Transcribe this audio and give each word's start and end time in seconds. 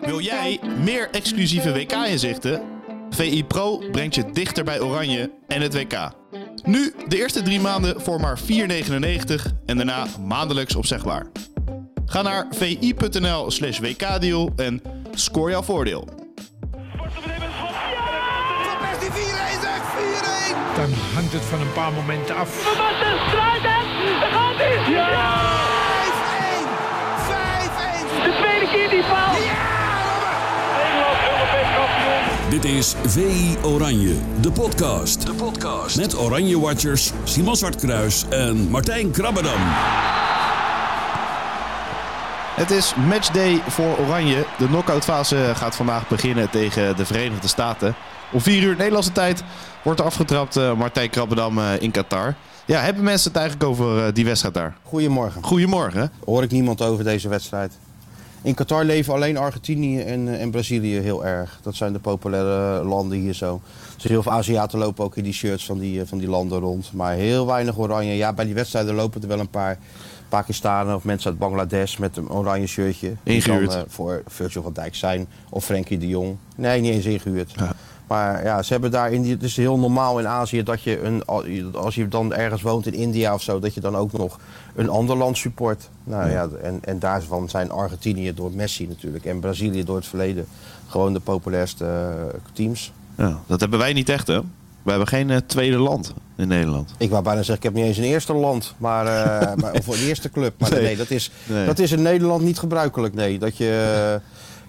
Wil 0.00 0.20
jij 0.20 0.60
meer 0.84 1.08
exclusieve 1.10 1.72
WK-inzichten? 1.72 2.62
VI 3.10 3.44
Pro 3.44 3.82
brengt 3.92 4.14
je 4.14 4.30
dichter 4.32 4.64
bij 4.64 4.80
Oranje 4.80 5.30
en 5.48 5.60
het 5.60 5.74
WK. 5.74 6.10
Nu 6.62 6.94
de 7.08 7.16
eerste 7.16 7.42
drie 7.42 7.60
maanden 7.60 8.00
voor 8.00 8.20
maar 8.20 8.38
4,99 8.38 8.46
en 9.66 9.76
daarna 9.76 10.06
maandelijks 10.26 10.74
opzegbaar. 10.74 11.26
Ga 12.06 12.22
naar 12.22 12.46
vi.nl 12.50 13.50
slash 13.50 13.78
wkdeal 13.78 14.52
en 14.56 14.82
score 15.14 15.50
jouw 15.50 15.62
voordeel. 15.62 16.08
Van 16.96 18.78
Persie 18.78 19.10
4-1 19.10 19.14
zeg, 19.60 19.82
4-1! 20.74 20.76
Dan 20.76 20.92
hangt 21.14 21.32
het 21.32 21.42
van 21.42 21.60
een 21.60 21.72
paar 21.72 21.92
momenten 21.92 22.36
af. 22.36 22.48
Van 22.48 22.76
Basten 22.76 23.18
gaat 24.30 24.56
hij! 24.56 24.92
Ja! 24.92 25.59
5-1! 28.70 28.72
5-1! 28.72 28.72
De 28.72 28.78
tweede 28.78 28.78
keer 28.78 28.90
die 28.90 29.02
kampioen. 31.74 32.50
Dit 32.50 32.64
is 32.64 32.94
VI 33.06 33.56
Oranje, 33.62 34.14
de 34.40 34.52
podcast. 34.52 35.26
De 35.26 35.34
podcast. 35.34 35.96
Met 35.96 36.18
Oranje 36.18 36.60
Watchers 36.60 37.12
Simon 37.24 37.56
Zwartkruis 37.56 38.24
en 38.28 38.70
Martijn 38.70 39.10
Krabbedam. 39.10 39.60
Het 42.54 42.70
is 42.70 42.94
matchday 42.94 43.62
voor 43.68 43.98
Oranje. 43.98 44.46
De 44.58 44.66
knockout 44.66 45.04
fase 45.04 45.52
gaat 45.54 45.76
vandaag 45.76 46.08
beginnen 46.08 46.50
tegen 46.50 46.96
de 46.96 47.06
Verenigde 47.06 47.48
Staten. 47.48 47.94
Om 48.32 48.40
4 48.40 48.62
uur 48.62 48.76
Nederlandse 48.76 49.12
tijd 49.12 49.42
wordt 49.82 50.00
er 50.00 50.06
afgetrapt 50.06 50.56
eh, 50.56 50.72
Martijn 50.76 51.10
Krabbedam 51.10 51.58
eh, 51.58 51.80
in 51.80 51.90
Qatar. 51.90 52.34
Ja, 52.64 52.80
hebben 52.80 53.04
mensen 53.04 53.30
het 53.30 53.40
eigenlijk 53.40 53.70
over 53.70 54.06
eh, 54.06 54.14
die 54.14 54.24
wedstrijd 54.24 54.54
daar? 54.54 54.76
Goedemorgen. 54.82 55.42
Goedemorgen. 55.42 56.10
Hoor 56.24 56.42
ik 56.42 56.50
niemand 56.50 56.82
over 56.82 57.04
deze 57.04 57.28
wedstrijd. 57.28 57.78
In 58.42 58.54
Qatar 58.54 58.84
leven 58.84 59.14
alleen 59.14 59.36
Argentinië 59.36 60.00
en, 60.00 60.28
eh, 60.28 60.40
en 60.40 60.50
Brazilië 60.50 60.98
heel 60.98 61.26
erg. 61.26 61.58
Dat 61.62 61.74
zijn 61.74 61.92
de 61.92 61.98
populaire 61.98 62.84
landen 62.84 63.18
hier 63.18 63.34
zo. 63.34 63.60
Dus 63.94 64.04
heel 64.04 64.22
veel 64.22 64.32
Aziaten 64.32 64.78
lopen 64.78 65.04
ook 65.04 65.16
in 65.16 65.24
die 65.24 65.32
shirts 65.32 65.64
van 65.64 65.78
die, 65.78 66.00
eh, 66.00 66.06
van 66.06 66.18
die 66.18 66.28
landen 66.28 66.58
rond. 66.58 66.92
Maar 66.92 67.14
heel 67.14 67.46
weinig 67.46 67.78
oranje. 67.78 68.12
Ja, 68.12 68.32
bij 68.32 68.44
die 68.44 68.54
wedstrijden 68.54 68.94
lopen 68.94 69.22
er 69.22 69.28
wel 69.28 69.38
een 69.40 69.48
paar 69.48 69.78
Pakistanen 70.28 70.94
of 70.94 71.04
mensen 71.04 71.30
uit 71.30 71.38
Bangladesh 71.38 71.96
met 71.96 72.16
een 72.16 72.30
oranje 72.30 72.66
shirtje. 72.66 73.12
Die 73.22 73.34
Ingehuurd. 73.34 73.70
dan 73.70 73.80
eh, 73.80 73.84
voor 73.88 74.22
Virgil 74.26 74.62
van 74.62 74.72
Dijk 74.72 74.94
zijn 74.94 75.26
of 75.48 75.64
Frenkie 75.64 75.98
de 75.98 76.08
Jong. 76.08 76.36
Nee, 76.56 76.80
niet 76.80 76.92
eens 76.92 77.04
ingehuurd. 77.04 77.52
Ja. 77.56 77.72
Maar 78.10 78.44
ja, 78.44 78.62
ze 78.62 78.72
hebben 78.72 78.90
daar 78.90 79.12
in 79.12 79.22
die, 79.22 79.32
het 79.32 79.42
is 79.42 79.56
heel 79.56 79.78
normaal 79.78 80.18
in 80.18 80.26
Azië 80.26 80.62
dat 80.62 80.82
je 80.82 81.02
een, 81.02 81.24
als 81.74 81.94
je 81.94 82.08
dan 82.08 82.34
ergens 82.34 82.62
woont 82.62 82.86
in 82.86 82.94
India 82.94 83.34
of 83.34 83.42
zo, 83.42 83.58
dat 83.58 83.74
je 83.74 83.80
dan 83.80 83.96
ook 83.96 84.12
nog 84.12 84.38
een 84.74 84.88
ander 84.88 85.16
land 85.16 85.36
support. 85.36 85.88
Nou 86.04 86.30
ja, 86.30 86.48
en, 86.62 86.78
en 86.84 86.98
daarvan 86.98 87.48
zijn 87.48 87.70
Argentinië 87.70 88.34
door 88.34 88.50
Messi 88.52 88.86
natuurlijk 88.86 89.24
en 89.24 89.40
Brazilië 89.40 89.84
door 89.84 89.96
het 89.96 90.06
verleden 90.06 90.46
gewoon 90.88 91.12
de 91.12 91.20
populairste 91.20 91.84
eh, 91.84 92.40
teams. 92.52 92.92
Ja, 93.14 93.38
dat 93.46 93.60
hebben 93.60 93.78
wij 93.78 93.92
niet 93.92 94.08
echt, 94.08 94.26
hè? 94.26 94.40
We 94.82 94.90
hebben 94.90 95.08
geen 95.08 95.30
eh, 95.30 95.36
tweede 95.46 95.78
land 95.78 96.14
in 96.36 96.48
Nederland. 96.48 96.94
Ik 96.98 97.10
wou 97.10 97.22
bijna 97.22 97.38
zeggen, 97.42 97.56
ik 97.56 97.62
heb 97.62 97.72
niet 97.74 97.84
eens 97.84 97.96
een 97.96 98.04
eerste 98.04 98.32
land, 98.32 98.74
maar, 98.78 99.06
eh, 99.06 99.54
maar, 99.62 99.72
of 99.72 99.86
een 99.86 100.06
eerste 100.06 100.30
club. 100.30 100.54
Maar 100.58 100.70
nee, 100.70 100.82
Nee. 100.82 100.96
dat, 100.96 101.10
is, 101.10 101.30
Nee. 101.46 101.66
dat 101.66 101.78
is 101.78 101.92
in 101.92 102.02
Nederland 102.02 102.42
niet 102.42 102.58
gebruikelijk. 102.58 103.14
Nee, 103.14 103.38
dat 103.38 103.56
je, 103.56 104.20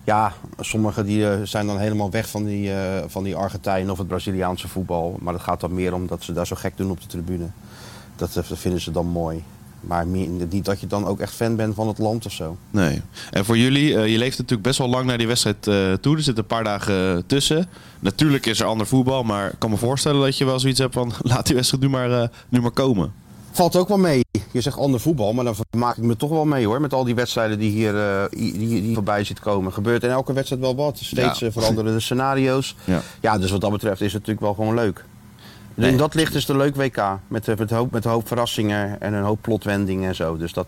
ja, 0.03 0.33
sommigen 0.59 1.05
die, 1.05 1.29
eh, 1.29 1.39
zijn 1.43 1.67
dan 1.67 1.77
helemaal 1.77 2.11
weg 2.11 2.29
van 2.29 2.45
die, 2.45 2.73
eh, 2.73 3.03
van 3.07 3.23
die 3.23 3.35
Argentijn 3.35 3.91
of 3.91 3.97
het 3.97 4.07
Braziliaanse 4.07 4.67
voetbal. 4.67 5.17
Maar 5.19 5.33
dat 5.33 5.41
gaat 5.41 5.59
dan 5.59 5.73
meer 5.73 5.93
om 5.93 6.07
dat 6.07 6.23
ze 6.23 6.33
daar 6.33 6.47
zo 6.47 6.55
gek 6.55 6.77
doen 6.77 6.91
op 6.91 7.01
de 7.01 7.07
tribune. 7.07 7.47
Dat, 8.15 8.29
eh, 8.35 8.49
dat 8.49 8.59
vinden 8.59 8.81
ze 8.81 8.91
dan 8.91 9.07
mooi. 9.07 9.43
Maar 9.81 10.05
niet 10.05 10.65
dat 10.65 10.79
je 10.79 10.87
dan 10.87 11.05
ook 11.05 11.19
echt 11.19 11.33
fan 11.33 11.55
bent 11.55 11.75
van 11.75 11.87
het 11.87 11.97
land 11.97 12.25
of 12.25 12.31
zo. 12.31 12.57
Nee. 12.69 13.01
En 13.29 13.45
voor 13.45 13.57
jullie, 13.57 13.99
je 13.99 14.17
leeft 14.17 14.37
natuurlijk 14.37 14.67
best 14.67 14.77
wel 14.77 14.89
lang 14.89 15.05
naar 15.05 15.17
die 15.17 15.27
wedstrijd 15.27 15.61
toe. 16.01 16.15
Er 16.15 16.23
zitten 16.23 16.43
een 16.43 16.45
paar 16.45 16.63
dagen 16.63 17.25
tussen. 17.25 17.67
Natuurlijk 18.01 18.45
is 18.45 18.59
er 18.59 18.65
ander 18.65 18.87
voetbal, 18.87 19.23
maar 19.23 19.51
ik 19.51 19.59
kan 19.59 19.69
me 19.69 19.77
voorstellen 19.77 20.21
dat 20.21 20.37
je 20.37 20.45
wel 20.45 20.59
zoiets 20.59 20.79
hebt 20.79 20.93
van 20.93 21.13
laat 21.21 21.45
die 21.45 21.55
wedstrijd 21.55 21.83
nu 21.83 21.89
maar, 21.89 22.21
eh, 22.21 22.27
nu 22.49 22.61
maar 22.61 22.71
komen. 22.71 23.13
Valt 23.51 23.75
ook 23.75 23.87
wel 23.87 23.97
mee. 23.97 24.23
Je 24.51 24.61
zegt 24.61 24.77
ander 24.77 24.99
voetbal, 24.99 25.33
maar 25.33 25.43
dan 25.43 25.55
maak 25.77 25.97
ik 25.97 26.03
me 26.03 26.15
toch 26.15 26.29
wel 26.29 26.45
mee 26.45 26.65
hoor. 26.65 26.81
Met 26.81 26.93
al 26.93 27.03
die 27.03 27.15
wedstrijden 27.15 27.59
die 27.59 27.71
hier 27.71 27.97
eh, 27.97 28.23
die, 28.29 28.57
die, 28.57 28.93
voorbij 28.93 29.23
ziet 29.23 29.39
komen. 29.39 29.73
Gebeurt 29.73 30.03
in 30.03 30.09
elke 30.09 30.33
wedstrijd 30.33 30.61
wel 30.61 30.75
wat. 30.75 30.97
Steeds 30.97 31.39
Ja. 31.39 31.47
eh, 31.47 31.53
veranderen 31.53 31.93
de 31.93 31.99
scenario's. 31.99 32.75
Ja. 32.83 33.01
Ja, 33.19 33.37
dus 33.37 33.51
wat 33.51 33.61
dat 33.61 33.71
betreft 33.71 34.01
is 34.01 34.13
het 34.13 34.27
natuurlijk 34.27 34.45
wel 34.45 34.53
gewoon 34.53 34.75
leuk. 34.75 35.05
Nee. 35.75 35.91
In 35.91 35.97
dat 35.97 36.13
licht 36.13 36.33
is 36.35 36.41
het 36.41 36.49
een 36.49 36.57
leuk 36.57 36.75
WK. 36.75 37.03
Met, 37.27 37.47
eh, 37.47 37.57
met, 37.57 37.71
een 37.71 37.77
hoop, 37.77 37.91
met 37.91 38.05
een 38.05 38.11
hoop 38.11 38.27
verrassingen 38.27 39.01
en 39.01 39.13
een 39.13 39.23
hoop 39.23 39.41
plotwendingen 39.41 40.07
en 40.07 40.15
zo. 40.15 40.37
Dus 40.37 40.53
dat, 40.53 40.67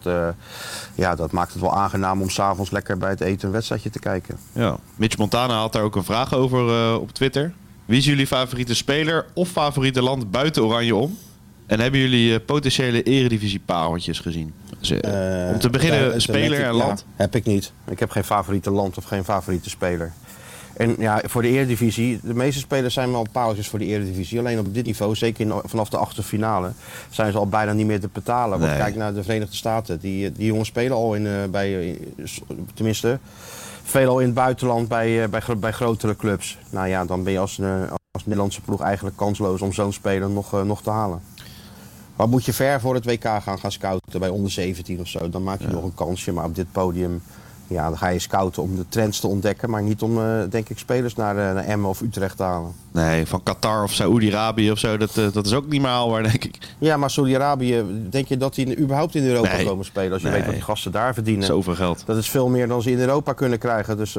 ja, 0.96 1.16
dat 1.16 1.32
maakt 1.32 1.52
het 1.54 1.62
wel 1.62 1.76
aangenaam 1.76 2.22
om 2.22 2.30
s'avonds 2.30 2.72
lekker 2.72 2.98
bij 2.98 3.10
het 3.10 3.22
eten 3.22 3.48
een 3.48 3.54
wedstrijdje 3.54 3.90
te 3.90 4.00
kijken. 4.00 4.38
Ja. 4.52 4.78
Mitch 4.96 5.18
Montana 5.18 5.60
had 5.60 5.74
daar 5.74 5.84
ook 5.84 5.96
een 5.96 6.04
vraag 6.04 6.34
over 6.34 6.96
op 7.00 7.12
Twitter. 7.12 7.54
Wie 7.86 7.98
is 7.98 8.06
jullie 8.06 8.28
favoriete 8.28 8.76
speler 8.76 9.26
of 9.34 9.50
favoriete 9.50 10.02
land 10.02 10.32
buiten 10.32 10.64
Oranje 10.64 10.96
om? 10.96 11.18
En 11.66 11.80
hebben 11.80 12.00
jullie 12.00 12.34
eh, 12.34 12.40
potentiële 12.46 13.04
eredivisie 13.04 13.60
pareltjes 13.66 14.20
gezien? 14.20 14.54
Dus, 14.80 14.92
eh, 14.92 15.50
om 15.54 15.60
te 15.60 15.70
beginnen, 15.70 16.22
speler 16.22 16.58
en 16.60 16.66
ja, 16.66 16.74
land? 16.74 17.06
heb 17.16 17.36
ik 17.36 17.46
niet. 17.46 17.72
Ik 17.90 18.00
heb 18.00 18.10
geen 18.10 18.24
favoriete 18.24 18.72
land 18.72 18.98
of 18.98 19.04
geen 19.04 19.24
favoriete 19.24 19.70
speler. 19.70 20.12
En 20.74 20.96
ja, 21.00 21.22
voor 21.26 21.42
de 21.42 21.48
Eredivisie, 21.48 22.20
de 22.24 22.34
meeste 22.34 22.60
spelers 22.60 22.94
zijn 22.94 23.12
wel 23.12 23.26
paaltjes 23.32 23.68
voor 23.68 23.80
de 23.80 23.86
Eredivisie. 23.86 24.40
Alleen 24.40 24.60
op 24.60 24.74
dit 24.74 24.86
niveau, 24.86 25.16
zeker 25.16 25.46
in, 25.46 25.54
vanaf 25.66 25.90
de 25.90 25.98
achtste 25.98 26.24
finale, 26.24 26.72
zijn 27.10 27.32
ze 27.32 27.38
al 27.38 27.48
bijna 27.48 27.74
niet 27.74 27.86
meer 27.86 28.00
te 28.00 28.10
betalen. 28.14 28.60
Want 28.60 28.72
Nee. 28.72 28.80
kijk 28.80 28.96
naar 28.96 29.14
de 29.14 29.24
Verenigde 29.24 29.56
Staten. 29.56 30.00
Die, 30.00 30.32
die 30.32 30.46
jongens 30.46 30.68
spelen 30.68 30.98
al 30.98 31.14
in, 31.16 31.28
eh, 31.28 31.34
bij, 31.52 31.90
eh, 31.92 31.96
tenminste, 32.74 33.20
veelal 33.84 34.20
in 34.20 34.26
het 34.26 34.36
buitenland 34.36 34.88
bij, 34.88 35.24
eh, 35.24 35.30
bij, 35.30 35.40
gro- 35.40 35.56
bij 35.56 35.72
grotere 35.72 36.16
clubs. 36.16 36.58
Nou 36.70 36.88
ja, 36.88 37.06
dan 37.06 37.24
ben 37.24 37.34
je 37.34 37.40
als, 37.40 37.60
eh, 37.60 37.82
als 38.12 38.26
Nederlandse 38.26 38.62
ploeg 38.62 38.82
eigenlijk 38.82 39.18
kansloos 39.18 39.62
om 39.62 39.74
zo'n 39.74 39.94
speler 39.94 40.30
nog, 40.30 40.54
eh, 40.54 40.62
nog 40.62 40.82
te 40.84 40.90
halen. 40.90 41.22
Wat 42.16 42.28
moet 42.30 42.46
je 42.46 42.54
ver 42.54 42.80
voor 42.80 42.94
het 42.96 43.06
WK 43.06 43.24
gaan, 43.24 43.60
gaan 43.60 43.72
scouten 43.72 44.20
bij 44.20 44.30
onder 44.30 44.52
17 44.52 45.00
of 45.00 45.08
zo? 45.08 45.30
Dan 45.30 45.44
maak 45.44 45.60
je 45.62 45.68
nog 45.68 45.84
een 45.84 45.96
kansje, 45.96 46.32
maar 46.32 46.46
op 46.46 46.56
dit 46.56 46.72
podium 46.72 47.22
ja, 47.68 47.88
dan 47.90 47.98
ga 47.98 48.08
je 48.08 48.20
scouten 48.20 48.62
om 48.64 48.76
de 48.76 48.86
trends 48.90 49.20
te 49.20 49.28
ontdekken, 49.28 49.70
maar 49.70 49.82
niet 49.84 50.02
om, 50.02 50.20
eh, 50.20 50.40
denk 50.50 50.70
ik, 50.70 50.78
spelers 50.78 51.16
naar, 51.16 51.38
eh, 51.38 51.54
naar 51.54 51.64
Emmen 51.64 51.90
of 51.90 52.02
Utrecht 52.02 52.38
te 52.38 52.44
halen. 52.44 52.72
Nee, 52.92 53.26
van 53.26 53.44
Qatar 53.44 53.84
of 53.84 53.92
Saoedi-Arabië 53.92 54.72
of 54.72 54.78
zo, 54.80 54.98
dat, 54.98 55.18
eh, 55.18 55.32
dat 55.32 55.46
is 55.46 55.54
ook 55.54 55.68
niet 55.70 55.82
meer 55.82 55.90
haalbaar, 55.90 56.24
denk 56.24 56.44
ik. 56.44 56.58
Ja, 56.78 56.98
maar 56.98 57.10
Saudi-Arabië, 57.10 57.84
denk 58.10 58.28
je 58.28 58.38
dat 58.38 58.56
die 58.56 58.78
überhaupt 58.78 59.16
in 59.16 59.24
Europa 59.28 59.56
Nee. 59.56 59.66
komen 59.66 59.86
spelen? 59.86 60.12
Als 60.14 60.22
je 60.22 60.28
Nee. 60.28 60.38
weet 60.38 60.46
wat 60.46 60.54
die 60.56 60.64
gasten 60.64 60.92
daar 60.92 61.14
verdienen. 61.14 61.46
Zoveel 61.46 61.76
geld. 61.76 62.04
Dat 62.06 62.18
is 62.18 62.30
veel 62.30 62.50
meer 62.50 62.68
dan 62.68 62.82
ze 62.82 62.92
in 62.92 63.00
Europa 63.00 63.34
kunnen 63.34 63.60
krijgen. 63.60 63.98
Dus 63.98 64.18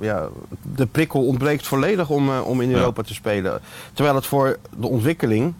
ja, 0.00 0.28
de 0.74 0.86
prikkel 0.86 1.26
ontbreekt 1.26 1.66
volledig 1.66 2.08
om, 2.10 2.38
om 2.38 2.60
in 2.60 2.68
Ja. 2.70 2.76
Europa 2.76 3.02
te 3.02 3.14
spelen. 3.14 3.60
Terwijl 3.92 4.14
het 4.16 4.26
voor 4.26 4.58
de 4.78 4.86
ontwikkeling, 4.86 5.54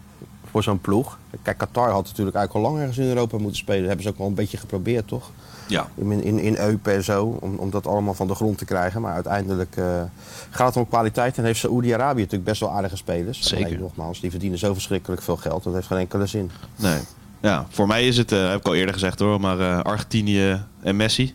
voor 0.50 0.62
zo'n 0.62 0.80
ploeg... 0.80 1.18
Kijk, 1.42 1.58
Qatar 1.58 1.90
had 1.90 2.04
natuurlijk 2.06 2.36
eigenlijk 2.36 2.66
al 2.66 2.72
lang 2.72 2.82
ergens 2.82 2.98
in 3.06 3.14
Europa 3.14 3.38
moeten 3.38 3.56
spelen. 3.56 3.80
Dat 3.80 3.88
hebben 3.88 4.04
ze 4.04 4.10
ook 4.10 4.18
wel 4.18 4.26
een 4.26 4.34
beetje 4.34 4.56
geprobeerd, 4.56 5.08
toch? 5.08 5.30
Ja. 5.66 5.88
In, 5.94 6.22
in, 6.22 6.38
in 6.38 6.56
Eupen 6.56 6.94
en 6.94 7.04
zo, 7.04 7.38
om, 7.40 7.56
om 7.56 7.70
dat 7.70 7.86
allemaal 7.86 8.14
van 8.14 8.26
de 8.26 8.34
grond 8.34 8.58
te 8.58 8.64
krijgen. 8.64 9.00
Maar 9.00 9.14
uiteindelijk 9.14 9.76
eh, 9.76 10.02
gaat 10.50 10.66
het 10.66 10.76
om 10.76 10.88
kwaliteit. 10.88 11.38
En 11.38 11.44
heeft 11.44 11.58
Saoedi-Arabië 11.58 12.20
natuurlijk 12.20 12.44
best 12.44 12.60
wel 12.60 12.70
aardige 12.70 12.96
spelers. 12.96 13.40
Zeker. 13.40 13.66
Alleen, 13.66 13.80
nogmaals, 13.80 14.20
die 14.20 14.30
verdienen 14.30 14.58
zo 14.58 14.72
verschrikkelijk 14.72 15.22
veel 15.22 15.36
geld. 15.36 15.64
Dat 15.64 15.74
heeft 15.74 15.86
geen 15.86 15.98
enkele 15.98 16.26
zin. 16.26 16.50
Nee. 16.76 16.98
Ja, 17.40 17.66
voor 17.68 17.86
mij 17.86 18.06
is 18.06 18.16
het, 18.16 18.32
eh, 18.32 18.48
heb 18.48 18.58
ik 18.58 18.66
al 18.66 18.74
eerder 18.74 18.94
gezegd 18.94 19.18
hoor, 19.18 19.40
maar 19.40 19.60
eh, 19.60 19.80
Argentinië 19.80 20.62
en 20.80 20.96
Messi. 20.96 21.34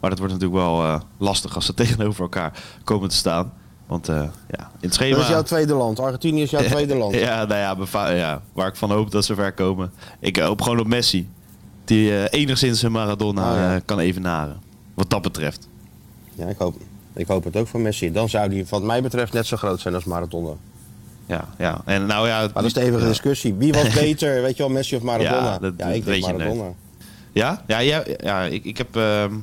Maar 0.00 0.10
dat 0.10 0.18
wordt 0.18 0.34
natuurlijk 0.34 0.60
wel 0.60 1.02
lastig 1.18 1.54
als 1.54 1.66
ze 1.66 1.74
tegenover 1.84 2.22
elkaar 2.22 2.62
komen 2.84 3.08
te 3.08 3.16
staan. 3.16 3.52
Want 3.88 4.08
eh, 4.08 4.16
ja, 4.50 4.58
in 4.60 4.68
het 4.80 4.94
schema... 4.94 5.14
Dat 5.14 5.24
is 5.24 5.28
jouw 5.30 5.42
tweede 5.42 5.74
land. 5.74 6.00
Argentinië 6.00 6.42
is 6.42 6.50
jouw 6.50 6.62
tweede 6.74 6.96
land. 6.96 7.14
Ja, 7.14 7.44
nou 7.44 7.60
ja, 7.92 8.10
ja, 8.10 8.42
waar 8.52 8.68
ik 8.68 8.76
van 8.76 8.90
hoop 8.90 9.10
dat 9.10 9.24
ze 9.24 9.34
ver 9.34 9.52
komen. 9.52 9.92
Ik 10.20 10.36
hoop 10.36 10.62
gewoon 10.62 10.80
op 10.80 10.86
Messi. 10.86 11.28
Die 11.84 12.18
eh, 12.24 12.40
enigszins 12.40 12.82
een 12.82 12.92
Maradona 12.92 13.54
ja. 13.54 13.74
eh, 13.74 13.80
kan 13.84 13.98
evenaren. 13.98 14.60
Wat 14.94 15.10
dat 15.10 15.22
betreft. 15.22 15.68
Ja, 16.34 16.46
ik 16.46 16.58
hoop, 16.58 16.76
ik 17.12 17.26
hoop 17.26 17.44
het 17.44 17.56
ook 17.56 17.66
van 17.66 17.82
Messi. 17.82 18.12
Dan 18.12 18.28
zou 18.28 18.48
die, 18.48 18.66
wat 18.68 18.82
mij 18.82 19.02
betreft, 19.02 19.32
net 19.32 19.46
zo 19.46 19.56
groot 19.56 19.80
zijn 19.80 19.94
als 19.94 20.04
Maradona. 20.04 20.52
Ja, 21.26 21.48
ja. 21.58 21.80
En 21.84 22.06
nou 22.06 22.28
ja, 22.28 22.38
Maar 22.40 22.50
dat 22.52 22.64
is 22.64 22.72
de 22.72 22.80
eeuwige 22.80 23.06
discussie. 23.06 23.54
Wie 23.54 23.72
was 23.72 23.88
beter, 24.00 24.42
weet 24.42 24.56
je 24.56 24.62
wel, 24.62 24.72
Messi 24.72 24.96
of 24.96 25.02
Maradona? 25.02 25.36
Ja, 25.52 25.58
dat- 25.58 25.74
ja 25.76 25.86
dat 25.86 25.94
ik 25.94 26.04
weet 26.04 26.22
denk 26.24 26.38
Maradona. 26.38 26.72
Ja, 27.32 27.62
ja, 27.66 27.78
ja, 27.78 28.04
ja 28.20 28.42
ik, 28.42 28.64
ik 28.64 28.78
heb 28.78 28.96
ehm, 28.96 29.34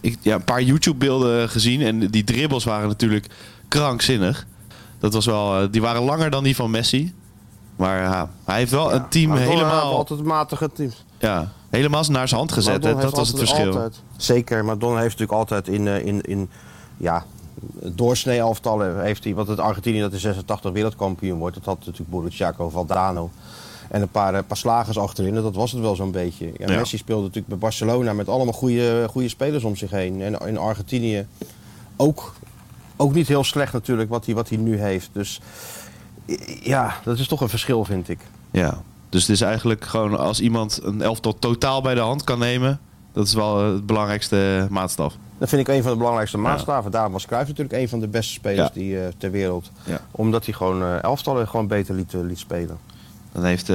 ik, 0.00 0.18
ja, 0.20 0.34
een 0.34 0.44
paar 0.44 0.62
YouTube-beelden 0.62 1.48
gezien. 1.48 1.82
En 1.82 1.98
die 2.10 2.24
dribbles 2.24 2.64
waren 2.64 2.88
natuurlijk 2.88 3.26
krankzinnig. 3.68 4.46
Dat 4.98 5.12
was 5.12 5.26
wel, 5.26 5.60
eh, 5.62 5.68
die 5.70 5.80
waren 5.80 6.02
langer 6.02 6.30
dan 6.30 6.44
die 6.44 6.56
van 6.56 6.70
Messi. 6.70 7.14
Maar 7.76 8.02
ja, 8.02 8.30
hij 8.44 8.56
heeft 8.56 8.70
wel 8.70 8.92
een 8.92 9.08
team 9.08 9.28
Maradona 9.28 9.54
helemaal, 9.56 9.96
altijd 9.96 10.22
matige 10.22 10.70
teams. 10.72 11.04
ja, 11.18 11.52
helemaal 11.70 12.04
naar 12.08 12.28
zijn 12.28 12.40
hand 12.40 12.52
gezet. 12.52 12.84
hè. 12.84 12.94
Dat 12.94 13.16
was 13.16 13.28
het 13.28 13.38
verschil. 13.38 13.66
altijd- 13.66 14.02
zeker, 14.16 14.64
Maradona 14.64 15.00
heeft 15.00 15.18
natuurlijk 15.18 15.38
altijd 15.38 15.68
in, 15.68 15.86
eh, 15.88 16.06
in, 16.06 16.20
in 16.20 16.48
ja, 16.96 17.24
doorsnee 17.82 18.38
elftallen 18.38 19.02
heeft 19.02 19.24
hij, 19.24 19.34
want 19.34 19.48
het 19.48 19.60
Argentinië 19.60 20.00
dat 20.00 20.12
in 20.12 20.18
86 20.18 20.72
wereldkampioen 20.72 21.38
wordt, 21.38 21.54
dat 21.56 21.64
had 21.64 21.78
natuurlijk 21.78 22.10
Borussia 22.10 22.54
Valdano. 22.68 23.30
En 23.88 24.02
een 24.02 24.08
paar, 24.08 24.34
eh, 24.34 24.40
paar 24.46 24.56
slagers 24.56 24.98
achterin, 24.98 25.34
dat 25.34 25.54
was 25.54 25.72
het 25.72 25.80
wel 25.80 25.96
zo'n 25.96 26.10
beetje. 26.10 26.52
Ja. 26.58 26.66
Messi 26.76 26.96
speelde 26.96 27.22
natuurlijk 27.22 27.48
bij 27.48 27.58
Barcelona 27.58 28.12
met 28.12 28.28
allemaal 28.28 28.54
goede, 28.54 29.06
goede 29.10 29.28
spelers 29.28 29.64
om 29.64 29.76
zich 29.76 29.90
heen. 29.90 30.22
En 30.22 30.38
in 30.46 30.58
Argentinië 30.58 31.26
ook, 31.96 32.34
ook 32.96 33.14
niet 33.14 33.28
heel 33.28 33.44
slecht 33.44 33.72
natuurlijk 33.72 34.10
wat 34.10 34.26
hij, 34.26 34.34
wat 34.34 34.48
hij 34.48 34.58
nu 34.58 34.80
heeft. 34.80 35.08
Dus 35.12 35.40
ja, 36.62 36.94
dat 37.04 37.18
is 37.18 37.28
toch 37.28 37.40
een 37.40 37.48
verschil 37.48 37.84
vind 37.84 38.08
ik. 38.08 38.18
Ja. 38.50 38.78
Dus 39.08 39.20
het 39.20 39.30
is 39.30 39.40
eigenlijk 39.40 39.84
gewoon 39.84 40.18
als 40.18 40.40
iemand 40.40 40.80
een 40.82 41.02
elftal 41.02 41.38
totaal 41.38 41.82
bij 41.82 41.94
de 41.94 42.00
hand 42.00 42.24
kan 42.24 42.38
nemen. 42.38 42.80
Dat 43.12 43.26
is 43.26 43.34
wel 43.34 43.72
het 43.72 43.86
belangrijkste 43.86 44.66
maatstaf. 44.70 45.14
Dat 45.38 45.48
vind 45.48 45.68
ik 45.68 45.74
een 45.74 45.82
van 45.82 45.90
de 45.92 45.96
belangrijkste 45.98 46.38
maatstaven. 46.38 46.90
Daarom 46.90 47.12
was 47.12 47.26
Cruijff 47.26 47.48
natuurlijk 47.48 47.78
een 47.78 47.88
van 47.88 48.00
de 48.00 48.08
beste 48.08 48.32
spelers 48.32 48.68
Ja. 48.68 48.74
die, 48.74 49.00
eh, 49.00 49.06
ter 49.18 49.30
wereld. 49.30 49.70
Ja. 49.84 50.00
Omdat 50.10 50.44
hij 50.44 50.54
gewoon 50.54 50.82
eh 50.82 51.02
elftallen 51.02 51.48
gewoon 51.48 51.66
beter 51.66 51.94
liet, 51.94 52.14
eh, 52.14 52.20
liet 52.20 52.38
spelen. 52.38 52.78
Dan 53.32 53.44
heeft 53.44 53.70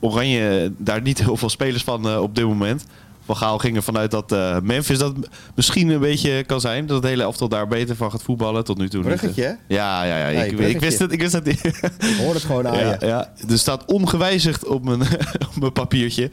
Oranje 0.00 0.72
daar 0.76 1.02
niet 1.02 1.18
heel 1.18 1.36
veel 1.36 1.48
spelers 1.48 1.84
van 1.84 2.18
op 2.18 2.34
dit 2.34 2.44
moment. 2.44 2.86
Van 3.32 3.40
Gaal 3.40 3.58
ging 3.58 3.76
er 3.76 3.82
vanuit 3.82 4.10
dat 4.10 4.32
eh, 4.32 4.60
Memphis 4.62 4.98
dat 4.98 5.14
misschien 5.54 5.88
een 5.88 6.00
beetje 6.00 6.44
kan 6.44 6.60
zijn. 6.60 6.86
Dat 6.86 6.96
het 6.96 7.06
hele 7.06 7.22
elftal 7.22 7.48
daar 7.48 7.68
beter 7.68 7.96
van 7.96 8.10
gaat 8.10 8.22
voetballen 8.22 8.64
tot 8.64 8.78
nu 8.78 8.88
toe. 8.88 9.02
Bruggetje, 9.02 9.44
eh. 9.44 9.48
hè? 9.48 9.74
Ja, 9.74 10.04
ja, 10.04 10.28
ja. 10.28 10.38
Nee, 10.38 10.70
ik, 10.70 10.80
wist 10.80 10.98
het. 10.98 11.12
Ik 11.12 11.20
wist 11.20 11.32
het 11.32 11.44
niet. 11.44 11.64
Ik 11.64 12.16
hoor 12.18 12.34
het 12.34 12.42
gewoon 12.42 12.68
aan 12.68 12.78
ja, 12.78 12.96
je. 13.00 13.06
ja. 13.06 13.32
Er 13.48 13.58
staat 13.58 13.84
ongewijzigd 13.84 14.66
op 14.66 14.84
mijn, 14.84 15.00
op 15.54 15.60
mijn 15.60 15.72
papiertje. 15.72 16.30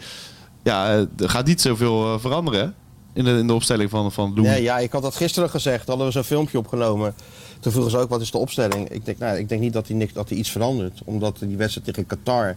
Ja, 0.64 0.90
eh, 0.90 1.00
er 1.18 1.30
gaat 1.30 1.46
niet 1.46 1.62
zoveel 1.62 2.20
veranderen 2.20 2.76
in 3.14 3.24
de, 3.24 3.32
in 3.32 3.48
de 3.48 3.54
opstelling 3.54 3.90
van, 3.90 4.12
van 4.12 4.34
Loen. 4.36 4.46
Nee, 4.46 4.62
ja, 4.62 4.78
ik 4.78 4.92
had 4.92 5.02
dat 5.02 5.16
gisteren 5.16 5.50
gezegd. 5.50 5.88
Hadden 5.88 6.06
we 6.06 6.12
zo'n 6.12 6.24
filmpje 6.24 6.58
opgenomen. 6.58 7.14
Toen 7.60 7.72
vroegen 7.72 7.92
ze 7.92 7.98
ook, 7.98 8.10
wat 8.10 8.22
is 8.22 8.32
de 8.32 8.38
opstelling? 8.38 8.90
Ik 8.90 9.06
denk, 9.06 9.18
nou, 9.18 9.38
ik 9.38 9.50
denk 9.50 9.62
niet 9.62 9.74
dat 9.74 9.88
hij, 9.88 9.96
niks, 9.96 10.14
dat 10.14 10.30
hij 10.30 10.38
iets 10.38 10.50
verandert. 10.50 11.02
Omdat 11.06 11.38
die 11.40 11.58
wedstrijd 11.58 11.88
tegen 11.88 12.06
Qatar... 12.06 12.56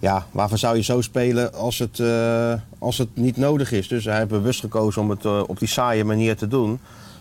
Ja, 0.00 0.26
waarvan 0.30 0.58
zou 0.58 0.76
je 0.76 0.82
zo 0.82 1.00
spelen 1.00 1.54
als 1.54 1.78
het, 1.78 2.00
eh, 2.00 2.52
als 2.78 2.98
het 2.98 3.08
niet 3.14 3.36
nodig 3.36 3.72
is? 3.72 3.88
Dus 3.88 4.04
hij 4.04 4.16
heeft 4.16 4.28
bewust 4.28 4.60
gekozen 4.60 5.02
om 5.02 5.10
het 5.10 5.24
eh, 5.24 5.42
op 5.46 5.58
die 5.58 5.68
saaie 5.68 6.04
manier 6.04 6.36
te 6.36 6.48
doen. 6.48 6.80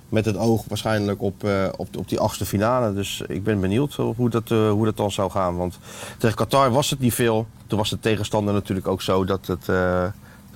Met 0.10 0.26
het 0.26 0.38
oog 0.38 0.64
waarschijnlijk 0.68 1.22
op, 1.22 1.44
eh, 1.44 1.68
op, 1.78 1.98
op 1.98 2.10
die 2.10 2.20
achtste 2.20 2.46
finale. 2.46 2.94
Dus 2.94 3.24
ik 3.28 3.44
ben 3.44 3.60
benieuwd 3.60 3.94
hoe 3.94 4.30
dat, 4.30 4.50
hoe 4.50 4.86
dat 4.86 4.98
dan 4.98 5.12
zou 5.12 5.32
gaan. 5.32 5.58
Want 5.58 5.80
tegen 6.18 6.36
Qatar 6.36 6.72
was 6.72 6.90
het 6.90 7.00
niet 7.00 7.14
veel. 7.14 7.48
Toen 7.68 7.78
was 7.78 7.90
de 7.90 8.00
tegenstander 8.00 8.54
natuurlijk 8.54 8.88
ook 8.88 9.02
zo 9.02 9.26
dat, 9.26 9.48
het, 9.48 9.68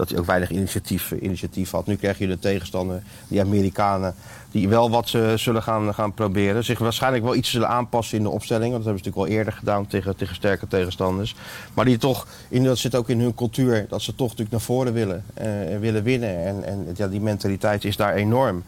dat 0.01 0.09
hij 0.09 0.19
ook 0.19 0.25
weinig 0.25 0.49
initiatief, 0.49 1.11
initiatief 1.11 1.71
had. 1.71 1.87
Nu 1.87 1.95
krijg 1.95 2.17
je 2.17 2.27
de 2.27 2.39
tegenstander, 2.39 3.01
die 3.27 3.41
Amerikanen, 3.41 4.15
die 4.51 4.69
wel 4.69 4.89
wat 4.89 5.13
eh, 5.13 5.33
zullen 5.33 5.63
gaan, 5.63 5.93
gaan 5.93 6.13
proberen. 6.13 6.63
Zich 6.63 6.79
waarschijnlijk 6.79 7.23
wel 7.23 7.35
iets 7.35 7.49
zullen 7.49 7.67
aanpassen 7.67 8.17
in 8.17 8.23
de 8.23 8.29
opstelling. 8.29 8.71
Want 8.71 8.83
dat 8.83 8.93
hebben 8.93 9.03
ze 9.03 9.09
natuurlijk 9.09 9.33
al 9.33 9.37
eerder 9.37 9.59
gedaan 9.59 9.87
tegen, 9.87 10.15
tegen 10.15 10.35
sterke 10.35 10.67
tegenstanders. 10.67 11.35
Maar 11.73 11.85
die 11.85 11.97
toch, 11.97 12.27
in, 12.49 12.63
dat 12.63 12.77
zit 12.77 12.95
ook 12.95 13.09
in 13.09 13.19
hun 13.19 13.35
cultuur, 13.35 13.85
dat 13.89 14.01
ze 14.01 14.15
toch 14.15 14.27
natuurlijk 14.27 14.51
naar 14.51 14.61
voren 14.61 14.93
willen. 14.93 15.23
en 15.33 15.79
willen 15.79 16.03
winnen. 16.03 16.45
En, 16.45 16.63
en 16.63 16.87
ja, 16.95 17.07
die 17.07 17.21
mentaliteit 17.21 17.85
is 17.85 17.95
daar 17.95 18.13
enorm. 18.13 18.63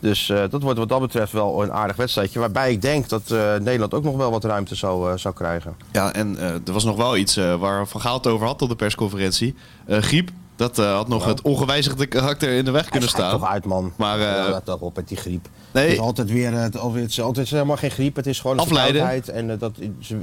Dus 0.00 0.28
eh, 0.28 0.42
dat 0.50 0.62
wordt 0.62 0.78
wat 0.78 0.88
dat 0.88 1.00
betreft 1.00 1.32
wel 1.32 1.62
een 1.62 1.72
aardig 1.72 1.96
wedstrijdje. 1.96 2.38
Waarbij 2.38 2.72
ik 2.72 2.82
denk 2.82 3.08
dat 3.08 3.30
eh, 3.30 3.54
Nederland 3.54 3.94
ook 3.94 4.04
nog 4.04 4.16
wel 4.16 4.30
wat 4.30 4.44
ruimte 4.44 4.74
zou, 4.74 5.18
zou 5.18 5.34
krijgen. 5.34 5.76
Ja, 5.92 6.12
en 6.12 6.38
er 6.38 6.72
was 6.72 6.84
nog 6.84 6.96
wel 6.96 7.16
iets 7.16 7.36
waar 7.36 7.86
Van 7.86 8.00
Gaal 8.00 8.16
het 8.16 8.26
over 8.26 8.46
had 8.46 8.62
op 8.62 8.68
de 8.68 8.76
persconferentie. 8.76 9.54
Griep, 9.88 10.30
dat 10.58 10.78
eh, 10.78 10.92
had 10.94 11.08
nog 11.08 11.18
Nou. 11.18 11.30
het 11.30 11.42
ongewijzigde 11.42 12.06
karakter 12.06 12.50
in 12.56 12.64
de 12.64 12.70
weg 12.70 12.88
kunnen 12.88 13.08
staan. 13.08 13.30
toch 13.30 13.48
uit, 13.48 13.64
man. 13.64 13.92
Maar, 13.96 14.18
eh, 14.18 14.24
ja, 14.24 14.50
laat 14.50 14.64
toch 14.64 14.80
op 14.80 14.96
met 14.96 15.08
die 15.08 15.16
griep. 15.16 15.48
nee. 15.72 15.84
Het 15.84 15.92
is 15.92 15.98
altijd 15.98 16.30
weer, 16.30 16.52
eh, 16.54 16.60
het, 16.62 16.74
het 16.94 17.10
is 17.10 17.20
altijd 17.20 17.48
helemaal 17.48 17.76
geen 17.76 17.90
griep. 17.90 18.16
Het 18.16 18.26
is 18.26 18.40
gewoon 18.40 18.56
een 18.58 18.62
Afleiden. 18.62 18.94
verkoudheid. 19.00 19.36
En 19.36 19.50
eh, 19.50 19.58
dat, 19.58 19.72
ze, 20.00 20.16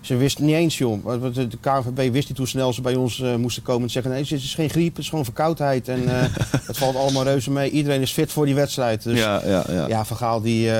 ze 0.00 0.16
wist 0.16 0.38
niet 0.38 0.54
eens, 0.54 0.78
joh. 0.78 1.04
Want 1.04 1.34
De 1.34 1.48
KNVB 1.60 2.12
wist 2.12 2.28
niet 2.28 2.38
hoe 2.38 2.46
snel 2.46 2.72
ze 2.72 2.80
bij 2.80 2.94
ons 2.94 3.20
eh, 3.20 3.34
moesten 3.34 3.62
komen 3.62 3.82
en 3.82 3.90
zeggen... 3.90 4.10
nee, 4.10 4.20
het 4.20 4.30
is 4.32 4.54
geen 4.54 4.70
griep, 4.70 4.94
het 4.94 5.02
is 5.04 5.08
gewoon 5.08 5.24
verkoudheid. 5.24 5.88
En 5.88 6.20
eh, 6.20 6.26
het 6.66 6.78
valt 6.78 6.96
allemaal 6.96 7.22
reuze 7.24 7.50
mee. 7.50 7.70
Iedereen 7.70 8.00
is 8.00 8.12
fit 8.12 8.32
voor 8.32 8.46
die 8.46 8.54
wedstrijd. 8.54 9.02
Dus 9.02 9.18
ja, 9.18 9.40
ja, 9.46 9.64
ja, 9.68 9.86
ja. 9.88 10.04
Van 10.04 10.16
Gaal 10.16 10.40
die... 10.40 10.70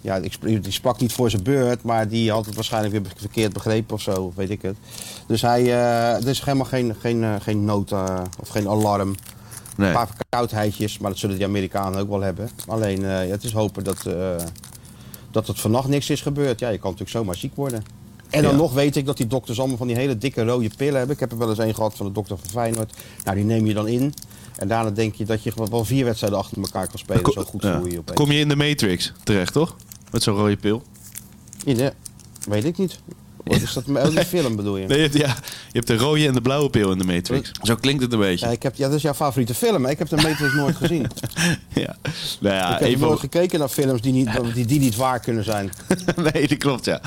ja, 0.00 0.16
ik 0.16 0.62
die 0.62 0.72
sprak 0.72 1.00
niet 1.00 1.12
voor 1.12 1.30
zijn 1.30 1.42
beurt, 1.42 1.82
maar 1.82 2.08
die 2.08 2.30
had 2.30 2.46
het 2.46 2.54
waarschijnlijk 2.54 2.92
weer 2.92 3.12
verkeerd 3.16 3.52
begrepen 3.52 3.94
of 3.94 4.00
zo, 4.00 4.32
weet 4.36 4.50
ik 4.50 4.62
het. 4.62 4.76
Dus 5.26 5.42
hij, 5.42 5.62
eh, 5.62 6.14
er 6.14 6.28
is 6.28 6.40
helemaal 6.40 6.66
geen, 6.66 6.94
geen, 7.00 7.24
eh, 7.24 7.34
geen 7.40 7.64
nood 7.64 7.92
eh, 7.92 8.20
of 8.40 8.48
geen 8.48 8.68
alarm. 8.68 9.14
Nee. 9.76 9.88
Een 9.88 9.94
paar 9.94 10.08
verkoudheidjes, 10.16 10.98
maar 10.98 11.10
dat 11.10 11.18
zullen 11.18 11.36
die 11.36 11.44
Amerikanen 11.44 12.00
ook 12.00 12.08
wel 12.08 12.20
hebben. 12.20 12.50
Alleen, 12.66 13.02
het 13.02 13.44
is 13.44 13.52
hopen 13.52 13.84
dat, 13.84 14.06
dat 15.30 15.46
het 15.46 15.60
vannacht 15.60 15.88
niks 15.88 16.10
is 16.10 16.20
gebeurd. 16.20 16.58
Ja, 16.60 16.68
je 16.68 16.78
kan 16.78 16.90
natuurlijk 16.90 17.16
zomaar 17.18 17.34
ziek 17.34 17.56
worden. 17.56 17.84
En 18.30 18.42
dan 18.42 18.50
Ja. 18.52 18.56
nog 18.56 18.72
weet 18.72 18.96
ik 18.96 19.06
dat 19.06 19.16
die 19.16 19.26
dokters 19.26 19.58
allemaal 19.58 19.76
van 19.76 19.86
die 19.86 19.96
hele 19.96 20.18
dikke 20.18 20.44
rode 20.44 20.70
pillen 20.76 20.96
hebben. 20.96 21.14
Ik 21.14 21.20
heb 21.20 21.32
er 21.32 21.38
wel 21.38 21.48
eens 21.48 21.58
een 21.58 21.74
gehad 21.74 21.94
van 21.96 22.06
de 22.06 22.12
dokter 22.12 22.38
van 22.38 22.50
Feyenoord. 22.50 22.92
Nou, 23.24 23.36
die 23.36 23.44
neem 23.44 23.66
je 23.66 23.74
dan 23.74 23.88
in. 23.88 24.14
En 24.58 24.68
daarna 24.68 24.90
denk 24.90 25.14
je 25.14 25.24
dat 25.24 25.42
je 25.42 25.52
wel 25.70 25.84
vier 25.84 26.04
wedstrijden 26.04 26.38
achter 26.38 26.58
elkaar 26.62 26.88
kan 26.88 26.98
spelen. 26.98 27.32
Zo 27.32 27.42
goed 27.42 27.62
voel 27.62 27.84
je 27.86 27.90
je 27.90 27.98
opeens. 27.98 28.16
Kom 28.18 28.32
je 28.32 28.38
in 28.38 28.48
de 28.48 28.56
Matrix 28.56 29.12
terecht, 29.24 29.52
toch? 29.52 29.76
Met 30.12 30.22
zo'n 30.22 30.34
rode 30.36 30.56
pil. 30.56 30.82
De- 31.64 31.92
weet 32.48 32.64
ik 32.64 32.78
niet. 32.78 33.00
Wat 33.44 33.60
is 33.60 33.72
dat? 33.72 33.84
Oh, 33.88 34.04
die 34.10 34.24
film 34.24 34.56
bedoel 34.56 34.76
je? 34.76 34.86
Nee, 34.86 34.96
je 34.96 35.02
hebt, 35.02 35.16
ja, 35.16 35.26
je 35.66 35.72
hebt 35.72 35.86
de 35.86 35.96
rode 35.96 36.26
en 36.26 36.32
de 36.32 36.40
blauwe 36.40 36.70
pil 36.70 36.90
in 36.92 36.98
de 36.98 37.04
Matrix. 37.04 37.50
Zo 37.62 37.74
klinkt 37.74 38.02
het 38.02 38.12
een 38.12 38.18
Ja, 38.18 38.24
beetje. 38.24 38.50
ik 38.52 38.62
heb, 38.62 38.76
ja, 38.76 38.86
dat 38.86 38.96
is 38.96 39.02
jouw 39.02 39.14
favoriete 39.14 39.54
film. 39.54 39.86
Ik 39.86 39.98
heb 39.98 40.08
de 40.08 40.16
Matrix 40.16 40.54
nooit 40.54 40.76
gezien. 40.76 41.06
Ja. 41.74 41.96
Nou 42.40 42.54
ja, 42.54 42.72
ik 42.74 42.78
heb 42.78 42.88
even- 42.88 43.00
nooit 43.06 43.20
gekeken 43.20 43.58
naar 43.58 43.68
films 43.68 44.00
die 44.00 44.12
niet, 44.12 44.28
die, 44.54 44.66
die 44.66 44.78
niet 44.80 44.96
waar 44.96 45.20
kunnen 45.20 45.44
zijn. 45.44 45.70
nee, 46.32 46.48
dat 46.48 46.58
klopt, 46.58 46.84
ja. 46.84 47.00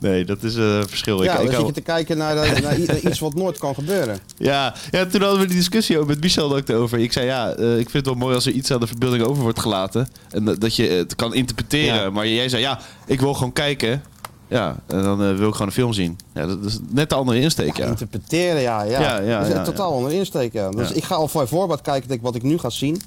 Nee, 0.00 0.24
dat 0.24 0.42
is 0.42 0.54
een 0.54 0.88
verschil. 0.88 1.22
Ja, 1.24 1.30
ik, 1.32 1.36
dan 1.38 1.46
ik 1.46 1.56
zit 1.56 1.66
je 1.66 1.72
te 1.72 1.80
kijken 1.80 2.16
naar, 2.18 2.60
naar, 2.62 2.78
iets 3.04 3.18
wat 3.18 3.34
nooit 3.34 3.58
kan 3.58 3.74
gebeuren. 3.74 4.18
ja, 4.38 4.74
ja, 4.90 5.06
toen 5.06 5.20
hadden 5.22 5.40
we 5.40 5.46
die 5.46 5.56
discussie 5.56 5.98
ook 5.98 6.06
met 6.06 6.20
Michel 6.20 6.56
ook 6.56 6.70
over. 6.70 6.98
Ik 6.98 7.12
zei, 7.12 7.26
ja, 7.26 7.50
eh, 7.50 7.70
ik 7.70 7.90
vind 7.90 7.92
het 7.92 8.06
wel 8.06 8.14
mooi 8.14 8.34
als 8.34 8.46
er 8.46 8.52
iets 8.52 8.70
aan 8.70 8.80
de 8.80 8.86
verbeelding 8.86 9.22
over 9.22 9.42
wordt 9.42 9.60
gelaten. 9.60 10.08
En 10.30 10.44
dat- 10.44 10.60
dat 10.60 10.76
je 10.76 10.86
het 10.88 11.14
kan 11.16 11.34
interpreteren. 11.34 11.94
Ja. 12.02 12.10
Maar 12.10 12.28
jij 12.28 12.48
zei, 12.48 12.62
ja, 12.62 12.78
ik 13.06 13.20
wil 13.20 13.34
gewoon 13.34 13.52
kijken. 13.52 14.02
Ja, 14.48 14.76
en 14.86 15.02
dan 15.02 15.22
eh, 15.22 15.36
wil 15.36 15.46
ik 15.48 15.52
gewoon 15.52 15.66
een 15.66 15.72
film 15.72 15.92
zien. 15.92 16.18
Ja, 16.34 16.46
dat 16.46 16.64
is 16.64 16.78
net 16.88 17.08
de 17.08 17.14
andere 17.14 17.40
insteek, 17.40 17.76
ja. 17.76 17.86
Interpreteren, 17.86 18.60
ja. 18.60 18.82
ja. 18.82 19.00
Ja, 19.00 19.18
ja, 19.20 19.38
dat 19.38 19.46
is 19.46 19.52
ja, 19.52 19.58
een 19.58 19.64
totaal 19.64 19.92
onder 19.92 20.12
insteek, 20.12 20.52
ja. 20.52 20.70
Dus 20.70 20.88
Ja. 20.88 20.94
ik 20.94 21.04
ga 21.04 21.14
al 21.14 21.28
voor 21.28 21.48
voorbaat 21.48 21.80
kijken 21.80 22.18
wat 22.22 22.34
ik 22.34 22.42
nu 22.42 22.58
ga 22.58 22.70
zien. 22.70 23.00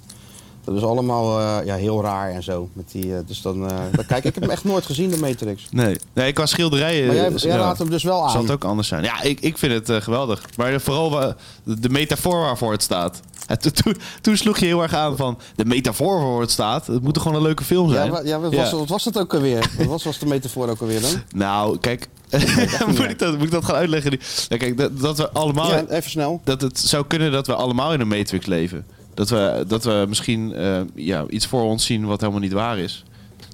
Dat 0.63 0.75
is 0.75 0.81
allemaal 0.83 1.39
eh, 1.39 1.65
ja, 1.65 1.75
heel 1.75 2.01
raar 2.01 2.31
en 2.31 2.43
zo. 2.43 2.69
Met 2.73 2.91
die, 2.91 3.15
eh, 3.15 3.19
dus 3.25 3.41
dan, 3.41 3.69
eh, 3.69 3.77
dan 3.91 4.05
kijk 4.05 4.23
ik 4.25 4.33
heb 4.33 4.43
hem 4.43 4.49
echt 4.51 4.63
nooit 4.63 4.85
gezien, 4.85 5.09
de 5.09 5.17
Matrix. 5.17 5.67
Nee, 5.71 5.95
nee 6.13 6.33
qua 6.33 6.45
schilderijen... 6.45 7.07
Maar 7.07 7.15
jij, 7.15 7.31
jij 7.31 7.51
ja. 7.51 7.57
raadt 7.57 7.79
hem 7.79 7.89
dus 7.89 8.03
wel 8.03 8.17
Zal 8.17 8.27
aan. 8.37 8.41
het 8.43 8.51
ook 8.51 8.63
anders 8.63 8.87
zijn? 8.87 9.03
Ja, 9.03 9.21
ik, 9.21 9.39
ik 9.39 9.57
vind 9.57 9.87
het 9.87 10.03
geweldig. 10.03 10.41
Maar 10.57 10.81
vooral 10.81 11.33
de 11.63 11.89
metafoor 11.89 12.39
waarvoor 12.39 12.71
het 12.71 12.83
staat. 12.83 13.19
Ja, 13.47 13.55
to- 13.55 13.69
toen- 13.71 13.97
toen 14.21 14.37
sloeg 14.37 14.57
je 14.59 14.65
heel 14.65 14.81
erg 14.81 14.93
aan 14.93 15.17
van 15.17 15.37
de 15.55 15.65
metafoor 15.65 16.13
waarvoor 16.17 16.41
het 16.41 16.51
staat. 16.51 16.87
Het 16.87 17.01
moet 17.03 17.13
toch 17.13 17.23
gewoon 17.23 17.37
een 17.37 17.43
leuke 17.43 17.63
film 17.63 17.87
Ja, 17.87 17.93
zijn? 17.93 18.11
wa- 18.11 18.21
ja, 18.23 18.39
wat, 18.39 18.51
Ja. 18.51 18.57
Was, 18.61 18.71
wat 18.71 18.89
was 18.89 19.03
dat 19.03 19.17
ook 19.19 19.33
alweer? 19.33 19.69
Wat 19.77 19.87
was, 19.87 20.03
was 20.03 20.19
de 20.19 20.25
metafoor 20.25 20.69
ook 20.69 20.81
alweer 20.81 21.01
dan? 21.01 21.11
Nou, 21.35 21.77
kijk. 21.79 22.07
moet, 22.87 22.99
ik 22.99 23.19
dat, 23.19 23.33
moet 23.37 23.45
ik 23.45 23.51
dat 23.51 23.65
gaan 23.65 23.75
uitleggen? 23.75 24.11
nu? 24.11 24.19
Ja, 24.47 24.57
kijk, 24.57 24.77
dat, 24.77 24.99
dat 24.99 25.17
we 25.17 25.29
allemaal. 25.31 25.69
Ja, 25.71 25.85
even 25.87 26.09
snel. 26.09 26.41
Dat 26.43 26.61
het 26.61 26.79
zou 26.79 27.05
kunnen 27.07 27.31
dat 27.31 27.47
we 27.47 27.55
allemaal 27.55 27.93
in 27.93 27.99
een 27.99 28.07
matrix 28.07 28.45
leven. 28.45 28.85
Dat 29.13 29.29
we, 29.29 29.63
dat 29.67 29.83
we 29.83 30.05
misschien 30.07 30.53
eh, 30.53 30.81
ja, 30.95 31.25
iets 31.29 31.45
voor 31.45 31.63
ons 31.63 31.85
zien 31.85 32.05
wat 32.05 32.19
helemaal 32.19 32.41
niet 32.41 32.51
waar 32.51 32.77
is. 32.77 33.03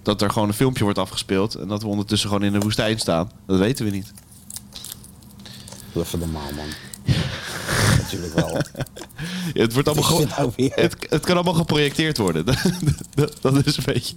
Dat 0.04 0.22
er 0.22 0.30
gewoon 0.30 0.48
een 0.48 0.54
filmpje 0.54 0.84
wordt 0.84 1.00
afgespeeld. 1.00 1.56
En 1.56 1.68
dat 1.68 1.82
we 1.82 1.88
ondertussen 1.88 2.30
gewoon 2.30 2.44
in 2.44 2.54
de 2.54 2.60
woestijn 2.60 3.00
staan. 3.00 3.32
Dat 3.46 3.60
weten 3.60 3.86
we 3.86 3.92
niet. 3.92 4.14
Even 5.96 6.20
normaal, 6.20 6.50
man. 6.56 6.66
Natuurlijk 8.12 8.34
wel. 8.34 8.58
Ja, 9.54 9.62
het, 9.62 9.74
wordt 9.74 9.88
allemaal 9.88 10.26
nou 10.38 10.52
het, 10.76 10.96
het 11.10 11.26
kan 11.26 11.36
allemaal 11.36 11.54
geprojecteerd 11.54 12.18
worden. 12.18 12.46
dat, 13.16 13.38
dat 13.42 13.66
is 13.66 13.78
een 13.78 13.84
beetje. 13.86 14.16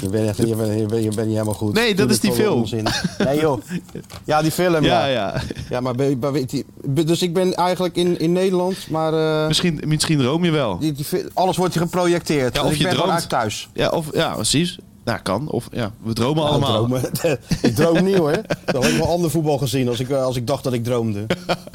Je 0.00 0.08
bent, 0.08 0.28
echt, 0.28 0.48
je, 0.48 0.54
bent, 0.56 0.78
je, 0.80 0.86
bent, 0.86 1.02
je 1.02 1.08
bent 1.10 1.26
niet 1.26 1.36
helemaal 1.36 1.54
goed. 1.54 1.74
Nee, 1.74 1.94
dat 1.94 2.10
is 2.10 2.20
die 2.20 2.32
film. 2.32 2.58
onzin. 2.60 2.86
Nee 3.18 3.40
joh. 3.40 3.62
Ja, 4.24 4.42
die 4.42 4.50
film, 4.50 4.84
Ja, 4.84 5.06
ja. 5.06 5.12
ja. 5.34 5.42
Ja, 5.70 5.80
maar, 5.80 5.94
ben- 5.94 6.18
maar 6.18 6.32
weet 6.32 6.50
je, 6.50 6.64
dus 7.04 7.22
ik 7.22 7.32
ben 7.34 7.54
eigenlijk 7.54 7.96
in, 7.96 8.18
in 8.18 8.32
Nederland, 8.32 8.76
maar 8.90 9.12
eh, 9.42 9.46
Misschien, 9.46 9.80
misschien 9.86 10.18
droom 10.18 10.44
je 10.44 10.50
wel. 10.50 10.78
die, 10.78 10.92
die, 10.92 11.06
alles 11.34 11.56
wordt 11.56 11.76
geprojecteerd. 11.76 12.54
Ja, 12.54 12.60
Dus 12.60 12.70
of 12.70 12.70
ik 12.72 12.76
je 12.78 12.84
ben 12.84 12.92
gewoon 12.92 13.08
droomt. 13.08 13.28
thuis. 13.28 13.68
Ja, 13.74 13.88
of, 13.88 14.06
ja, 14.12 14.34
precies. 14.34 14.78
Ja, 15.06 15.16
kan. 15.16 15.48
Of 15.50 15.68
ja, 15.72 15.90
we 16.02 16.12
dromen 16.12 16.42
Nou, 16.44 16.48
allemaal. 16.62 16.72
dromen. 16.86 17.10
ik 17.62 17.74
droom 17.74 18.04
niet 18.04 18.16
hoor. 18.16 18.32
Dan 18.64 18.74
had 18.82 18.84
ik 18.84 18.96
wel 18.96 19.08
ander 19.08 19.30
voetbal 19.30 19.58
gezien 19.58 19.88
als 19.88 20.00
ik, 20.00 20.10
eh, 20.10 20.22
als 20.24 20.36
ik 20.36 20.46
dacht 20.46 20.64
dat 20.64 20.72
ik 20.72 20.84
droomde. 20.84 21.26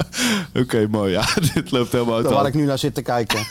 Oké, 0.60 0.86
mooi. 0.90 1.12
Ja, 1.12 1.24
dit 1.54 1.70
loopt 1.70 1.92
helemaal 1.92 2.14
uit. 2.16 2.24
waar 2.24 2.34
hand. 2.34 2.46
ik 2.46 2.54
nu 2.54 2.64
naar 2.64 2.78
zit 2.78 2.94
te 2.94 3.02
kijken. 3.02 3.46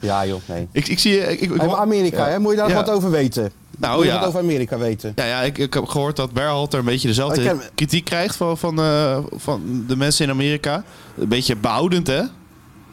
Ja 0.00 0.26
joh, 0.26 0.40
nee. 0.46 0.68
Ik, 0.72 0.88
ik 0.88 0.98
zie 0.98 1.12
je. 1.12 1.20
Ik, 1.20 1.40
ik, 1.40 1.52
Hey, 1.60 1.68
Amerika, 1.68 2.26
Ja. 2.26 2.32
hè? 2.32 2.38
moet 2.38 2.50
je 2.50 2.56
daar 2.58 2.68
Ja. 2.68 2.74
wat 2.74 2.90
over 2.90 3.10
weten? 3.10 3.50
Nou, 3.78 3.94
moet 3.96 4.04
je 4.04 4.10
ja. 4.10 4.18
wat 4.18 4.28
over 4.28 4.40
Amerika 4.40 4.78
weten? 4.78 5.12
Ja, 5.16 5.24
ja 5.24 5.40
ik, 5.42 5.58
ik 5.58 5.74
heb 5.74 5.84
gehoord 5.86 6.16
dat 6.16 6.32
Berhalter 6.32 6.78
een 6.78 6.84
beetje 6.84 7.08
dezelfde 7.08 7.42
ken- 7.42 7.60
kritiek 7.74 8.04
krijgt 8.04 8.36
van, 8.36 8.58
van, 8.58 8.78
eh, 8.78 9.18
van 9.32 9.84
de 9.88 9.96
mensen 9.96 10.24
in 10.24 10.30
Amerika. 10.30 10.84
Een 11.18 11.28
beetje 11.28 11.56
behoudend, 11.56 12.06
hè? 12.06 12.22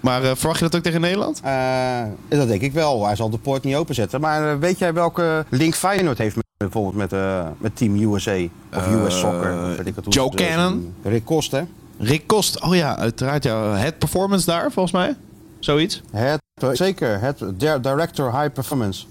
Maar 0.02 0.24
eh, 0.24 0.32
verwacht 0.36 0.58
je 0.60 0.66
dat 0.66 0.76
ook 0.76 0.84
tegen 0.84 1.02
Nederland? 1.02 1.42
Eh, 1.44 2.02
dat 2.30 2.48
denk 2.48 2.62
ik 2.62 2.74
wel. 2.74 3.06
Hij 3.06 3.16
zal 3.16 3.30
de 3.30 3.38
poort 3.38 3.64
niet 3.64 3.76
openzetten. 3.76 4.22
Maar 4.22 4.52
eh, 4.52 4.58
weet 4.60 4.80
jij 4.80 4.94
welke 4.94 5.46
link 5.50 5.76
Feyenoord 5.76 6.18
heeft 6.18 6.36
met, 6.36 6.46
bijvoorbeeld 6.58 6.96
met, 7.12 7.22
met 7.58 7.76
Team 7.76 7.96
USA? 8.14 8.38
Of 8.76 8.88
US 8.88 9.20
Soccer? 9.20 9.54
of 9.70 9.76
weet 9.78 9.86
ik 9.88 9.96
het 9.96 10.14
Joe 10.14 10.26
het, 10.26 10.36
Cannon? 10.36 10.94
Rick 11.04 11.26
Kost, 11.26 11.52
hè? 11.52 11.62
Rick 12.00 12.28
Kost. 12.28 12.62
Oh 12.64 12.76
ja, 12.76 12.98
uiteraard. 12.98 13.44
Ja. 13.44 13.76
Het 13.76 13.98
performance 13.98 14.46
daar, 14.46 14.72
volgens 14.72 14.94
mij. 14.94 15.16
Zoiets. 15.60 16.02
Het, 16.12 16.40
zeker, 16.72 17.20
het 17.22 17.40
di- 17.40 17.80
Director 17.82 18.40
High 18.40 18.54
Performance. 18.54 19.06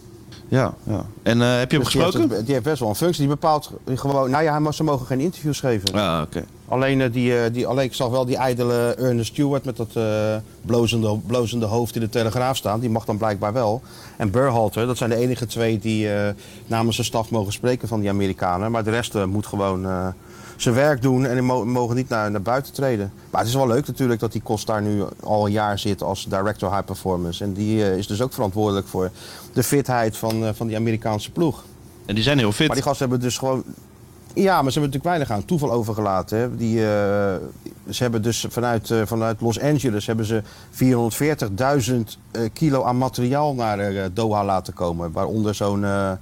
Ja, 0.48 0.74
ja. 0.82 1.04
En 1.22 1.40
heb 1.40 1.70
je 1.70 1.76
hem 1.76 1.84
Dus 1.84 1.92
die 1.92 2.02
heeft 2.02 2.12
gesproken? 2.14 2.36
het- 2.36 2.44
die 2.44 2.54
heeft 2.54 2.66
best 2.66 2.80
wel 2.80 2.88
een 2.88 2.94
functie. 2.94 3.20
Die 3.20 3.28
bepaalt 3.28 3.70
gewoon... 3.94 4.30
Nou 4.30 4.44
ja, 4.44 4.50
hij 4.50 4.60
mag- 4.60 4.74
ze 4.74 4.84
mogen 4.84 5.06
geen 5.06 5.20
interviews 5.20 5.60
geven. 5.60 5.88
Ja, 5.94 6.22
oké. 6.22 6.44
Alleen, 6.70 7.00
eh, 7.00 7.12
die, 7.12 7.38
eh, 7.38 7.52
die, 7.52 7.66
alleen 7.66 7.84
ik 7.84 7.94
zag 7.94 8.08
wel 8.08 8.24
die 8.24 8.36
ijdele 8.36 8.94
Ernest 8.98 9.32
Stewart 9.32 9.64
met 9.64 9.76
dat 9.76 9.90
eh, 9.92 10.36
blozende, 10.62 11.18
blozende 11.26 11.66
hoofd 11.66 11.94
in 11.94 12.00
de 12.00 12.08
Telegraaf 12.08 12.56
staan. 12.56 12.80
Die 12.80 12.90
mag 12.90 13.04
dan 13.04 13.16
blijkbaar 13.16 13.52
wel. 13.52 13.82
En 14.16 14.30
Burhalter, 14.30 14.86
dat 14.86 14.96
zijn 14.96 15.10
de 15.10 15.16
enige 15.16 15.46
twee 15.46 15.78
die 15.78 16.08
namens 16.66 16.96
de 16.96 17.02
staf 17.02 17.30
mogen 17.30 17.52
spreken 17.52 17.88
van 17.88 18.00
die 18.00 18.08
Amerikanen. 18.08 18.70
Maar 18.70 18.84
de 18.84 18.90
rest 18.90 19.24
moet 19.26 19.46
gewoon 19.46 20.14
zijn 20.56 20.74
werk 20.74 21.02
doen 21.02 21.26
en 21.26 21.44
mogen 21.44 21.96
niet 21.96 22.08
naar, 22.08 22.30
naar 22.30 22.42
buiten 22.42 22.72
treden. 22.72 23.12
Maar 23.30 23.40
het 23.40 23.48
is 23.48 23.56
wel 23.56 23.66
leuk 23.66 23.86
natuurlijk 23.86 24.20
dat 24.20 24.32
die 24.32 24.42
Kost 24.42 24.66
daar 24.66 24.82
nu 24.82 25.02
al 25.22 25.46
een 25.46 25.52
jaar 25.52 25.78
zit 25.78 26.02
als 26.02 26.26
Director 26.28 26.70
High 26.70 26.84
Performance. 26.84 27.44
En 27.44 27.52
die 27.52 27.96
is 27.96 28.06
dus 28.06 28.22
ook 28.22 28.32
verantwoordelijk 28.32 28.86
voor 28.86 29.10
de 29.52 29.62
fitheid 29.62 30.16
van, 30.16 30.54
van 30.54 30.66
die 30.66 30.76
Amerikaanse 30.76 31.30
ploeg. 31.30 31.64
En 32.06 32.14
die 32.14 32.24
zijn 32.24 32.38
heel 32.38 32.52
fit. 32.52 32.66
Maar 32.66 32.76
die 32.76 32.84
gasten 32.84 33.08
hebben 33.08 33.26
dus 33.26 33.38
gewoon. 33.38 33.64
Ja, 34.34 34.62
maar 34.62 34.72
ze 34.72 34.78
hebben 34.80 34.90
natuurlijk 34.98 35.04
weinig 35.04 35.30
aan 35.30 35.44
toeval 35.44 35.72
overgelaten. 35.72 36.38
Hè. 36.38 36.56
Die, 36.56 36.76
eh, 36.78 37.34
ze 37.90 38.02
hebben 38.02 38.22
dus 38.22 38.46
vanuit, 38.48 38.90
eh, 38.90 39.02
vanuit 39.04 39.40
Los 39.40 39.60
Angeles 39.60 40.06
hebben 40.06 40.24
ze 40.24 40.42
440.000 40.70 42.18
eh, 42.30 42.42
kilo 42.52 42.82
aan 42.84 42.98
materiaal 42.98 43.54
naar 43.54 44.12
Doha 44.12 44.44
laten 44.44 44.74
komen. 44.74 45.12
Waaronder 45.12 45.54
zo'n, 45.54 45.80
ja, 45.80 46.18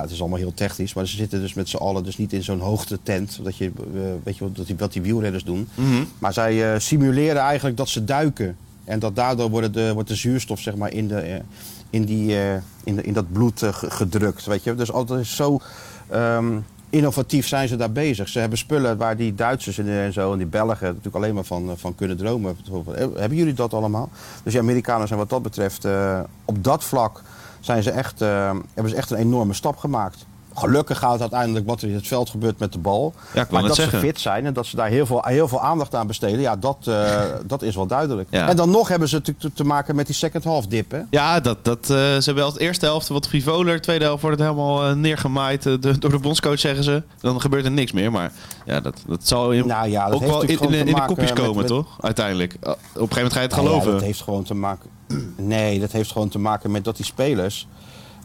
het 0.00 0.10
is 0.10 0.20
allemaal 0.20 0.38
heel 0.38 0.54
technisch, 0.54 0.94
maar 0.94 1.06
ze 1.06 1.16
zitten 1.16 1.40
dus 1.40 1.54
met 1.54 1.68
z'n 1.68 1.76
allen 1.76 2.04
dus 2.04 2.16
niet 2.16 2.32
in 2.32 2.42
zo'n 2.42 2.60
hoogtetent. 2.60 3.40
Dat 3.42 3.56
je, 3.56 3.72
weet 4.22 4.36
je 4.36 4.50
wat, 4.54 4.66
die, 4.66 4.76
wat 4.78 4.92
die 4.92 5.02
wielrenners 5.02 5.44
doen. 5.44 5.68
Mhm. 5.74 6.04
Maar 6.18 6.32
zij 6.32 6.78
simuleren 6.80 7.42
eigenlijk 7.42 7.76
dat 7.76 7.88
ze 7.88 8.04
duiken. 8.04 8.56
En 8.84 8.98
dat 8.98 9.16
daardoor 9.16 9.50
wordt 9.50 9.74
de, 9.74 9.92
wordt 9.94 10.08
de 10.08 10.14
zuurstof 10.14 10.60
zeg 10.60 10.76
maar, 10.76 10.92
in, 10.92 11.08
de, 11.08 11.40
in, 11.90 12.04
die, 12.04 12.36
in, 12.84 12.94
de, 12.96 13.02
in 13.02 13.12
dat 13.12 13.32
bloed 13.32 13.58
ge- 13.62 13.90
gedrukt. 13.90 14.44
Weet 14.46 14.64
je? 14.64 14.74
Dus 14.74 14.92
altijd 14.92 15.26
zo 15.26 15.60
ehm, 16.08 16.58
innovatief 16.90 17.46
zijn 17.46 17.68
ze 17.68 17.76
daar 17.76 17.92
bezig. 17.92 18.28
Ze 18.28 18.38
hebben 18.38 18.58
spullen 18.58 18.96
waar 18.96 19.16
die 19.16 19.34
Duitsers 19.34 19.78
en, 19.78 20.12
zo 20.12 20.32
en 20.32 20.38
die 20.38 20.46
Belgen 20.46 20.86
natuurlijk 20.86 21.16
alleen 21.16 21.34
maar 21.34 21.44
van, 21.44 21.70
eh, 21.70 21.76
van 21.76 21.94
kunnen 21.94 22.16
dromen. 22.16 22.56
Eh, 22.94 23.06
Hebben 23.14 23.38
jullie 23.38 23.54
dat 23.54 23.74
allemaal? 23.74 24.08
Dus 24.42 24.52
die 24.52 24.62
Amerikanen 24.62 25.06
zijn 25.06 25.18
wat 25.18 25.30
dat 25.30 25.42
betreft 25.42 25.84
eh, 25.84 26.20
op 26.44 26.64
dat 26.64 26.84
vlak 26.84 27.22
zijn 27.60 27.82
ze 27.82 27.90
echt, 27.90 28.18
hebben 28.18 28.88
ze 28.88 28.96
echt 28.96 29.10
een 29.10 29.16
enorme 29.16 29.52
stap 29.52 29.76
gemaakt. 29.76 30.26
Gelukkig 30.58 30.98
gaat 30.98 31.12
het 31.12 31.20
uiteindelijk 31.20 31.66
wat 31.66 31.82
er 31.82 31.88
in 31.88 31.94
het 31.94 32.06
veld 32.06 32.30
gebeurt 32.30 32.58
met 32.58 32.72
de 32.72 32.78
bal. 32.78 33.14
Ja, 33.34 33.46
maar 33.50 33.62
dat 33.62 33.74
zeggen. 33.74 34.00
ze 34.00 34.06
fit 34.06 34.20
zijn 34.20 34.46
en 34.46 34.52
dat 34.52 34.66
ze 34.66 34.76
daar 34.76 34.88
heel 34.88 35.06
veel, 35.06 35.22
heel 35.24 35.48
veel 35.48 35.60
aandacht 35.60 35.94
aan 35.94 36.06
besteden, 36.06 36.40
ja, 36.40 36.56
dat, 36.56 36.76
eh, 36.84 37.20
dat 37.46 37.62
is 37.62 37.74
wel 37.74 37.86
duidelijk. 37.86 38.28
Ja. 38.30 38.48
En 38.48 38.56
dan 38.56 38.70
nog 38.70 38.88
hebben 38.88 39.08
ze 39.08 39.14
natuurlijk 39.14 39.54
te, 39.54 39.64
maken 39.64 39.94
met 39.96 40.06
die 40.06 40.14
second 40.14 40.44
half 40.44 40.66
dip. 40.66 40.90
Hè? 40.90 41.00
Ja, 41.10 41.40
dat, 41.40 41.64
dat, 41.64 41.78
eh, 41.82 41.86
ze 41.88 42.22
hebben 42.24 42.34
wel 42.34 42.52
de 42.52 42.60
eerste 42.60 42.84
helft 42.84 43.08
wat 43.08 43.28
frivoler. 43.28 43.80
Tweede 43.80 44.04
helft 44.04 44.22
wordt 44.22 44.38
het 44.38 44.48
helemaal 44.48 44.84
eh, 44.88 44.94
neergemaaid 44.94 45.62
de- 45.62 45.78
door 45.98 46.10
de 46.10 46.18
bondscoach, 46.18 46.58
zeggen 46.58 46.84
ze. 46.84 47.02
Dan 47.20 47.40
gebeurt 47.40 47.64
er 47.64 47.70
niks 47.70 47.92
meer. 47.92 48.10
Maar 48.10 48.32
ja, 48.66 48.80
dat, 48.80 49.02
dat 49.06 49.26
zal 49.28 49.52
in, 49.52 49.66
Nou 49.66 49.88
ja, 49.88 50.04
dat 50.04 50.14
ook 50.14 50.20
heeft 50.20 50.60
wel 50.60 50.70
in, 50.72 50.84
de- 50.84 50.90
in 50.92 51.06
kopjes 51.06 51.32
komen, 51.32 51.56
met- 51.56 51.66
toch? 51.66 51.96
Uiteindelijk. 52.00 52.54
Op 52.60 52.66
een 52.66 52.72
gegeven 52.92 53.08
moment 53.16 53.32
ga 53.32 53.40
je 53.40 53.46
het 53.46 53.56
Nou 53.56 53.62
ja, 53.66 53.70
geloven. 53.70 53.92
dat 53.92 54.02
heeft 54.02 54.22
gewoon 54.22 54.42
te 54.44 54.54
maken. 54.54 54.90
Nee, 55.36 55.80
dat 55.80 55.92
heeft 55.92 56.12
gewoon 56.12 56.28
te 56.28 56.38
maken 56.38 56.70
met 56.70 56.84
dat 56.84 56.96
die 56.96 57.04
spelers. 57.04 57.66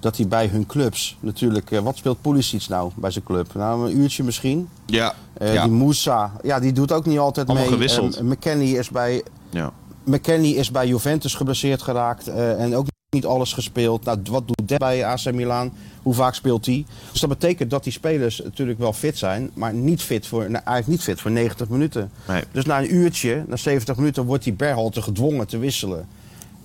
Dat 0.03 0.15
die 0.15 0.27
bij 0.27 0.47
hun 0.47 0.65
clubs 0.65 1.17
natuurlijk. 1.19 1.71
eh, 1.71 1.79
wat 1.79 1.97
speelt 1.97 2.21
Pulisic 2.21 2.67
nou 2.69 2.91
bij 2.95 3.11
zijn 3.11 3.23
club? 3.23 3.53
Nou, 3.53 3.89
een 3.91 3.97
uurtje 3.97 4.23
misschien. 4.23 4.69
Ja. 4.85 5.13
Eh, 5.33 5.53
ja. 5.53 5.63
Die 5.63 5.71
Moussa, 5.71 6.31
ja, 6.43 6.59
die 6.59 6.71
doet 6.71 6.91
ook 6.91 7.05
niet 7.05 7.19
altijd 7.19 7.47
Allemaal 7.47 7.65
mee. 7.65 7.73
gewisseld. 7.73 8.15
Eh, 8.15 8.23
McKennie 8.23 8.77
is 8.77 8.89
bij 8.89 9.23
ja. 9.49 9.71
McKennie 10.03 10.55
is 10.55 10.71
bij 10.71 10.87
Juventus 10.87 11.35
geblesseerd 11.35 11.81
geraakt 11.81 12.27
eh, 12.27 12.61
en 12.61 12.75
ook 12.75 12.85
niet 13.09 13.25
alles 13.25 13.53
gespeeld. 13.53 14.03
Nou, 14.03 14.19
wat 14.29 14.47
doet 14.47 14.67
Dep 14.67 14.79
bij 14.79 15.05
AC 15.05 15.31
Milan? 15.33 15.71
Hoe 16.01 16.13
vaak 16.13 16.33
speelt 16.35 16.65
hij? 16.65 16.85
Dus 17.11 17.19
dat 17.19 17.29
betekent 17.29 17.69
dat 17.69 17.83
die 17.83 17.93
spelers 17.93 18.41
natuurlijk 18.43 18.79
wel 18.79 18.93
fit 18.93 19.17
zijn, 19.17 19.49
maar 19.53 19.73
niet 19.73 20.01
fit 20.01 20.27
voor, 20.27 20.39
nou, 20.41 20.63
eigenlijk 20.65 20.87
niet 20.87 21.01
fit 21.01 21.21
voor 21.21 21.31
90 21.31 21.69
minuten. 21.69 22.11
Nee. 22.27 22.43
Dus 22.51 22.65
na 22.65 22.79
een 22.79 22.95
uurtje, 22.95 23.43
na 23.47 23.55
70 23.55 23.95
minuten, 23.97 24.25
wordt 24.25 24.43
die 24.43 24.53
Berhalter 24.53 25.03
gedwongen 25.03 25.47
te 25.47 25.57
wisselen. 25.57 26.07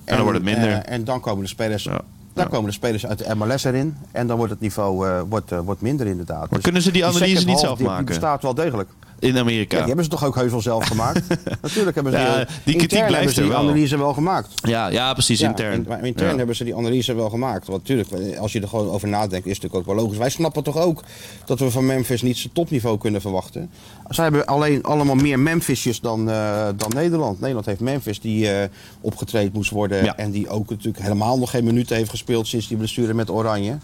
En 0.05 0.15
dan 0.15 0.23
wordt 0.25 0.39
het 0.39 0.47
minder. 0.47 0.73
en 0.73 1.05
dan 1.05 1.21
komen 1.21 1.43
de 1.43 1.49
spelers, 1.49 1.83
Ja. 1.85 2.01
Dan 2.39 2.47
Ja. 2.47 2.53
komen 2.53 2.69
de 2.71 2.77
spelers 2.77 3.07
uit 3.07 3.19
de 3.19 3.35
MLS 3.35 3.65
erin 3.65 3.97
en 4.13 4.27
dan 4.27 4.37
wordt 4.37 4.53
het 4.53 4.61
niveau 4.61 5.09
eh, 5.09 5.21
wordt, 5.29 5.53
eh, 5.53 5.59
wordt 5.59 5.81
minder 5.81 6.07
inderdaad. 6.07 6.51
Dus 6.51 6.63
kunnen 6.63 6.83
ze 6.83 6.91
die 6.91 7.07
analyse 7.07 7.37
niet 7.45 7.47
half 7.47 7.61
zelf 7.61 7.71
dip, 7.71 7.79
die 7.79 7.87
maken? 7.87 8.05
bestaat 8.05 8.43
wel 8.43 8.55
degelijk. 8.55 8.89
In 9.19 9.39
Amerika. 9.39 9.71
Ja, 9.77 9.79
die 9.79 9.87
hebben 9.87 10.05
ze 10.05 10.11
toch 10.11 10.25
ook 10.25 10.35
heus 10.35 10.51
wel 10.51 10.61
zelf 10.61 10.85
gemaakt? 10.87 11.23
Natuurlijk 11.63 11.95
hebben 11.95 12.13
ze 12.13 12.19
Ja, 12.19 12.37
die, 12.65 12.77
kritiek 12.77 12.89
blijft 12.89 13.15
hebben 13.15 13.35
ze 13.35 13.41
die 13.41 13.51
wel. 13.51 13.59
analyse 13.59 13.99
wel 13.99 14.13
gemaakt. 14.13 14.49
Ja, 14.69 14.89
ja, 14.89 15.13
precies, 15.13 15.41
Ja, 15.41 15.49
intern. 15.49 15.85
maar 15.89 16.05
intern 16.07 16.39
hebben 16.39 16.57
ze 16.57 16.65
die 16.65 16.77
analyse 16.77 17.15
wel 17.15 17.31
gemaakt. 17.31 17.67
Want 17.67 17.79
natuurlijk, 17.89 18.37
als 18.39 18.53
je 18.53 18.61
er 18.61 18.69
gewoon 18.69 18.89
over 18.91 19.09
nadenkt, 19.09 19.47
is 19.47 19.53
het 19.53 19.63
natuurlijk 19.63 19.75
ook 19.91 19.95
wel 19.97 20.05
logisch. 20.05 20.19
Wij 20.19 20.31
snappen 20.31 20.63
toch 20.63 20.77
ook 20.77 21.03
dat 21.45 21.59
we 21.59 21.71
van 21.71 21.87
Memphis 21.87 22.23
niet 22.23 22.37
zijn 22.37 22.53
topniveau 22.53 22.99
kunnen 22.99 23.21
verwachten. 23.21 23.71
Zij 24.09 24.25
hebben 24.25 24.47
alleen 24.47 24.83
allemaal 24.83 25.15
meer 25.15 25.39
Memphisjes 25.39 26.01
dan, 26.01 26.31
eh, 26.31 26.69
dan 26.77 26.91
Nederland. 26.95 27.41
Nederland 27.41 27.67
heeft 27.67 27.81
Memphis 27.81 28.21
die 28.21 28.51
eh 28.51 28.69
opgetraind 29.01 29.53
moest 29.53 29.71
worden. 29.71 30.17
En 30.17 30.31
die 30.31 30.49
ook 30.49 30.71
natuurlijk 30.71 31.03
helemaal 31.03 31.39
nog 31.39 31.51
geen 31.51 31.65
minuten 31.65 31.97
heeft 31.97 32.11
gespeeld 32.11 32.47
sinds 32.47 32.69
die 32.69 32.77
blessure 32.77 33.15
met 33.15 33.31
Oranje. 33.31 33.79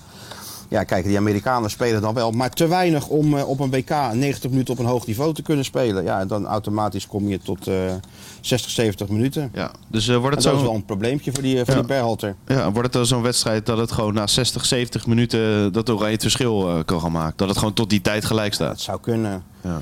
Ja, 0.68 0.84
kijk, 0.84 1.04
die 1.04 1.16
Amerikanen 1.16 1.70
spelen 1.70 2.00
dan 2.02 2.14
wel, 2.14 2.30
maar 2.30 2.50
te 2.50 2.66
weinig 2.66 3.06
om 3.08 3.36
eh, 3.36 3.48
op 3.48 3.60
een 3.60 3.70
WK 3.70 3.90
90 4.12 4.50
minuten 4.50 4.72
op 4.74 4.80
een 4.80 4.86
hoog 4.86 5.06
niveau 5.06 5.34
te 5.34 5.42
kunnen 5.42 5.64
spelen. 5.64 6.04
Ja, 6.04 6.24
dan 6.24 6.46
automatisch 6.46 7.06
kom 7.06 7.28
je 7.28 7.38
tot 7.38 7.66
eh 7.66 7.74
60, 8.40 8.70
70 8.70 9.08
minuten. 9.08 9.50
Ja. 9.54 9.70
Dus 9.88 10.08
eh, 10.08 10.16
wordt 10.16 10.34
het 10.34 10.44
dat 10.44 10.52
is 10.54 10.58
zo... 10.60 10.64
wel 10.66 10.74
een 10.74 10.84
probleempje 10.84 11.32
voor 11.32 11.42
die, 11.42 11.58
eh, 11.58 11.64
voor 11.64 11.74
Ja. 11.74 11.78
die 11.80 11.88
Berhalter. 11.88 12.34
Ja, 12.46 12.62
wordt 12.64 12.82
het 12.82 12.92
dan 12.92 13.06
zo'n 13.06 13.22
wedstrijd 13.22 13.66
dat 13.66 13.78
het 13.78 13.92
gewoon 13.92 14.14
na 14.14 14.26
60, 14.26 14.64
70 14.64 15.06
minuten 15.06 15.72
dat 15.72 15.90
Oranje 15.90 16.12
het 16.12 16.22
verschil 16.22 16.68
eh, 16.68 16.84
kan 16.84 17.00
gaan 17.00 17.12
maken? 17.12 17.36
Dat 17.36 17.48
het 17.48 17.58
gewoon 17.58 17.74
tot 17.74 17.90
die 17.90 18.00
tijd 18.00 18.24
gelijk 18.24 18.44
Het 18.46 18.54
staat? 18.54 18.80
zou 18.80 19.00
kunnen. 19.00 19.42
Ja. 19.60 19.80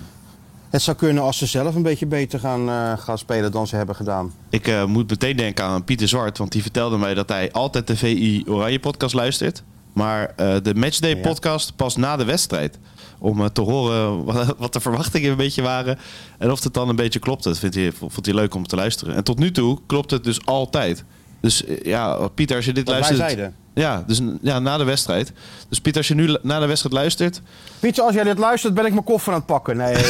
Het 0.71 0.83
zou 0.83 0.97
kunnen 0.97 1.23
als 1.23 1.39
ze 1.39 1.47
zelf 1.47 1.75
een 1.75 1.83
beetje 1.83 2.07
beter 2.07 2.39
gaan, 2.41 2.69
eh, 2.69 2.93
gaan 2.99 3.19
spelen 3.19 3.53
dan 3.53 3.67
ze 3.67 3.77
hebben 3.77 3.95
gedaan. 3.95 4.33
Ik 4.51 4.69
eh, 4.69 4.85
moet 4.85 5.11
meteen 5.11 5.37
denken 5.37 5.65
aan 5.65 5.85
Pieter 5.85 6.09
Zwart, 6.09 6.39
want 6.39 6.53
die 6.53 6.63
vertelde 6.63 6.99
mij 6.99 7.15
dat 7.15 7.29
hij 7.29 7.53
altijd 7.53 7.87
de 7.87 7.97
VI 7.97 8.45
Oranje 8.49 8.81
podcast 8.81 9.15
luistert. 9.15 9.63
Maar 9.93 10.33
eh, 10.37 10.57
de 10.63 10.75
Matchday 10.75 11.17
podcast 11.17 11.77
pas 11.77 11.97
na 11.97 12.17
de 12.17 12.25
wedstrijd. 12.25 12.79
Om 13.19 13.41
eh, 13.41 13.47
te 13.47 13.61
horen 13.61 14.25
wat, 14.25 14.55
wat 14.59 14.73
de 14.73 14.81
verwachtingen 14.81 15.31
een 15.31 15.37
beetje 15.37 15.63
waren. 15.63 15.99
En 16.39 16.51
of 16.51 16.63
het 16.63 16.75
dan 16.75 16.89
een 16.89 16.97
beetje 16.97 17.19
klopt. 17.19 17.45
Dat 17.45 17.59
vindt 17.59 17.75
hij, 17.75 17.93
vond 17.93 18.27
hij 18.27 18.35
leuk 18.35 18.55
om 18.55 18.67
te 18.67 18.77
luisteren. 18.77 19.15
En 19.15 19.25
tot 19.25 19.39
nu 19.39 19.51
toe 19.51 19.79
klopt 19.87 20.11
het 20.11 20.25
dus 20.25 20.47
altijd. 20.47 21.05
Dus 21.41 21.65
eh, 21.65 21.83
ja, 21.83 22.29
Pieter, 22.29 22.57
als 22.57 22.65
je 22.65 22.73
dit 22.73 22.89
luistert. 22.89 23.53
Ja, 23.75 24.05
dus 24.07 24.21
ja, 24.43 24.59
na 24.59 24.77
de 24.79 24.85
wedstrijd. 24.85 25.33
Dus 25.69 25.81
Pieter, 25.81 26.01
als 26.01 26.09
je 26.09 26.15
nu 26.15 26.37
na 26.43 26.61
de 26.61 26.67
wedstrijd 26.67 26.95
luistert. 26.95 27.41
Pieter, 27.81 28.05
als 28.05 28.15
jij 28.15 28.25
dit 28.25 28.39
luistert, 28.39 28.75
ben 28.75 28.85
ik 28.85 28.93
mijn 28.93 29.05
koffer 29.05 29.33
aan 29.33 29.39
het 29.39 29.47
pakken. 29.47 29.77
Nee, 29.77 29.95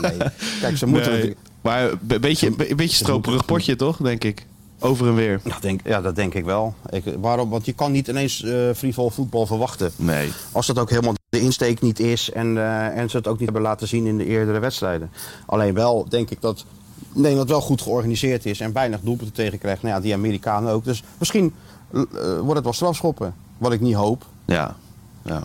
nee. 0.00 0.16
Kijk, 0.60 0.76
ze 0.76 0.86
moeten... 0.86 1.12
Nee, 1.12 1.36
maar 1.60 1.90
een 2.08 2.20
beetje, 2.20 2.46
een 2.46 2.76
beetje 2.76 2.96
stroperig 2.96 3.44
potje, 3.44 3.76
toch? 3.76 3.96
Denk 3.96 4.24
ik. 4.24 4.46
Over 4.82 5.06
en 5.06 5.14
weer. 5.14 5.40
Ja, 5.44 5.58
denk, 5.60 5.80
ja, 5.84 6.00
dat 6.00 6.16
denk 6.16 6.34
ik 6.34 6.44
wel. 6.44 6.74
Ik, 6.90 7.04
waarom? 7.20 7.50
Want 7.50 7.64
je 7.64 7.72
kan 7.72 7.92
niet 7.92 8.08
ineens 8.08 8.42
eh 8.42 8.70
frivol 8.74 9.10
voetbal 9.10 9.46
verwachten. 9.46 9.90
Nee. 9.96 10.32
Als 10.52 10.66
dat 10.66 10.78
ook 10.78 10.90
helemaal 10.90 11.14
de 11.28 11.40
insteek 11.40 11.80
niet 11.80 12.00
is 12.00 12.30
en, 12.30 12.56
eh, 12.56 12.98
en 12.98 13.10
ze 13.10 13.16
het 13.16 13.26
ook 13.26 13.36
niet 13.36 13.44
hebben 13.44 13.62
laten 13.62 13.88
zien 13.88 14.06
in 14.06 14.18
de 14.18 14.26
eerdere 14.26 14.58
wedstrijden. 14.58 15.10
Alleen 15.46 15.74
wel 15.74 16.06
denk 16.08 16.30
ik 16.30 16.40
dat 16.40 16.64
Nederland 17.12 17.48
wel 17.48 17.60
goed 17.60 17.82
georganiseerd 17.82 18.46
is 18.46 18.60
en 18.60 18.72
weinig 18.72 19.00
doelpunten 19.00 19.34
tegenkrijgt. 19.34 19.82
Nou 19.82 19.94
ja, 19.94 20.00
die 20.00 20.14
Amerikanen 20.14 20.72
ook. 20.72 20.84
Dus 20.84 21.02
misschien 21.18 21.54
eh, 21.92 22.00
wordt 22.38 22.54
het 22.54 22.64
wel 22.64 22.72
strafschoppen. 22.72 23.34
Wat 23.58 23.72
ik 23.72 23.80
niet 23.80 23.94
hoop. 23.94 24.26
Ja. 24.44 24.76
ja. 25.24 25.44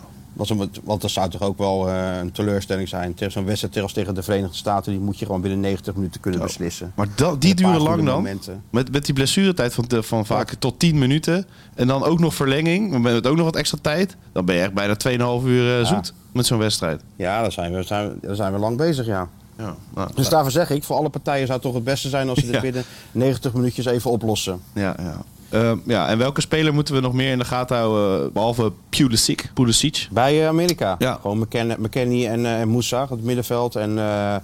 Want, 0.84 1.00
dat 1.00 1.10
zou 1.10 1.30
toch 1.30 1.42
ook 1.42 1.58
wel 1.58 1.88
eh, 1.88 2.18
een 2.18 2.32
teleurstelling 2.32 2.88
zijn. 2.88 3.14
Tegen 3.14 3.32
zo'n 3.32 3.44
wedstrijd 3.44 3.80
als 3.80 3.92
tegen 3.92 4.14
de 4.14 4.22
Verenigde 4.22 4.56
Staten, 4.56 4.92
die 4.92 5.00
moet 5.00 5.18
je 5.18 5.26
gewoon 5.26 5.40
binnen 5.40 5.60
90 5.60 5.94
minuten 5.94 6.20
kunnen 6.20 6.40
beslissen. 6.40 6.92
Maar 6.94 7.06
dat, 7.14 7.40
die 7.40 7.54
duren 7.54 7.80
lang 7.80 7.96
dan. 8.04 8.14
momenten. 8.14 8.62
Met, 8.70 8.92
met 8.92 9.04
die 9.04 9.14
blessuretijd 9.14 9.74
van, 9.74 9.84
van 9.88 10.26
vaak 10.26 10.54
tot 10.54 10.78
10 10.78 10.98
minuten. 10.98 11.46
En 11.74 11.86
dan 11.86 12.04
ook 12.04 12.18
nog 12.18 12.34
verlenging. 12.34 12.98
Met 13.02 13.26
ook 13.26 13.36
nog 13.36 13.44
wat 13.44 13.56
extra 13.56 13.78
tijd. 13.82 14.16
Dan 14.32 14.44
ben 14.44 14.54
je 14.54 14.60
echt 14.60 14.72
bijna 14.74 14.96
2,5 15.40 15.46
uur 15.46 15.80
eh, 15.80 15.86
zoet 15.86 16.12
met 16.32 16.46
zo'n 16.46 16.58
wedstrijd. 16.58 17.02
Ja, 17.16 17.40
daar 17.42 17.52
zijn 17.52 17.72
we, 17.74 17.82
zijn, 17.82 18.18
daar 18.22 18.34
zijn 18.36 18.52
we 18.52 18.58
lang 18.58 18.76
bezig, 18.76 19.06
ja. 19.06 19.28
Ja, 19.58 19.76
nou, 19.94 20.10
Dus 20.14 20.28
daarvoor 20.28 20.50
zeg 20.50 20.70
ik, 20.70 20.84
voor 20.84 20.96
alle 20.96 21.08
partijen 21.08 21.46
zou 21.46 21.52
het 21.52 21.62
toch 21.66 21.74
het 21.74 21.84
beste 21.84 22.08
zijn 22.08 22.28
als 22.28 22.38
ze 22.38 22.44
dit 22.44 22.54
Ja. 22.58 22.60
binnen 22.60 22.84
90 23.12 23.52
minuutjes 23.52 23.84
even 23.86 24.10
oplossen. 24.10 24.60
ja, 24.72 24.94
ja. 24.98 25.16
Ehm, 25.50 25.78
ja, 25.84 26.08
en 26.08 26.18
welke 26.18 26.40
speler 26.40 26.74
moeten 26.74 26.94
we 26.94 27.00
nog 27.00 27.12
meer 27.12 27.32
in 27.32 27.38
de 27.38 27.44
gaten 27.44 27.76
houden? 27.76 28.32
Behalve 28.32 28.72
Pulisic. 28.88 29.50
Pulisic. 29.54 30.08
Bij 30.10 30.40
eh, 30.42 30.48
Amerika. 30.48 30.96
Ja. 30.98 31.18
Gewoon 31.20 31.38
McKen- 31.38 31.76
McKennie 31.80 32.28
en, 32.28 32.46
en 32.46 32.68
Moussa, 32.68 33.06
het 33.10 33.22
middenveld. 33.24 33.76
En 33.76 33.98
eh, 33.98 34.36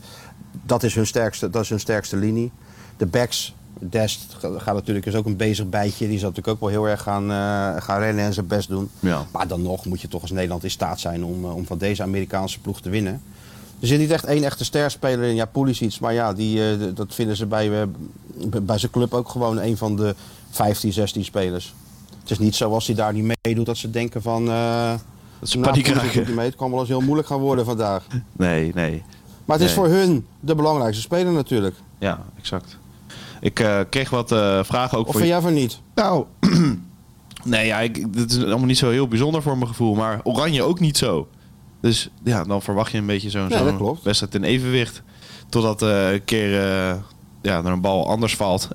dat, 0.62 0.82
is 0.82 0.94
hun 0.94 1.06
sterkste, 1.06 1.50
dat 1.50 1.62
is 1.62 1.68
hun 1.68 1.80
sterkste 1.80 2.16
linie. 2.16 2.50
De 2.96 3.06
backs, 3.06 3.54
Dest 3.78 4.37
ga- 4.38 4.58
gaat 4.58 4.75
natuurlijk, 4.75 5.06
is 5.06 5.14
ook 5.14 5.26
een 5.26 5.37
bezig 5.37 5.68
bijtje. 5.68 6.08
Die 6.08 6.18
zal 6.18 6.28
natuurlijk 6.28 6.54
ook 6.56 6.61
wel 6.70 6.80
heel 6.80 6.88
erg 6.90 7.02
gaan, 7.02 7.30
gaan 7.82 7.99
rennen 8.00 8.25
en 8.25 8.32
zijn 8.34 8.46
best 8.46 8.68
doen. 8.68 8.90
Ja. 9.00 9.26
Maar 9.32 9.49
dan 9.49 9.62
nog 9.62 9.84
moet 9.84 10.00
je 10.00 10.08
toch 10.08 10.23
als 10.23 10.30
Nederland 10.30 10.64
in 10.64 10.70
staat 10.70 11.00
zijn 11.00 11.25
om, 11.25 11.44
om 11.44 11.66
van 11.66 11.78
deze 11.78 12.02
Amerikaanse 12.02 12.61
ploeg 12.61 12.80
te 12.80 12.90
winnen. 12.90 13.23
Er 13.81 13.87
zit 13.87 13.99
niet 13.99 14.11
echt 14.11 14.25
één 14.25 14.45
echte 14.45 14.64
sterspeler 14.64 15.28
in. 15.28 15.35
Ja, 15.35 15.45
Pulisic, 15.45 16.00
maar 16.00 16.12
ja, 16.12 16.33
die, 16.33 16.71
eh, 16.71 16.76
dat 16.95 17.14
vinden 17.14 17.37
ze 17.37 17.47
bij, 17.47 17.81
eh, 17.81 17.87
bij 18.62 18.78
zijn 18.78 18.93
club 18.93 19.14
ook 19.14 19.28
gewoon 19.28 19.59
een 19.59 19.76
van 19.76 19.97
de 19.97 20.14
15, 20.50 20.93
16 20.93 21.25
spelers. 21.25 21.75
Het 22.21 22.31
is 22.31 22.38
niet 22.38 22.54
zo 22.54 22.73
als 22.73 22.87
hij 22.87 22.95
daar 22.95 23.12
niet 23.12 23.35
meedoet 23.43 23.66
dat 23.66 23.76
ze 23.76 23.90
denken 23.90 24.23
van... 24.23 24.49
eh 24.49 24.93
Dat 25.40 25.49
ze 25.49 25.59
nou, 25.59 25.71
paniek 25.71 26.14
niet 26.16 26.35
mee. 26.35 26.47
Het 26.47 26.57
kan 26.57 26.71
wel 26.71 26.78
eens 26.81 26.88
heel 26.88 27.00
moeilijk 27.00 27.28
gaan 27.28 27.38
worden 27.40 27.64
vandaag. 27.64 28.07
Nee, 28.33 28.73
nee. 28.75 29.02
Maar 29.45 29.59
het 29.59 29.69
is 29.69 29.76
Nee. 29.76 29.85
voor 29.85 29.95
hun 29.97 30.26
de 30.40 30.54
belangrijkste 30.54 31.02
speler 31.02 31.33
natuurlijk. 31.33 31.76
Ja, 31.99 32.25
exact. 32.38 32.78
Ik 33.40 33.54
kreeg 33.90 34.11
wat 34.11 34.28
vragen 34.66 34.99
ook 34.99 35.07
Of 35.07 35.12
voor 35.12 35.21
vind 35.21 35.33
jij 35.33 35.40
van 35.40 35.54
niet? 35.54 35.81
Nou, 35.95 36.25
nee, 37.45 37.66
ja, 37.66 37.81
ik, 37.81 38.12
dit 38.12 38.31
is 38.31 38.38
allemaal 38.45 38.64
niet 38.64 38.78
zo 38.78 38.90
heel 38.90 39.09
bijzonder 39.09 39.43
voor 39.43 39.57
mijn 39.57 39.69
gevoel. 39.69 39.95
Maar 39.95 40.21
Oranje 40.23 40.62
ook 40.62 40.81
niet 40.81 40.97
zo. 40.97 41.28
Dus 41.85 42.09
ja, 42.23 42.45
dan 42.45 42.62
verwacht 42.62 42.93
je 42.93 42.99
een 42.99 43.07
beetje 43.07 43.31
zo'n 43.31 43.49
Ja, 43.49 43.73
klopt. 43.76 44.03
wedstrijd 44.03 44.35
in 44.35 44.45
evenwicht. 44.45 45.03
Totdat 45.49 45.83
eh, 45.83 46.12
een 46.12 46.25
keer 46.25 46.55
eh, 46.55 46.95
ja, 47.43 47.59
er 47.59 47.67
een 47.67 47.81
bal 47.81 48.09
anders 48.09 48.37
valt. 48.37 48.69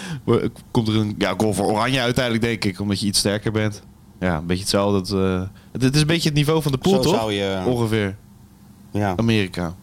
Komt 0.70 0.88
er 0.88 0.96
een 0.96 1.14
ja, 1.18 1.34
goal 1.36 1.54
voor 1.54 1.64
Oranje 1.64 2.00
uiteindelijk, 2.00 2.44
denk 2.44 2.64
ik. 2.64 2.80
Omdat 2.80 3.00
je 3.00 3.06
iets 3.06 3.18
sterker 3.18 3.52
bent. 3.52 3.82
Ja, 4.20 4.36
een 4.36 4.46
beetje 4.46 4.62
hetzelfde. 4.62 4.98
Dat, 5.14 5.22
eh, 5.22 5.40
het, 5.72 5.82
het 5.82 5.94
is 5.94 6.00
een 6.00 6.06
beetje 6.06 6.28
het 6.28 6.38
niveau 6.38 6.62
van 6.62 6.72
de 6.72 6.78
pool, 6.78 6.92
Zo 6.92 7.00
toch? 7.00 7.14
zou 7.14 7.32
je... 7.32 7.62
Ongeveer. 7.66 8.16
Ja. 8.90 9.12
Amerika. 9.16 9.74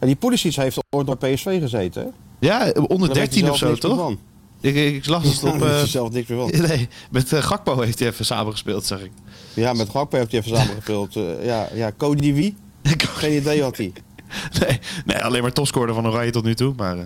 En 0.00 0.06
die 0.06 0.16
Pulisic 0.16 0.54
heeft 0.54 0.78
ooit 0.90 1.18
bij 1.18 1.34
PSV 1.34 1.60
gezeten. 1.60 2.02
hè? 2.02 2.08
Ja, 2.46 2.70
onder 2.72 3.08
Daar 3.08 3.16
weet 3.16 3.34
hij 3.34 3.42
13 3.42 3.50
of 3.50 3.56
zo, 3.56 3.74
toch? 3.74 4.10
Ik, 4.60 4.74
ik, 4.74 4.94
ik 4.94 5.06
las 5.06 5.24
het 5.24 5.44
op... 5.52 5.68
zelf 5.84 6.10
niks 6.10 6.28
meer 6.28 6.38
van. 6.38 6.60
nee, 6.68 6.88
met 7.10 7.32
Gakpo 7.34 7.80
heeft 7.80 7.98
hij 7.98 8.08
even 8.08 8.24
samengespeeld, 8.24 8.84
zag 8.84 9.00
ik. 9.00 9.10
Ja, 9.58 9.72
met 9.72 9.88
Gakpo 9.88 10.16
heeft 10.16 10.30
hij 10.30 10.40
even 10.40 10.56
samengespeeld. 10.56 11.16
Eh, 11.16 11.44
ja, 11.44 11.68
ja, 11.74 11.92
Cody 11.96 12.32
wie? 12.34 12.56
Geen 13.20 13.36
idee 13.36 13.62
had 13.62 13.76
hij. 13.76 13.92
Nee, 14.60 14.78
nee, 15.04 15.24
alleen 15.24 15.42
maar 15.42 15.52
topscorer 15.52 15.94
van 15.94 16.06
Oranje 16.06 16.30
tot 16.30 16.44
nu 16.44 16.54
toe. 16.54 16.72
Maar 16.76 16.98
eh, 16.98 17.04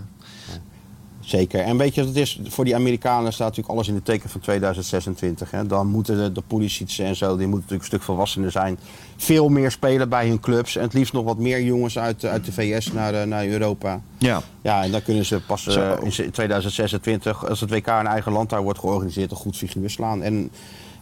Zeker. 1.24 1.60
En 1.60 1.76
weet 1.76 1.94
je 1.94 2.00
wat 2.00 2.08
het 2.08 2.18
is? 2.18 2.40
Voor 2.44 2.64
die 2.64 2.74
Amerikanen 2.74 3.32
staat 3.32 3.46
natuurlijk 3.46 3.74
alles 3.74 3.88
in 3.88 3.94
het 3.94 4.04
teken 4.04 4.30
van 4.30 4.40
2026. 4.40 5.50
Hè? 5.50 5.66
Dan 5.66 5.86
moeten 5.86 6.16
de, 6.16 6.32
de 6.32 6.42
Pulisic 6.46 6.98
en 6.98 7.16
zo, 7.16 7.36
die 7.36 7.46
moeten 7.46 7.50
natuurlijk 7.50 7.80
een 7.80 7.86
stuk 7.86 8.02
volwassener 8.02 8.50
zijn. 8.50 8.78
Veel 9.16 9.48
meer 9.48 9.70
spelen 9.70 10.08
bij 10.08 10.28
hun 10.28 10.40
clubs. 10.40 10.76
En 10.76 10.82
het 10.82 10.92
liefst 10.92 11.12
nog 11.12 11.24
wat 11.24 11.38
meer 11.38 11.62
jongens 11.62 11.98
uit, 11.98 12.24
uit 12.24 12.44
de 12.44 12.52
VS 12.52 12.92
naar, 12.92 13.14
eh, 13.14 13.26
naar 13.26 13.46
Europa. 13.46 14.00
ja, 14.18 14.42
Ja, 14.62 14.82
en 14.82 14.90
dan 14.90 15.02
kunnen 15.02 15.24
ze 15.24 15.40
pas 15.40 15.66
eh, 15.66 15.92
in 16.00 16.30
2026, 16.30 17.48
als 17.48 17.60
het 17.60 17.70
WK 17.70 17.86
in 17.86 18.06
eigen 18.06 18.32
land 18.32 18.50
daar 18.50 18.62
wordt 18.62 18.78
georganiseerd, 18.78 19.30
een 19.30 19.36
goed 19.36 19.56
figuur 19.56 19.90
slaan. 19.90 20.22
En 20.22 20.50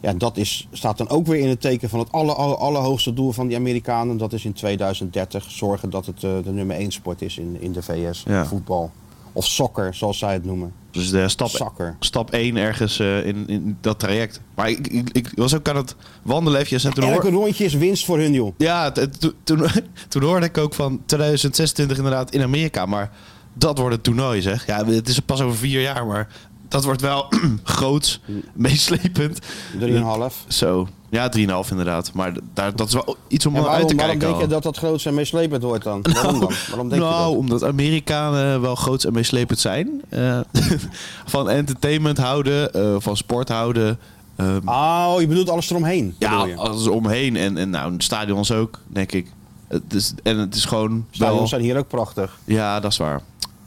ja, 0.01 0.13
dat 0.13 0.37
is, 0.37 0.69
staat 0.73 0.99
dan 0.99 1.09
ook 1.09 1.27
weer 1.27 1.41
in 1.41 1.49
het 1.49 1.61
teken 1.61 1.89
van 1.89 1.99
het 1.99 2.13
aller, 2.13 2.35
aller, 2.35 2.57
allerhoogste 2.57 3.13
doel 3.13 3.33
van 3.33 3.47
die 3.47 3.57
Amerikanen. 3.57 4.17
Dat 4.17 4.33
is 4.33 4.45
in 4.45 4.53
2030 4.53 5.51
zorgen 5.51 5.91
dat 5.91 6.07
het 6.07 6.25
eh, 6.25 6.31
de 6.45 6.53
nummer 6.53 6.77
1 6.77 6.93
sport 6.93 7.23
is 7.23 7.39
in, 7.39 7.57
in 7.61 7.73
de 7.73 7.83
VS. 7.83 8.23
Ja. 8.27 8.47
Voetbal. 8.47 8.91
Of 9.33 9.47
soccer, 9.47 9.95
zoals 9.95 10.19
zij 10.19 10.33
het 10.33 10.45
noemen. 10.45 10.73
dus 10.91 11.11
de 11.11 11.29
stap, 11.29 11.49
Soccer. 11.49 11.97
stap 12.01 12.31
1 12.31 12.57
ergens 12.57 12.99
eh, 12.99 13.27
in, 13.27 13.49
in 13.49 13.77
dat 13.81 13.99
traject. 13.99 14.41
Maar 14.55 14.71
ik, 14.71 14.87
ik, 14.87 15.11
ik 15.13 15.33
was 15.35 15.55
ook 15.55 15.69
aan 15.69 15.77
het 15.77 15.97
wandelen 16.23 16.59
eventjes 16.59 16.85
en 16.85 16.95
toen 16.95 17.05
hoor... 17.05 17.31
rondje 17.31 17.65
is 17.65 17.75
winst 17.75 18.05
voor 18.05 18.19
hun, 18.19 18.33
joh. 18.33 18.55
Ja, 18.57 18.93
toen, 18.93 19.35
toen 20.09 20.23
hoorde 20.23 20.47
ik 20.47 20.59
ook 20.59 20.75
van 20.75 21.01
2026 21.07 21.97
inderdaad 21.97 22.31
in 22.31 22.43
Amerika. 22.43 22.87
Maar 22.87 23.11
dat 23.53 23.79
wordt 23.79 23.95
het 23.95 24.05
toernooi, 24.05 24.41
zeg. 24.41 24.67
Ja, 24.67 24.85
het 24.85 25.09
is 25.09 25.21
pas 25.21 25.41
over 25.41 25.59
vier 25.59 25.81
jaar, 25.81 26.07
maar 26.07 26.29
dat 26.71 26.85
wordt 26.85 27.01
wel 27.01 27.29
groots, 27.65 28.21
meeslepend. 28.53 29.39
3,5. 29.81 30.47
Zo, 30.49 30.89
ja, 31.11 31.31
3,5 31.37 31.43
inderdaad. 31.71 32.13
Maar 32.13 32.33
daar, 32.55 32.77
dat 32.77 32.87
is 32.89 32.95
wel 32.95 33.17
iets 33.29 33.47
om 33.47 33.53
naar 33.53 33.67
uit 33.67 33.89
te 33.89 33.95
waarom, 33.95 33.97
waarom 33.97 34.19
kijken. 34.19 34.39
denk 34.39 34.41
je 34.41 34.55
dat 34.55 34.63
dat 34.63 34.77
groot 34.77 35.05
en 35.05 35.15
meeslepend 35.15 35.63
wordt 35.63 35.85
dan? 35.85 36.01
Waarom 36.15 36.41
dan? 36.41 36.53
Waarom 36.69 36.89
denk 36.89 37.03
nou, 37.03 37.15
je 37.15 37.29
dat? 37.29 37.37
omdat 37.37 37.65
Amerikanen 37.65 38.61
wel 38.61 38.75
groots 38.75 39.05
en 39.05 39.13
meeslepend 39.13 39.59
zijn. 39.59 40.03
Eh, 40.09 40.41
van 41.27 41.51
entertainment 41.51 42.19
houden, 42.19 42.73
eh, 42.73 42.95
van 42.99 43.17
sport 43.17 43.49
houden. 43.49 43.99
eh, 44.37 44.47
Oh, 44.65 45.15
je 45.21 45.27
bedoelt 45.27 45.51
alles 45.51 45.71
eromheen? 45.71 46.15
ja, 46.19 46.45
je? 46.45 46.57
alles 46.57 46.87
omheen. 46.87 47.37
En, 47.37 47.57
en 47.57 47.71
nou, 47.71 47.95
stadions 47.99 48.53
ook, 48.53 48.79
denk 48.87 49.13
ik. 49.13 49.33
Het 49.69 49.95
is, 49.95 50.15
en 50.23 50.39
het 50.39 50.55
is 50.55 50.65
gewoon 50.65 50.91
wel... 50.91 51.05
Stadions 51.11 51.51
zijn 51.51 51.63
hier 51.63 51.79
ook 51.79 51.89
prachtig. 51.89 52.39
Ja, 52.45 52.81
dat 52.81 52.91
is 52.93 52.97
waar. 52.99 53.21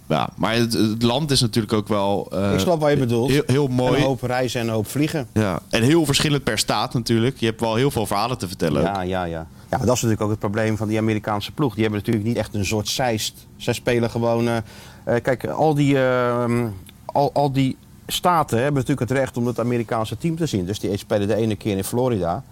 Ja, 0.07 0.29
maar 0.35 0.55
het, 0.55 0.73
het 0.73 1.01
land 1.01 1.31
is 1.31 1.41
natuurlijk 1.41 1.73
ook 1.73 1.87
wel... 1.87 2.27
eh, 2.31 2.53
Ik 2.53 2.59
snap 2.59 2.79
wat 2.79 2.89
je 2.91 2.97
bedoelt. 2.97 3.29
Heel, 3.29 3.43
heel 3.45 3.65
En 3.65 3.71
mooi. 3.71 3.95
Een 3.97 4.03
hoop 4.05 4.21
reizen 4.21 4.61
en 4.61 4.67
een 4.67 4.73
hoop 4.73 4.87
vliegen. 4.87 5.27
Ja. 5.33 5.59
En 5.69 5.83
heel 5.83 6.05
verschillend 6.05 6.43
per 6.43 6.57
staat 6.57 6.93
natuurlijk. 6.93 7.37
Je 7.39 7.45
hebt 7.45 7.59
wel 7.61 7.75
heel 7.75 7.91
veel 7.91 8.05
verhalen 8.05 8.37
te 8.37 8.47
vertellen 8.47 8.81
ook. 8.81 8.95
Ja, 8.95 9.01
ja, 9.01 9.23
ja. 9.23 9.47
Ja, 9.69 9.77
dat 9.77 9.81
is 9.81 9.87
natuurlijk 9.87 10.21
ook 10.21 10.29
het 10.29 10.39
probleem 10.39 10.77
van 10.77 10.87
die 10.87 10.97
Amerikaanse 10.97 11.51
ploeg. 11.51 11.73
Die 11.73 11.81
hebben 11.83 11.99
natuurlijk 11.99 12.25
niet 12.25 12.37
echt 12.37 12.53
een 12.53 12.65
soort 12.65 12.87
zeist. 12.87 13.47
Zij 13.57 13.73
spelen 13.73 14.09
gewoon... 14.09 14.47
eh, 14.47 14.57
eh, 15.03 15.21
kijk, 15.23 15.45
al 15.47 15.73
die, 15.73 15.99
eh, 15.99 16.45
al, 17.05 17.29
al 17.33 17.51
die 17.51 17.77
staten 18.07 18.57
hebben 18.57 18.81
natuurlijk 18.81 19.09
het 19.09 19.17
recht 19.19 19.37
om 19.37 19.47
het 19.47 19.59
Amerikaanse 19.59 20.17
team 20.17 20.35
te 20.35 20.45
zien. 20.45 20.65
Dus 20.65 20.79
die 20.79 20.97
spelen 20.97 21.27
de 21.27 21.35
ene 21.35 21.55
keer 21.55 21.77
in 21.77 21.83
Florida 21.83 22.43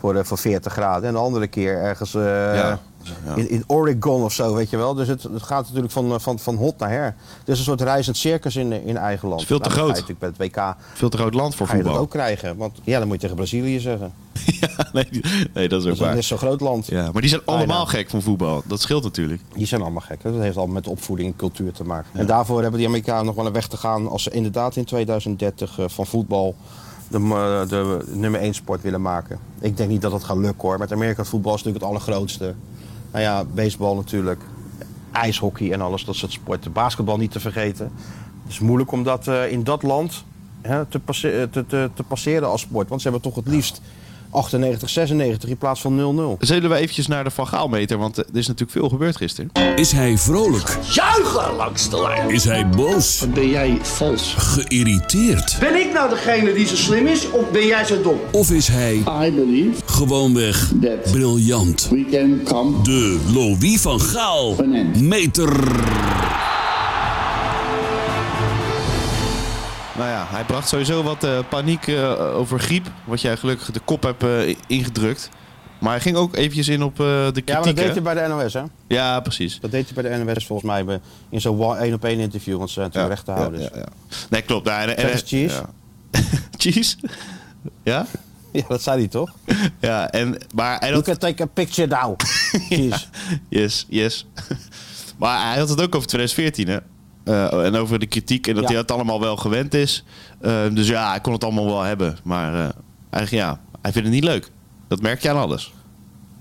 voor, 0.00 0.14
eh, 0.16 0.24
voor 0.24 0.38
40 0.38 0.72
graden. 0.72 1.08
En 1.08 1.14
de 1.14 1.20
andere 1.20 1.46
keer 1.46 1.78
ergens 1.82 2.14
eh, 2.14 2.22
Ja, 2.22 2.78
ja. 3.26 3.34
In, 3.34 3.50
in 3.50 3.64
Oregon 3.66 4.22
of 4.22 4.32
zo, 4.32 4.54
weet 4.54 4.70
je 4.70 4.76
wel. 4.76 4.94
Dus 4.94 5.08
het, 5.08 5.22
het 5.22 5.42
gaat 5.42 5.64
natuurlijk 5.66 5.92
van, 5.92 6.12
eh, 6.12 6.18
van, 6.18 6.38
van 6.38 6.54
hot 6.56 6.78
naar 6.78 6.90
her. 6.90 7.14
Het 7.38 7.48
is 7.48 7.58
een 7.58 7.64
soort 7.64 7.80
reizend 7.80 8.16
circus 8.16 8.56
in, 8.56 8.72
in 8.72 8.96
eigen 8.96 9.28
land. 9.28 9.40
is 9.40 9.46
veel 9.46 9.58
te 9.58 9.68
Nou, 9.68 9.80
groot. 9.92 10.18
bij 10.18 10.28
het 10.28 10.38
WK 10.38 10.74
Veel 10.94 11.08
te 11.08 11.16
groot 11.16 11.34
land 11.34 11.54
voor 11.54 11.66
ga 11.66 11.72
je 11.72 11.78
dat 11.78 11.86
voetbal. 11.86 12.04
ook 12.04 12.10
krijgen. 12.12 12.56
Want 12.56 12.78
ja, 12.84 12.98
dan 12.98 13.06
moet 13.06 13.16
je 13.16 13.20
tegen 13.22 13.36
Brazilië 13.36 13.80
zeggen. 13.80 14.12
ja, 14.60 14.68
nee, 14.92 15.08
nee, 15.54 15.68
dat 15.68 15.80
is 15.80 15.86
ook 15.86 15.90
Dat 15.90 15.92
is 15.92 15.98
waar. 15.98 16.16
een 16.16 16.24
zo'n 16.24 16.38
groot 16.38 16.60
land. 16.60 16.86
Ja, 16.86 17.10
maar 17.12 17.20
die 17.20 17.30
zijn 17.30 17.42
allemaal 17.44 17.86
gek 17.86 18.10
van 18.10 18.22
voetbal. 18.22 18.62
Dat 18.66 18.80
scheelt 18.80 19.02
natuurlijk. 19.02 19.40
Die 19.54 19.66
zijn 19.66 19.80
allemaal 19.82 20.00
gek. 20.00 20.22
hè. 20.22 20.32
Dat 20.32 20.40
heeft 20.40 20.56
allemaal 20.56 20.74
met 20.74 20.86
opvoeding 20.88 21.30
en 21.30 21.36
cultuur 21.36 21.72
te 21.72 21.84
maken. 21.84 22.10
En 22.12 22.26
daarvoor 22.26 22.60
hebben 22.62 22.78
die 22.78 22.88
Amerikanen 22.88 23.24
nog 23.24 23.34
wel 23.34 23.46
een 23.46 23.52
weg 23.52 23.66
te 23.66 23.76
gaan 23.76 24.08
als 24.08 24.22
ze 24.22 24.30
inderdaad 24.30 24.76
in 24.76 24.84
2030 24.84 25.78
eh, 25.78 25.84
van 25.88 26.06
voetbal 26.06 26.54
de, 27.08 27.18
eh, 27.18 27.68
de 27.68 28.04
nummer 28.12 28.42
1 28.42 28.54
sport 28.54 28.82
willen 28.82 29.02
maken. 29.02 29.38
Ik 29.60 29.76
denk 29.76 29.90
niet 29.90 30.02
dat 30.02 30.10
dat 30.10 30.24
gaat 30.24 30.36
lukken 30.36 30.68
hoor. 30.68 30.78
Met 30.78 30.92
Amerika 30.92 31.24
voetbal 31.24 31.54
is 31.54 31.62
natuurlijk 31.62 31.84
het 31.84 31.94
allergrootste. 31.94 32.54
Nou 33.12 33.24
ja, 33.24 33.44
baseball 33.44 33.94
natuurlijk. 33.94 34.42
IJshockey 35.12 35.72
en 35.72 35.80
alles, 35.80 36.04
dat 36.04 36.14
soort 36.14 36.32
sporten. 36.32 36.72
Basketbal 36.72 37.16
niet 37.16 37.30
te 37.30 37.40
vergeten. 37.40 37.92
Het 38.42 38.52
is 38.52 38.58
moeilijk 38.58 38.92
om 38.92 39.02
dat 39.02 39.28
eh, 39.28 39.52
in 39.52 39.64
dat 39.64 39.82
land 39.82 40.24
hè, 40.62 40.84
te, 40.86 41.00
te, 41.50 41.90
te 41.94 42.02
passeren 42.08 42.48
als 42.48 42.60
sport. 42.60 42.88
Want 42.88 43.02
ze 43.02 43.08
hebben 43.08 43.30
toch 43.30 43.44
het 43.44 43.54
liefst 43.54 43.80
98, 44.36 44.90
96 44.90 45.48
in 45.48 45.56
plaats 45.56 45.80
van 45.80 46.36
0-0. 46.40 46.44
Zullen 46.46 46.70
we 46.70 46.76
eventjes 46.76 47.06
naar 47.06 47.24
de 47.24 47.30
Van 47.30 47.46
Gaalmeter? 47.46 47.98
Want 47.98 48.16
er 48.16 48.24
is 48.32 48.46
natuurlijk 48.46 48.78
veel 48.78 48.88
gebeurd 48.88 49.16
gisteren. 49.16 49.50
Is 49.76 49.92
hij 49.92 50.18
vrolijk? 50.18 50.78
Juichen 50.90 51.54
langs 51.56 51.90
de 51.90 52.00
lijn. 52.00 52.30
Is 52.30 52.44
hij 52.44 52.68
boos? 52.68 53.24
Ben 53.34 53.48
jij 53.48 53.78
vals? 53.82 54.34
Geïrriteerd? 54.38 55.56
Ben 55.60 55.74
ik 55.74 55.92
nou 55.92 56.08
degene 56.08 56.52
die 56.52 56.66
zo 56.66 56.76
slim 56.76 57.06
is 57.06 57.30
of 57.30 57.50
ben 57.50 57.66
jij 57.66 57.84
zo 57.84 58.02
dom? 58.02 58.18
Of 58.30 58.50
is 58.50 58.68
hij 58.68 58.94
I 58.94 59.32
believe 59.32 59.82
gewoonweg 59.86 60.72
that 60.82 61.12
briljant? 61.12 61.88
we 61.90 62.06
can 62.10 62.40
come 62.44 62.82
De 62.82 63.18
Louis 63.32 63.80
van 63.80 64.00
Gaal 64.00 64.54
meter. 65.00 66.25
Nou 69.96 70.08
ja, 70.08 70.26
hij 70.28 70.44
bracht 70.44 70.68
sowieso 70.68 71.02
wat 71.02 71.24
eh, 71.24 71.38
paniek 71.48 71.86
eh, 71.86 72.36
over 72.36 72.60
griep. 72.60 72.86
Wat 73.04 73.20
jij 73.20 73.36
gelukkig 73.36 73.70
de 73.70 73.80
kop 73.80 74.02
hebt 74.02 74.22
eh, 74.22 74.56
ingedrukt. 74.66 75.28
Maar 75.78 75.90
hij 75.90 76.00
ging 76.00 76.16
ook 76.16 76.36
eventjes 76.36 76.68
in 76.68 76.82
op 76.82 76.96
de 76.96 77.30
kritiek. 77.32 77.48
Ja, 77.48 77.54
maar 77.54 77.64
dat 77.64 77.76
deed 77.76 77.92
hij 77.92 78.02
bij 78.02 78.14
de 78.14 78.28
NOS 78.28 78.52
hè? 78.52 78.62
ja, 78.88 79.20
precies. 79.20 79.60
Dat 79.60 79.70
deed 79.70 79.90
hij 79.90 80.02
bij 80.02 80.18
de 80.18 80.24
NOS 80.24 80.46
volgens 80.46 80.70
mij 80.70 81.00
in 81.30 81.40
zo'n 81.40 81.76
één 81.76 81.94
op 81.94 82.04
één 82.04 82.18
interview, 82.18 82.56
want 82.56 82.68
ze 82.68 82.74
zijn 82.74 82.86
natuurlijk 82.86 83.14
recht 83.14 83.24
te 83.24 83.30
houden. 83.30 83.60
Ja, 83.60 83.68
dus. 83.68 83.76
ja, 83.78 83.84
ja. 83.84 84.16
Nee, 84.30 84.42
klopt. 84.42 84.66
Ja, 84.66 84.82
en, 84.82 84.96
en- 84.96 85.18
cheese. 85.18 85.62
Ja. 86.10 86.20
cheese? 86.62 86.96
Ja? 87.82 88.06
Ja, 88.52 88.62
dat 88.68 88.82
zei 88.82 88.98
hij 88.98 89.08
toch? 89.08 89.34
Ja, 89.80 90.10
en, 90.10 90.38
maar 90.54 90.92
had, 90.92 91.04
can 91.04 91.18
take 91.18 91.42
a 91.42 91.46
picture 91.46 91.88
now. 91.88 92.20
Jeez. 92.68 93.08
yes, 93.48 93.86
yes. 93.88 94.26
maar 95.18 95.48
hij 95.48 95.58
had 95.58 95.68
het 95.68 95.80
ook 95.80 95.94
over 95.94 96.08
2014, 96.08 96.68
hè? 96.68 96.78
Eh, 97.26 97.64
en 97.64 97.74
over 97.76 97.98
de 97.98 98.06
kritiek 98.06 98.46
en 98.46 98.54
dat 98.54 98.62
Ja. 98.62 98.68
hij 98.68 98.78
het 98.78 98.90
allemaal 98.90 99.20
wel 99.20 99.36
gewend 99.36 99.74
is. 99.74 100.04
Eh, 100.40 100.62
dus 100.72 100.88
ja, 100.88 101.10
hij 101.10 101.20
kon 101.20 101.32
het 101.32 101.44
allemaal 101.44 101.64
wel 101.64 101.82
hebben. 101.82 102.16
Maar 102.24 102.54
eh, 102.54 102.70
eigenlijk 103.10 103.44
ja, 103.44 103.60
hij 103.80 103.92
vindt 103.92 104.08
het 104.08 104.16
niet 104.16 104.24
leuk. 104.24 104.50
Dat 104.88 105.00
merk 105.00 105.22
je 105.22 105.30
aan 105.30 105.36
alles. 105.36 105.72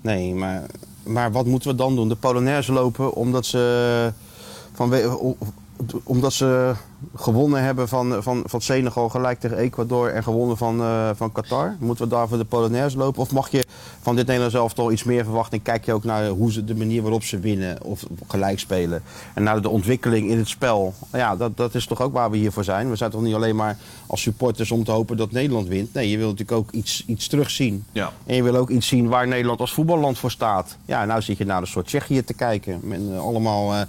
Nee, 0.01 0.33
maar, 0.33 0.63
maar 1.03 1.31
wat 1.31 1.45
moeten 1.45 1.69
we 1.69 1.75
dan 1.75 1.95
doen? 1.95 2.09
De 2.09 2.15
Polonaise 2.15 2.71
lopen 2.71 3.13
omdat 3.13 3.45
ze 3.45 4.13
van, 4.73 4.93
omdat 6.03 6.33
ze 6.33 6.73
gewonnen 7.15 7.63
hebben 7.63 7.87
van, 7.87 8.23
van, 8.23 8.43
van 8.45 8.61
Senegal 8.61 9.09
gelijk 9.09 9.39
tegen 9.39 9.57
Ecuador 9.57 10.13
en 10.13 10.23
gewonnen 10.23 10.57
van, 10.57 10.81
eh, 10.81 11.09
van 11.15 11.31
Qatar? 11.31 11.75
Moeten 11.79 12.03
we 12.03 12.09
daar 12.15 12.27
voor 12.27 12.37
de 12.37 12.45
Polonaise 12.45 12.97
lopen? 12.97 13.21
Of 13.21 13.31
mag 13.31 13.49
je 13.49 13.65
van 14.01 14.15
dit 14.15 14.25
Nederlands 14.25 14.55
zelf 14.55 14.73
toch 14.73 14.91
iets 14.91 15.03
meer 15.03 15.23
verwachten? 15.23 15.57
En 15.57 15.63
kijk 15.63 15.85
je 15.85 15.93
ook 15.93 16.03
naar 16.03 16.27
hoe 16.27 16.51
ze, 16.51 16.63
de 16.63 16.75
manier 16.75 17.01
waarop 17.01 17.23
ze 17.23 17.39
winnen 17.39 17.83
of 17.83 18.05
gelijk 18.27 18.59
spelen? 18.59 19.03
En 19.33 19.43
naar 19.43 19.61
de 19.61 19.69
ontwikkeling 19.69 20.29
in 20.29 20.37
het 20.37 20.47
spel. 20.47 20.93
Ja, 21.11 21.35
dat, 21.35 21.57
dat 21.57 21.75
is 21.75 21.85
toch 21.85 22.01
ook 22.01 22.13
waar 22.13 22.31
we 22.31 22.37
hier 22.37 22.51
voor 22.51 22.63
zijn. 22.63 22.89
We 22.89 22.95
zijn 22.95 23.11
toch 23.11 23.21
niet 23.21 23.35
alleen 23.35 23.55
maar 23.55 23.77
als 24.07 24.21
supporters 24.21 24.71
om 24.71 24.83
te 24.83 24.91
hopen 24.91 25.17
dat 25.17 25.31
Nederland 25.31 25.67
wint. 25.67 25.93
Nee, 25.93 26.09
je 26.09 26.17
wilt 26.17 26.37
natuurlijk 26.37 26.57
ook 26.57 26.71
iets, 26.71 27.03
iets 27.07 27.27
terugzien. 27.27 27.85
Ja. 27.91 28.11
En 28.25 28.35
je 28.35 28.43
wil 28.43 28.55
ook 28.55 28.69
iets 28.69 28.87
zien 28.87 29.07
waar 29.07 29.27
Nederland 29.27 29.59
als 29.59 29.73
voetballand 29.73 30.17
voor 30.17 30.31
staat. 30.31 30.77
Ja, 30.85 31.05
nou 31.05 31.21
zit 31.21 31.37
je 31.37 31.45
naar 31.45 31.61
een 31.61 31.67
soort 31.67 31.85
Tsjechië 31.85 32.23
te 32.23 32.33
kijken. 32.33 32.79
Met 32.83 32.99
eh, 33.11 33.19
allemaal... 33.19 33.73
eh, 33.73 33.81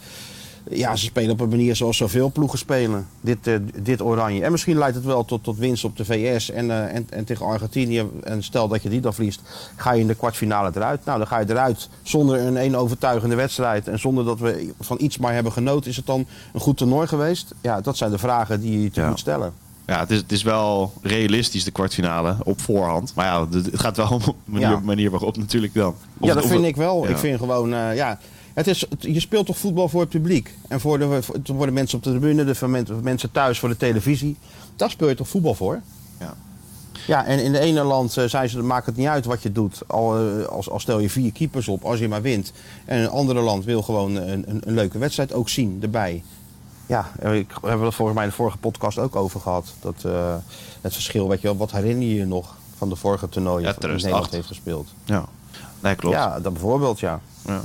ja, 0.70 0.96
ze 0.96 1.04
spelen 1.04 1.30
op 1.30 1.40
een 1.40 1.48
manier 1.48 1.76
zoals 1.76 1.96
zoveel 1.96 2.30
ploegen 2.32 2.58
spelen. 2.58 3.06
Dit, 3.20 3.46
eh, 3.46 3.54
dit 3.82 4.02
oranje. 4.02 4.42
En 4.42 4.50
misschien 4.50 4.78
leidt 4.78 4.94
het 4.96 5.04
wel 5.04 5.24
tot, 5.24 5.44
tot 5.44 5.58
winst 5.58 5.84
op 5.84 5.96
de 5.96 6.04
VS 6.04 6.50
en, 6.50 6.70
eh, 6.70 6.94
en, 6.94 7.06
en 7.10 7.24
tegen 7.24 7.46
Argentinië. 7.46 8.04
En 8.24 8.42
stel 8.42 8.68
dat 8.68 8.82
je 8.82 8.88
die 8.88 9.00
dan 9.00 9.14
verliest, 9.14 9.40
ga 9.76 9.92
je 9.92 10.00
in 10.00 10.06
de 10.06 10.14
kwartfinale 10.14 10.70
eruit. 10.74 11.04
Nou, 11.04 11.18
dan 11.18 11.26
ga 11.26 11.38
je 11.38 11.50
eruit 11.50 11.88
zonder 12.02 12.38
een 12.40 12.56
een 12.56 12.76
overtuigende 12.76 13.34
wedstrijd. 13.34 13.88
En 13.88 13.98
zonder 13.98 14.24
dat 14.24 14.38
we 14.38 14.72
van 14.80 14.96
iets 15.00 15.18
maar 15.18 15.32
hebben 15.34 15.52
genoten. 15.52 15.90
Is 15.90 15.96
het 15.96 16.06
dan 16.06 16.26
een 16.52 16.60
goed 16.60 16.76
toernooi 16.76 17.06
geweest? 17.06 17.54
Ja, 17.60 17.80
dat 17.80 17.96
zijn 17.96 18.10
de 18.10 18.18
vragen 18.18 18.60
die 18.60 18.82
je 18.82 18.88
Ja. 18.92 19.08
moet 19.08 19.18
stellen. 19.18 19.52
Ja, 19.86 19.98
het 20.00 20.10
is, 20.10 20.18
het 20.18 20.32
is 20.32 20.42
wel 20.42 20.92
realistisch, 21.02 21.64
de 21.64 21.70
kwartfinale, 21.70 22.36
op 22.44 22.60
voorhand. 22.60 23.12
Maar 23.14 23.26
ja, 23.26 23.46
het 23.50 23.68
gaat 23.72 23.96
wel 23.96 24.08
om 24.08 24.18
de 24.18 24.32
manier, 24.44 24.68
Ja. 24.68 24.80
manier 24.80 25.10
waarop 25.10 25.36
natuurlijk 25.36 25.74
dan. 25.74 25.94
Of- 26.18 26.28
ja, 26.28 26.34
dat 26.34 26.46
vind 26.46 26.64
ik 26.64 26.76
wel. 26.76 27.02
ja. 27.04 27.08
Ik 27.08 27.16
vind 27.16 27.38
gewoon, 27.38 27.74
eh, 27.74 27.94
ja. 27.96 28.18
Het 28.56 28.66
is, 28.66 28.86
je 28.98 29.20
speelt 29.20 29.46
toch 29.46 29.58
voetbal 29.58 29.88
voor 29.88 30.00
het 30.00 30.08
publiek. 30.08 30.54
En 30.68 30.80
voor 30.80 30.98
de, 30.98 31.22
voor, 31.22 31.36
voor 31.42 31.66
de 31.66 31.72
mensen 31.72 31.98
op 31.98 32.04
de 32.04 32.10
tribune, 32.10 32.44
de 32.44 32.98
mensen 33.02 33.30
thuis 33.30 33.58
voor 33.58 33.68
de 33.68 33.76
televisie. 33.76 34.36
Daar 34.76 34.90
speel 34.90 35.08
je 35.08 35.14
toch 35.14 35.28
voetbal 35.28 35.54
voor? 35.54 35.80
Ja. 36.20 36.34
Ja, 37.06 37.24
en 37.24 37.42
in 37.42 37.52
de 37.52 37.58
ene 37.58 37.82
land 37.82 38.16
eh, 38.16 38.24
zijn 38.24 38.48
ze, 38.48 38.62
maakt 38.62 38.86
het 38.86 38.96
niet 38.96 39.06
uit 39.06 39.24
wat 39.24 39.42
je 39.42 39.52
doet. 39.52 39.82
Al, 39.86 40.16
eh, 40.18 40.46
als, 40.46 40.70
als 40.70 40.82
stel 40.82 40.98
je 40.98 41.10
vier 41.10 41.32
keepers 41.32 41.68
op, 41.68 41.84
als 41.84 41.98
je 41.98 42.08
maar 42.08 42.22
wint. 42.22 42.52
En 42.84 42.98
een 42.98 43.08
andere 43.08 43.40
land 43.40 43.64
wil 43.64 43.82
gewoon 43.82 44.14
een, 44.14 44.50
een, 44.50 44.60
een 44.64 44.74
leuke 44.74 44.98
wedstrijd 44.98 45.32
ook 45.32 45.48
zien 45.48 45.78
erbij. 45.82 46.22
Ja, 46.86 47.10
eh, 47.18 47.34
ik, 47.34 47.52
we 47.60 47.68
hebben 47.68 47.86
het 47.86 47.94
volgens 47.94 48.16
mij 48.16 48.26
in 48.26 48.30
de 48.30 48.36
vorige 48.36 48.58
podcast 48.58 48.98
ook 48.98 49.16
over 49.16 49.40
gehad. 49.40 49.74
Dat, 49.80 50.02
het 50.80 50.92
verschil, 50.92 51.28
weet 51.28 51.40
je 51.40 51.46
wel, 51.46 51.56
wat 51.56 51.72
herinner 51.72 52.08
je 52.08 52.14
je 52.14 52.26
nog 52.26 52.56
van 52.76 52.88
de 52.88 52.96
vorige 52.96 53.28
toernooien 53.28 53.66
Ja, 53.66 53.72
die 53.78 53.88
Nederland 53.88 54.00
2008. 54.00 54.32
heeft 54.32 54.46
gespeeld? 54.46 54.88
Ja, 55.04 55.24
nee, 55.80 55.94
klopt. 55.94 56.16
Ja, 56.16 56.40
dat 56.40 56.52
bijvoorbeeld, 56.52 57.00
ja. 57.00 57.20
Ja. 57.46 57.62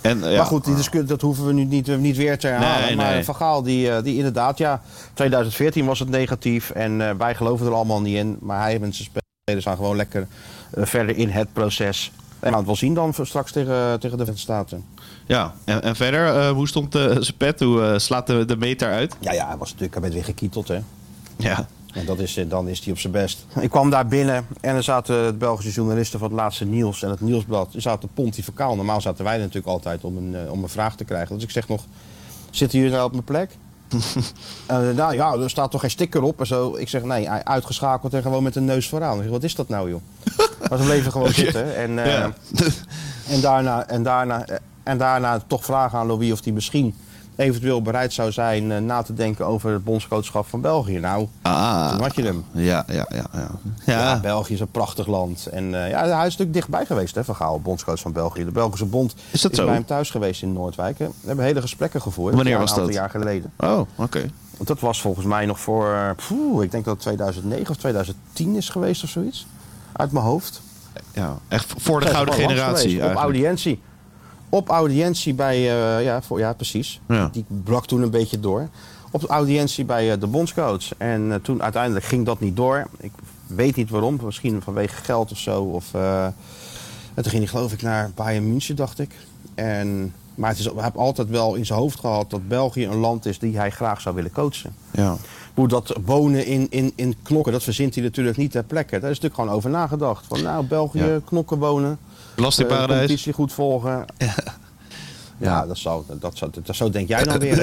En, 0.00 0.24
eh, 0.24 0.30
ja, 0.30 0.36
maar 0.36 0.46
goed, 0.46 0.64
die 0.64 0.74
discussie, 0.74 1.08
dat 1.08 1.20
hoeven 1.20 1.46
we 1.46 1.52
nu 1.52 1.64
niet, 1.64 1.98
niet 1.98 2.16
weer 2.16 2.38
te 2.38 2.46
herhalen. 2.46 2.86
Nee, 2.86 2.96
maar 2.96 3.12
nee. 3.14 3.24
Van 3.24 3.34
Gaal, 3.34 3.62
die, 3.62 3.90
eh, 3.90 4.02
die 4.02 4.16
inderdaad, 4.16 4.58
ja, 4.58 4.82
2014 5.14 5.86
was 5.86 5.98
het 5.98 6.08
negatief 6.08 6.70
en 6.70 7.08
eh, 7.08 7.14
wij 7.18 7.34
geloven 7.34 7.66
er 7.66 7.72
allemaal 7.74 8.00
niet 8.00 8.16
in. 8.16 8.36
Maar 8.40 8.60
hij 8.60 8.74
en 8.80 8.94
zijn 8.94 9.08
spelers 9.44 9.64
gaan 9.64 9.76
gewoon 9.76 9.96
lekker 9.96 10.26
eh, 10.70 10.84
verder 10.84 11.16
in 11.16 11.28
het 11.28 11.52
proces. 11.52 12.12
En 12.16 12.44
we 12.44 12.48
gaan 12.48 12.56
het 12.56 12.66
wel 12.66 12.76
zien 12.76 12.94
dan 12.94 13.14
straks 13.22 13.52
tegen, 13.52 14.00
tegen 14.00 14.18
de 14.18 14.24
Verenigde 14.24 14.36
Staten. 14.36 14.84
ja. 15.26 15.54
En, 15.64 15.82
en 15.82 15.96
verder, 15.96 16.26
eh, 16.36 16.50
hoe 16.50 16.68
stond 16.68 16.94
eh, 16.94 17.02
zijn 17.02 17.36
pet? 17.36 17.60
Hoe 17.60 17.82
eh, 17.82 17.98
slaat 17.98 18.26
de, 18.26 18.44
de 18.44 18.56
meter 18.56 18.90
uit? 18.92 19.16
Ja, 19.20 19.32
ja, 19.32 19.46
hij 19.46 19.56
was 19.56 19.68
natuurlijk 19.68 19.92
hij 19.92 20.02
werd 20.02 20.14
weer 20.14 20.24
gekieteld, 20.24 20.68
hè. 20.68 20.78
Ja. 21.36 21.66
En 21.98 22.04
dat 22.06 22.18
is, 22.18 22.36
eh, 22.36 22.48
dan 22.48 22.68
is 22.68 22.80
hij 22.84 22.92
op 22.92 22.98
zijn 22.98 23.12
best. 23.12 23.46
Ik 23.60 23.70
kwam 23.70 23.90
daar 23.90 24.06
binnen 24.06 24.46
en 24.60 24.74
er 24.74 24.82
zaten 24.82 25.26
de 25.26 25.32
Belgische 25.32 25.72
journalisten 25.72 26.18
van 26.18 26.28
het 26.28 26.36
laatste 26.38 26.64
nieuws 26.64 27.02
en 27.02 27.10
het 27.10 27.20
nieuwsblad. 27.20 27.74
Er 27.74 27.80
zaten 27.80 28.08
pontificaal. 28.14 28.76
Normaal 28.76 29.00
zaten 29.00 29.24
wij 29.24 29.38
natuurlijk 29.38 29.66
altijd 29.66 30.04
om 30.04 30.16
een, 30.16 30.34
eh, 30.34 30.52
om 30.52 30.62
een 30.62 30.68
vraag 30.68 30.96
te 30.96 31.04
krijgen. 31.04 31.34
Dus 31.34 31.44
ik 31.44 31.50
zeg 31.50 31.68
nog, 31.68 31.84
zitten 32.50 32.78
jullie 32.78 32.94
nou 32.94 33.06
op 33.06 33.12
mijn 33.12 33.24
plek? 33.24 33.50
Eh, 34.66 34.90
nou 34.90 35.14
ja, 35.14 35.32
er 35.32 35.50
staat 35.50 35.70
toch 35.70 35.80
geen 35.80 35.90
sticker 35.90 36.22
op 36.22 36.40
en 36.40 36.46
zo. 36.46 36.76
Ik 36.76 36.88
zeg 36.88 37.02
nee, 37.02 37.28
uitgeschakeld 37.30 38.14
en 38.14 38.22
gewoon 38.22 38.42
met 38.42 38.54
de 38.54 38.60
neus 38.60 38.88
vooraan. 38.88 39.16
Ik 39.16 39.22
zeg, 39.22 39.30
wat 39.30 39.42
is 39.42 39.54
dat 39.54 39.68
nou 39.68 39.90
joh? 39.90 40.00
Maar 40.68 40.78
ze 40.78 40.84
bleven 40.84 41.12
gewoon 41.12 41.32
zitten. 41.44 41.76
En, 41.76 41.92
Ja. 41.92 42.32
en, 43.28 43.40
daarna, 43.40 43.86
en, 43.86 44.02
daarna, 44.02 44.44
en 44.82 44.98
daarna 44.98 45.40
toch 45.46 45.64
vragen 45.64 45.98
aan 45.98 46.06
Louis 46.06 46.32
of 46.32 46.44
hij 46.44 46.52
misschien 46.52 46.94
eventueel 47.38 47.82
bereid 47.82 48.12
zou 48.12 48.32
zijn 48.32 48.72
eh, 48.72 48.78
na 48.80 49.02
te 49.02 49.14
denken 49.14 49.46
over 49.46 49.72
het 49.72 49.84
bondscoachschap 49.84 50.46
van 50.46 50.60
België. 50.60 50.98
Nou, 50.98 51.26
Ah. 51.42 51.90
toen 51.90 52.00
had 52.00 52.14
je 52.14 52.22
hem. 52.22 52.44
Ja, 52.52 52.84
ja, 52.88 53.06
ja. 53.08 53.26
ja. 53.32 53.50
Ja. 53.86 54.20
België 54.20 54.52
is 54.54 54.60
een 54.60 54.70
prachtig 54.70 55.06
land. 55.06 55.46
En 55.46 55.84
eh, 55.84 55.90
ja, 55.90 55.98
hij 56.00 56.16
is 56.26 56.36
natuurlijk 56.36 56.52
dichtbij 56.52 56.86
geweest, 56.86 57.14
hè, 57.14 57.24
Van 57.24 57.36
Gaal, 57.36 57.60
bondscoach 57.60 58.00
van 58.00 58.12
België. 58.12 58.44
De 58.44 58.50
Belgische 58.50 58.84
bond 58.86 59.14
Is 59.30 59.40
dat 59.40 59.54
zo? 59.54 59.64
bij 59.64 59.74
hem 59.74 59.84
thuis 59.84 60.10
geweest 60.10 60.42
in 60.42 60.52
Noordwijk. 60.52 60.98
hè. 60.98 61.06
We 61.06 61.26
hebben 61.26 61.44
hele 61.44 61.60
gesprekken 61.60 62.00
gevoerd. 62.02 62.34
Wanneer 62.34 62.52
ja, 62.52 62.58
was 62.58 62.70
een 62.70 62.76
aantal 62.76 62.92
dat? 62.92 63.00
jaar 63.00 63.10
geleden. 63.10 63.52
Oh, 63.56 63.80
oké. 63.96 64.30
Want 64.56 64.68
dat 64.68 64.80
was 64.80 65.00
volgens 65.00 65.26
mij 65.26 65.46
nog 65.46 65.60
voor, 65.60 66.14
poeh, 66.28 66.62
ik 66.64 66.70
denk 66.70 66.84
dat 66.84 66.94
het 66.94 67.02
2009 67.02 67.70
of 67.70 67.76
2010 67.76 68.56
is 68.56 68.68
geweest 68.68 69.02
of 69.04 69.10
zoiets. 69.10 69.46
Uit 69.92 70.12
mijn 70.12 70.24
hoofd. 70.24 70.60
Ja, 71.12 71.38
echt 71.48 71.74
voor 71.78 72.00
de 72.00 72.06
gouden 72.06 72.34
generatie 72.34 73.04
Op 73.04 73.14
audiëntie. 73.14 73.80
Op 74.48 74.68
audiëntie 74.68 75.34
bij, 75.34 75.56
eh, 75.56 76.04
ja, 76.04 76.22
voor, 76.22 76.38
ja 76.38 76.52
precies. 76.52 77.00
Ja. 77.08 77.28
Die 77.32 77.44
brak 77.64 77.86
toen 77.86 78.02
een 78.02 78.10
beetje 78.10 78.40
door. 78.40 78.68
Op 79.10 79.24
audiëntie 79.24 79.84
bij 79.84 80.12
eh, 80.12 80.20
de 80.20 80.26
bondscoach. 80.26 80.94
En 80.96 81.32
eh, 81.32 81.38
toen 81.42 81.62
uiteindelijk 81.62 82.04
ging 82.04 82.26
dat 82.26 82.40
niet 82.40 82.56
door. 82.56 82.86
Ik 82.96 83.12
weet 83.46 83.76
niet 83.76 83.90
waarom. 83.90 84.18
Misschien 84.22 84.62
vanwege 84.62 84.96
geld 85.02 85.30
of 85.30 85.38
zo. 85.38 85.62
Of, 85.62 85.94
en 85.94 86.34
toen 87.14 87.32
ging 87.32 87.42
hij 87.42 87.46
geloof 87.46 87.72
ik 87.72 87.82
naar 87.82 88.10
Bayern 88.14 88.48
München, 88.48 88.76
dacht 88.76 88.98
ik. 88.98 89.14
En, 89.54 90.14
maar 90.34 90.50
het 90.50 90.58
is, 90.58 90.64
hij 90.64 90.82
heeft 90.82 90.96
altijd 90.96 91.28
wel 91.28 91.54
in 91.54 91.66
zijn 91.66 91.78
hoofd 91.78 91.98
gehad 92.00 92.30
dat 92.30 92.48
België 92.48 92.86
een 92.86 92.96
land 92.96 93.26
is 93.26 93.38
die 93.38 93.56
hij 93.58 93.70
graag 93.70 94.00
zou 94.00 94.14
willen 94.14 94.32
coachen. 94.32 94.74
Ja. 94.90 95.16
Hoe 95.54 95.68
dat 95.68 95.96
wonen 96.04 96.46
in, 96.46 96.66
in, 96.70 96.92
in 96.94 97.14
knokken, 97.22 97.52
dat 97.52 97.62
verzint 97.62 97.94
hij 97.94 98.04
natuurlijk 98.04 98.36
niet 98.36 98.50
ter 98.50 98.64
plekke. 98.64 98.90
Daar 98.98 99.10
is 99.10 99.20
natuurlijk 99.20 99.34
gewoon 99.34 99.56
over 99.56 99.70
nagedacht. 99.70 100.26
Van 100.26 100.42
nou, 100.42 100.66
België, 100.66 101.04
Ja. 101.04 101.20
knokken 101.24 101.58
wonen. 101.58 101.98
Eh, 102.38 102.44
Belastingparadijs. 102.44 102.98
competitie 102.98 103.32
goed 103.32 103.52
volgen. 103.52 104.04
Ja, 105.40 105.66
dat, 105.66 105.78
zou, 105.78 106.02
dat, 106.20 106.36
zou, 106.36 106.50
dat, 106.62 106.76
zo 106.76 106.90
denk 106.90 107.08
jij 107.08 107.22
dan 107.24 107.38
weer. 107.48 107.56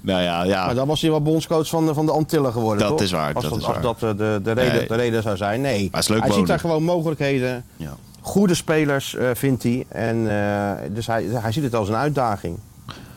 nou 0.00 0.22
ja, 0.22 0.42
ja. 0.44 0.66
maar 0.66 0.74
dan 0.74 0.86
was 0.86 1.00
hij 1.00 1.10
wel 1.10 1.22
bondscoach 1.22 1.68
van 1.68 1.86
de, 1.86 1.94
van 1.94 2.06
de 2.06 2.12
Antillen 2.12 2.52
geworden, 2.52 2.78
Dat 2.88 2.88
toch? 2.90 3.00
is 3.00 3.10
waar, 3.12 3.34
Als 3.34 3.42
dat 3.44 3.52
dat, 3.52 3.60
is 3.60 3.66
als 3.66 3.74
waar. 3.74 3.82
dat 3.82 4.02
eh, 4.02 4.08
de, 4.08 4.40
de, 4.42 4.52
reden, 4.52 4.74
Nee. 4.74 4.86
de 4.88 4.94
reden 4.94 5.22
zou 5.22 5.36
zijn. 5.36 5.60
Nee, 5.60 5.80
Maar 5.90 6.00
het 6.00 6.02
is 6.02 6.08
leuk 6.08 6.22
hij 6.24 6.32
ziet 6.32 6.46
daar 6.46 6.58
gewoon 6.60 6.82
mogelijkheden. 6.82 7.64
ja. 7.76 7.96
Goede 8.20 8.54
spelers, 8.54 9.14
eh, 9.14 9.28
vindt 9.34 9.62
hij. 9.62 9.86
En, 9.88 10.30
eh, 10.30 10.70
dus 10.94 11.06
hij, 11.06 11.24
hij 11.24 11.52
ziet 11.52 11.62
het 11.62 11.74
als 11.74 11.88
een 11.88 11.94
uitdaging. 11.94 12.58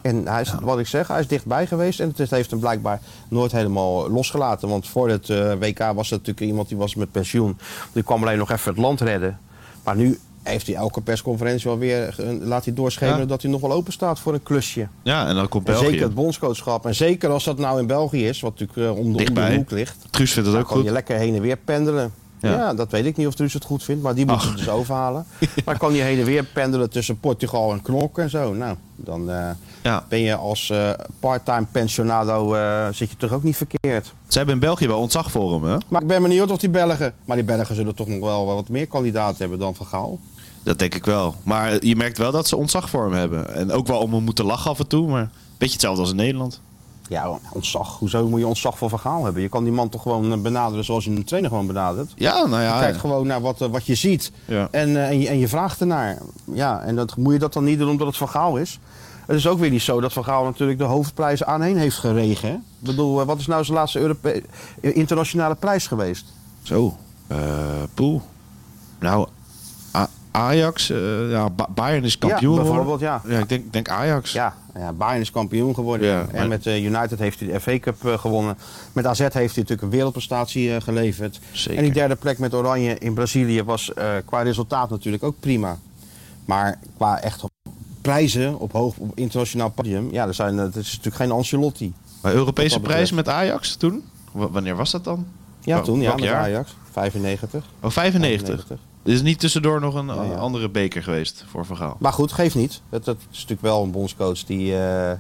En 0.01 0.27
hij 0.27 0.41
is, 0.41 0.53
wat 0.61 0.79
ik 0.79 0.87
zeg, 0.87 1.07
hij 1.07 1.19
is 1.19 1.27
dichtbij 1.27 1.67
geweest. 1.67 1.99
En 1.99 2.13
het 2.15 2.29
heeft 2.29 2.49
hem 2.51 2.59
blijkbaar 2.59 2.99
nooit 3.29 3.51
helemaal 3.51 4.09
losgelaten. 4.09 4.69
Want 4.69 4.87
voor 4.87 5.09
het 5.09 5.29
eh, 5.29 5.53
WK 5.59 5.79
was 5.79 6.11
er 6.11 6.17
natuurlijk 6.17 6.39
iemand 6.39 6.67
die 6.67 6.77
was 6.77 6.95
met 6.95 7.11
pensioen. 7.11 7.57
Die 7.93 8.03
kwam 8.03 8.21
alleen 8.21 8.37
nog 8.37 8.51
even 8.51 8.71
het 8.71 8.81
land 8.81 9.01
redden. 9.01 9.39
Maar 9.83 9.95
nu 9.95 10.19
heeft 10.43 10.67
hij 10.67 10.75
elke 10.75 11.01
persconferentie 11.01 11.69
wel 11.69 11.77
weer... 11.79 12.15
eh, 12.19 12.27
laat 12.47 12.65
hij 12.65 12.73
doorschemeren 12.73 13.19
Ja. 13.19 13.25
dat 13.25 13.41
hij 13.41 13.51
nog 13.51 13.61
wel 13.61 13.71
open 13.71 13.93
staat 13.93 14.19
voor 14.19 14.33
een 14.33 14.43
klusje. 14.43 14.87
ja, 15.03 15.27
en 15.27 15.35
dan 15.35 15.49
komt 15.49 15.67
En 15.67 15.73
België. 15.73 15.89
zeker 15.89 16.03
het 16.05 16.13
bondscoachschap. 16.15 16.85
En 16.85 16.95
zeker 16.95 17.29
als 17.29 17.43
dat 17.43 17.57
nou 17.57 17.79
in 17.79 17.87
België 17.87 18.27
is, 18.27 18.39
wat 18.41 18.59
natuurlijk 18.59 18.89
om, 18.89 18.95
de, 18.95 19.01
om 19.01 19.11
de 19.11 19.17
Dichtbij. 19.17 19.55
hoek 19.55 19.71
ligt. 19.71 19.95
Truus 20.09 20.31
vindt 20.33 20.49
Dan 20.51 20.59
ook 20.59 20.67
kan 20.67 20.75
goed. 20.77 20.85
je 20.85 20.91
lekker 20.91 21.17
heen 21.17 21.35
en 21.35 21.41
weer 21.41 21.57
pendelen. 21.57 22.13
Ja. 22.43 22.51
Ja. 22.51 22.73
dat 22.73 22.91
weet 22.91 23.05
ik 23.05 23.17
niet 23.17 23.27
of 23.27 23.33
Truus 23.35 23.53
het 23.53 23.63
goed 23.65 23.83
vindt, 23.83 24.03
maar 24.03 24.15
die 24.15 24.25
moet 24.25 24.35
Ach. 24.35 24.47
het 24.47 24.57
dus 24.57 24.69
overhalen. 24.69 25.25
Maar 25.65 25.77
kan 25.77 25.93
je 25.93 26.01
heen 26.01 26.19
en 26.19 26.25
weer 26.25 26.43
pendelen 26.43 26.89
tussen 26.89 27.19
Portugal 27.19 27.71
en 27.71 27.81
Knok 27.81 28.17
en 28.17 28.29
zo. 28.29 28.53
Nou, 28.53 28.75
dan 28.95 29.31
eh, 29.31 29.49
Ja. 29.83 30.05
ben 30.09 30.19
je 30.19 30.35
als 30.35 30.69
eh 30.69 30.89
part-time 31.19 31.65
pensionado 31.71 32.53
eh, 32.53 32.87
zit 32.91 33.09
je 33.09 33.15
toch 33.17 33.31
ook 33.31 33.43
niet 33.43 33.57
verkeerd. 33.57 34.13
Ze 34.27 34.37
hebben 34.37 34.55
in 34.55 34.61
België 34.61 34.87
wel 34.87 34.99
ontzag 34.99 35.31
voor 35.31 35.53
hem, 35.53 35.63
hè? 35.63 35.77
Maar 35.87 36.01
ik 36.01 36.07
ben 36.07 36.21
benieuwd 36.21 36.51
of 36.51 36.57
die 36.59 36.69
Belgen... 36.69 37.13
Maar 37.25 37.35
die 37.35 37.45
Belgen 37.45 37.75
zullen 37.75 37.95
toch 37.95 38.07
nog 38.07 38.19
wel 38.19 38.45
wat 38.45 38.69
meer 38.69 38.87
kandidaten 38.87 39.37
hebben 39.37 39.59
dan 39.59 39.75
Van 39.75 39.85
Gaal. 39.85 40.19
Dat 40.63 40.79
denk 40.79 40.95
ik 40.95 41.05
wel. 41.05 41.35
Maar 41.43 41.85
je 41.85 41.95
merkt 41.95 42.17
wel 42.17 42.31
dat 42.31 42.47
ze 42.47 42.55
ontzag 42.55 42.89
voor 42.89 43.03
hem 43.03 43.13
hebben. 43.13 43.55
En 43.55 43.71
ook 43.71 43.87
wel 43.87 43.99
om 43.99 44.13
hem 44.13 44.23
moeten 44.23 44.45
lachen 44.45 44.71
af 44.71 44.79
en 44.79 44.87
toe. 44.87 45.07
Maar 45.07 45.21
een 45.21 45.29
beetje 45.57 45.73
hetzelfde 45.73 46.01
als 46.01 46.09
in 46.09 46.15
Nederland. 46.15 46.61
Ja, 47.13 47.39
ontzag. 47.51 47.97
Hoezo 47.99 48.27
moet 48.27 48.39
je 48.39 48.47
ontzag 48.47 48.77
voor 48.77 48.89
Van 48.89 48.99
Gaal 48.99 49.23
hebben? 49.23 49.41
Je 49.41 49.49
kan 49.49 49.63
die 49.63 49.73
man 49.73 49.89
toch 49.89 50.01
gewoon 50.01 50.31
eh, 50.31 50.37
benaderen 50.37 50.85
zoals 50.85 51.03
je 51.05 51.11
een 51.11 51.23
trainer 51.23 51.49
gewoon 51.51 51.67
benadert. 51.67 52.11
Ja, 52.15 52.45
nou 52.45 52.61
ja. 52.61 52.79
Kijk 52.79 52.97
gewoon 52.97 53.27
naar 53.27 53.41
wat, 53.41 53.61
eh, 53.61 53.67
wat 53.67 53.85
je 53.85 53.95
ziet. 53.95 54.31
Ja. 54.45 54.67
En, 54.71 54.95
eh, 54.97 55.07
en, 55.07 55.19
je, 55.19 55.27
en 55.27 55.39
je 55.39 55.47
vraagt 55.47 55.79
ernaar. 55.79 56.17
Ja, 56.53 56.81
en 56.81 56.95
dat, 56.95 57.17
moet 57.17 57.33
je 57.33 57.39
dat 57.39 57.53
dan 57.53 57.63
niet 57.63 57.79
doen 57.79 57.89
omdat 57.89 58.07
het 58.07 58.17
Van 58.17 58.29
Gaal 58.29 58.57
is? 58.57 58.79
Het 59.25 59.35
is 59.35 59.47
ook 59.47 59.59
weer 59.59 59.69
niet 59.69 59.81
zo 59.81 59.99
dat 60.01 60.13
Van 60.13 60.23
Gaal 60.23 60.43
natuurlijk 60.43 60.79
de 60.79 60.85
hoofdprijzen 60.85 61.47
aanheen 61.47 61.77
heeft 61.77 61.97
geregen. 61.97 62.49
hè? 62.49 62.55
Ik 62.55 62.61
bedoel, 62.79 63.25
wat 63.25 63.39
is 63.39 63.47
nou 63.47 63.63
zijn 63.63 63.77
laatste 63.77 63.99
Europe 63.99 64.43
internationale 64.81 65.55
prijs 65.55 65.87
geweest? 65.87 66.25
Zo. 66.61 66.97
eh 67.27 67.37
poel. 67.93 68.21
Nou, 68.99 69.27
Ajax. 70.33 70.89
eh, 70.89 71.29
ja, 71.31 71.49
Ba- 71.49 71.67
Bayern 71.75 72.03
is 72.03 72.17
kampioen 72.17 72.55
ja, 72.55 72.61
geworden. 72.61 72.85
bijvoorbeeld, 72.85 72.99
ja. 72.99 73.21
Ja, 73.35 73.39
ik 73.39 73.49
denk, 73.49 73.73
denk 73.73 73.89
Ajax. 73.89 74.31
Ja, 74.31 74.53
ja, 74.75 74.91
Bayern 74.93 75.21
is 75.21 75.31
kampioen 75.31 75.73
geworden. 75.75 76.07
Ja, 76.07 76.25
En 76.31 76.47
met 76.47 76.65
eh, 76.65 76.83
United 76.83 77.19
heeft 77.19 77.39
hij 77.39 77.49
de 77.51 77.59
FA 77.59 77.79
Cup 77.79 78.05
eh, 78.05 78.17
gewonnen. 78.19 78.57
Met 78.93 79.05
AZ 79.05 79.19
heeft 79.19 79.33
hij 79.35 79.43
natuurlijk 79.45 79.81
een 79.81 79.89
wereldprestatie 79.89 80.81
geleverd. 80.81 81.39
Zeker. 81.51 81.77
En 81.77 81.83
die 81.83 81.93
derde 81.93 82.15
plek 82.15 82.37
met 82.39 82.53
Oranje 82.53 82.97
in 82.97 83.13
Brazilië 83.13 83.63
was 83.63 83.91
qua 84.25 84.41
resultaat 84.41 84.89
natuurlijk 84.89 85.23
ook 85.23 85.35
prima. 85.39 85.77
Maar 86.45 86.79
qua 86.97 87.21
echt 87.21 87.43
prijzen 88.01 88.59
op 88.59 88.71
hoog 88.71 88.97
op 88.97 89.11
internationaal 89.17 89.69
podium. 89.69 90.07
Ja, 90.11 90.27
er 90.27 90.33
zijn, 90.33 90.57
het 90.57 90.75
is 90.75 90.89
natuurlijk 90.89 91.15
geen 91.15 91.31
Ancelotti. 91.31 91.93
Maar 92.21 92.33
Europese 92.33 92.79
prijs 92.79 93.11
met 93.11 93.29
Ajax 93.29 93.75
toen? 93.75 94.03
W- 94.31 94.45
wanneer 94.51 94.75
was 94.75 94.91
dat 94.91 95.03
dan? 95.03 95.25
Ja, 95.59 95.81
toen, 95.81 96.01
ja, 96.01 96.15
met? 96.15 96.27
Ajax. 96.29 96.75
95. 96.91 97.65
Oh, 97.81 97.89
95. 97.91 98.67
Er 99.03 99.11
is 99.11 99.21
niet 99.21 99.39
tussendoor 99.39 99.81
nog 99.81 99.95
een 99.95 100.05
ja. 100.05 100.35
andere 100.35 100.69
beker 100.69 101.03
geweest 101.03 101.45
voor 101.49 101.65
Van 101.65 101.77
Gaal. 101.77 101.97
Maar 101.99 102.13
goed, 102.13 102.31
geeft 102.31 102.55
niet. 102.55 102.81
Het, 102.89 103.05
het 103.05 103.17
is 103.31 103.35
natuurlijk 103.37 103.61
wel 103.61 103.83
een 103.83 103.91
bondscoach 103.91 104.43
die, 104.43 104.77
eh, 104.77 105.11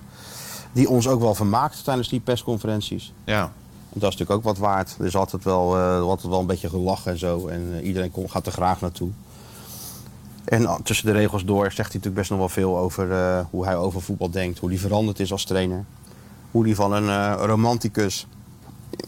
die 0.71 0.89
ons 0.89 1.07
ook 1.07 1.19
wel 1.19 1.35
vermaakt 1.35 1.83
tijdens 1.83 2.09
die 2.09 2.19
persconferenties. 2.19 3.13
Ja. 3.23 3.41
En 3.41 3.99
dat 3.99 4.11
is 4.11 4.17
natuurlijk 4.17 4.31
ook 4.31 4.43
wat 4.43 4.57
waard. 4.57 4.95
Er 4.99 5.05
is 5.05 5.15
altijd 5.15 5.43
wel, 5.43 5.77
eh, 5.77 6.01
altijd 6.01 6.27
wel 6.27 6.39
een 6.39 6.45
beetje 6.45 6.69
gelach 6.69 7.05
en 7.05 7.17
zo. 7.17 7.47
En 7.47 7.69
eh, 7.73 7.85
iedereen 7.87 8.11
komt, 8.11 8.31
gaat 8.31 8.45
er 8.45 8.51
graag 8.51 8.81
naartoe. 8.81 9.09
En 10.43 10.65
ah, 10.65 10.79
tussen 10.83 11.05
de 11.05 11.11
regels 11.11 11.45
door 11.45 11.63
zegt 11.63 11.77
hij 11.77 11.85
natuurlijk 11.85 12.15
best 12.15 12.29
nog 12.29 12.39
wel 12.39 12.49
veel 12.49 12.77
over 12.77 13.07
hoe 13.49 13.65
hij 13.65 13.77
over 13.77 14.01
voetbal 14.01 14.29
denkt. 14.29 14.59
Hoe 14.59 14.69
hij 14.69 14.77
veranderd 14.77 15.19
is 15.19 15.31
als 15.31 15.45
trainer. 15.45 15.85
Hoe 16.51 16.63
hij 16.63 16.75
van 16.75 16.93
een 16.93 17.35
romanticus 17.35 18.27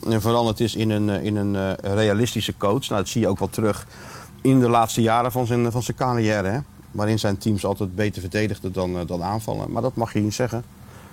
veranderd 0.01 0.59
is 0.59 0.75
in 0.75 0.89
een, 0.89 1.09
in 1.09 1.35
een 1.35 1.75
realistische 1.75 2.57
coach. 2.57 2.89
Nou, 2.89 3.01
dat 3.01 3.07
zie 3.07 3.21
je 3.21 3.27
ook 3.27 3.39
wel 3.39 3.49
terug 3.49 3.87
in 4.45 4.59
de 4.59 4.69
laatste 4.69 5.01
jaren 5.01 5.31
van 5.31 5.45
zijn, 5.45 5.71
van 5.71 5.83
zijn 5.83 5.97
carrière. 5.97 6.47
Hè? 6.47 6.59
Waarin 6.91 7.19
zijn 7.19 7.37
teams 7.37 7.65
altijd 7.65 7.95
beter 7.95 8.21
verdedigden 8.21 8.73
dan, 8.73 8.99
eh, 8.99 9.07
dan 9.07 9.23
aanvallen. 9.23 9.71
Maar 9.71 9.81
dat 9.81 9.95
mag 9.95 10.13
je 10.13 10.19
niet 10.19 10.33
zeggen. 10.33 10.63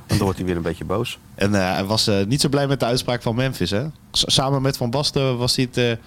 En 0.06 0.16
dan 0.16 0.18
wordt 0.18 0.38
hij 0.38 0.46
weer 0.46 0.56
een 0.56 0.62
beetje 0.62 0.84
boos. 0.84 1.18
En 1.34 1.54
eh, 1.54 1.72
hij 1.72 1.84
was 1.84 2.06
eh, 2.06 2.26
niet 2.26 2.40
zo 2.40 2.48
blij 2.48 2.66
met 2.66 2.80
de 2.80 2.86
uitspraak 2.86 3.22
van 3.22 3.34
Memphis. 3.34 3.70
Hè? 3.70 3.86
Samen 4.10 4.62
met 4.62 4.76
Van 4.76 4.90
Basten 4.90 5.38
was 5.38 5.56
hij 5.56 5.68
het 5.72 5.98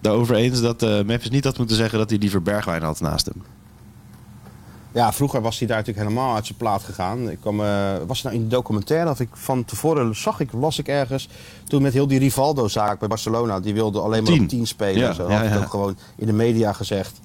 daarover 0.00 0.34
eens 0.34 0.60
dat 0.60 0.80
Memphis 0.80 1.30
niet 1.30 1.44
had 1.44 1.58
moeten 1.58 1.76
zeggen 1.76 1.98
dat 1.98 2.10
hij 2.10 2.18
liever 2.18 2.42
Bergwijn 2.42 2.82
had 2.82 3.00
naast 3.00 3.26
hem. 3.26 3.42
Ja, 4.94 5.12
vroeger 5.12 5.40
was 5.40 5.58
hij 5.58 5.68
daar 5.68 5.76
natuurlijk 5.76 6.06
helemaal 6.08 6.34
uit 6.34 6.46
zijn 6.46 6.58
plaat 6.58 6.82
gegaan. 6.82 7.30
Ik 7.30 7.40
kwam, 7.40 7.60
eh, 7.60 7.92
was 8.06 8.16
het 8.16 8.26
nou 8.26 8.36
in 8.36 8.48
de 8.48 8.54
documentaire 8.54 9.10
of 9.10 9.20
ik 9.20 9.28
van 9.32 9.64
tevoren 9.64 10.16
zag 10.16 10.40
ik, 10.40 10.52
las 10.52 10.78
ik 10.78 10.88
ergens 10.88 11.28
toen 11.64 11.82
met 11.82 11.92
heel 11.92 12.06
die 12.06 12.18
Rivaldo-zaak 12.18 12.98
bij 12.98 13.08
Barcelona. 13.08 13.60
Die 13.60 13.74
wilde 13.74 14.00
alleen 14.00 14.22
maar 14.22 14.32
Tien. 14.32 14.42
op 14.42 14.48
10 14.48 14.66
spelen. 14.66 15.00
Ja, 15.00 15.12
zo. 15.12 15.28
ja, 15.28 15.34
had 15.34 15.44
het 15.44 15.54
ja. 15.54 15.58
ook 15.58 15.70
gewoon 15.70 15.96
in 16.16 16.26
de 16.26 16.32
media 16.32 16.72
gezegd. 16.72 17.20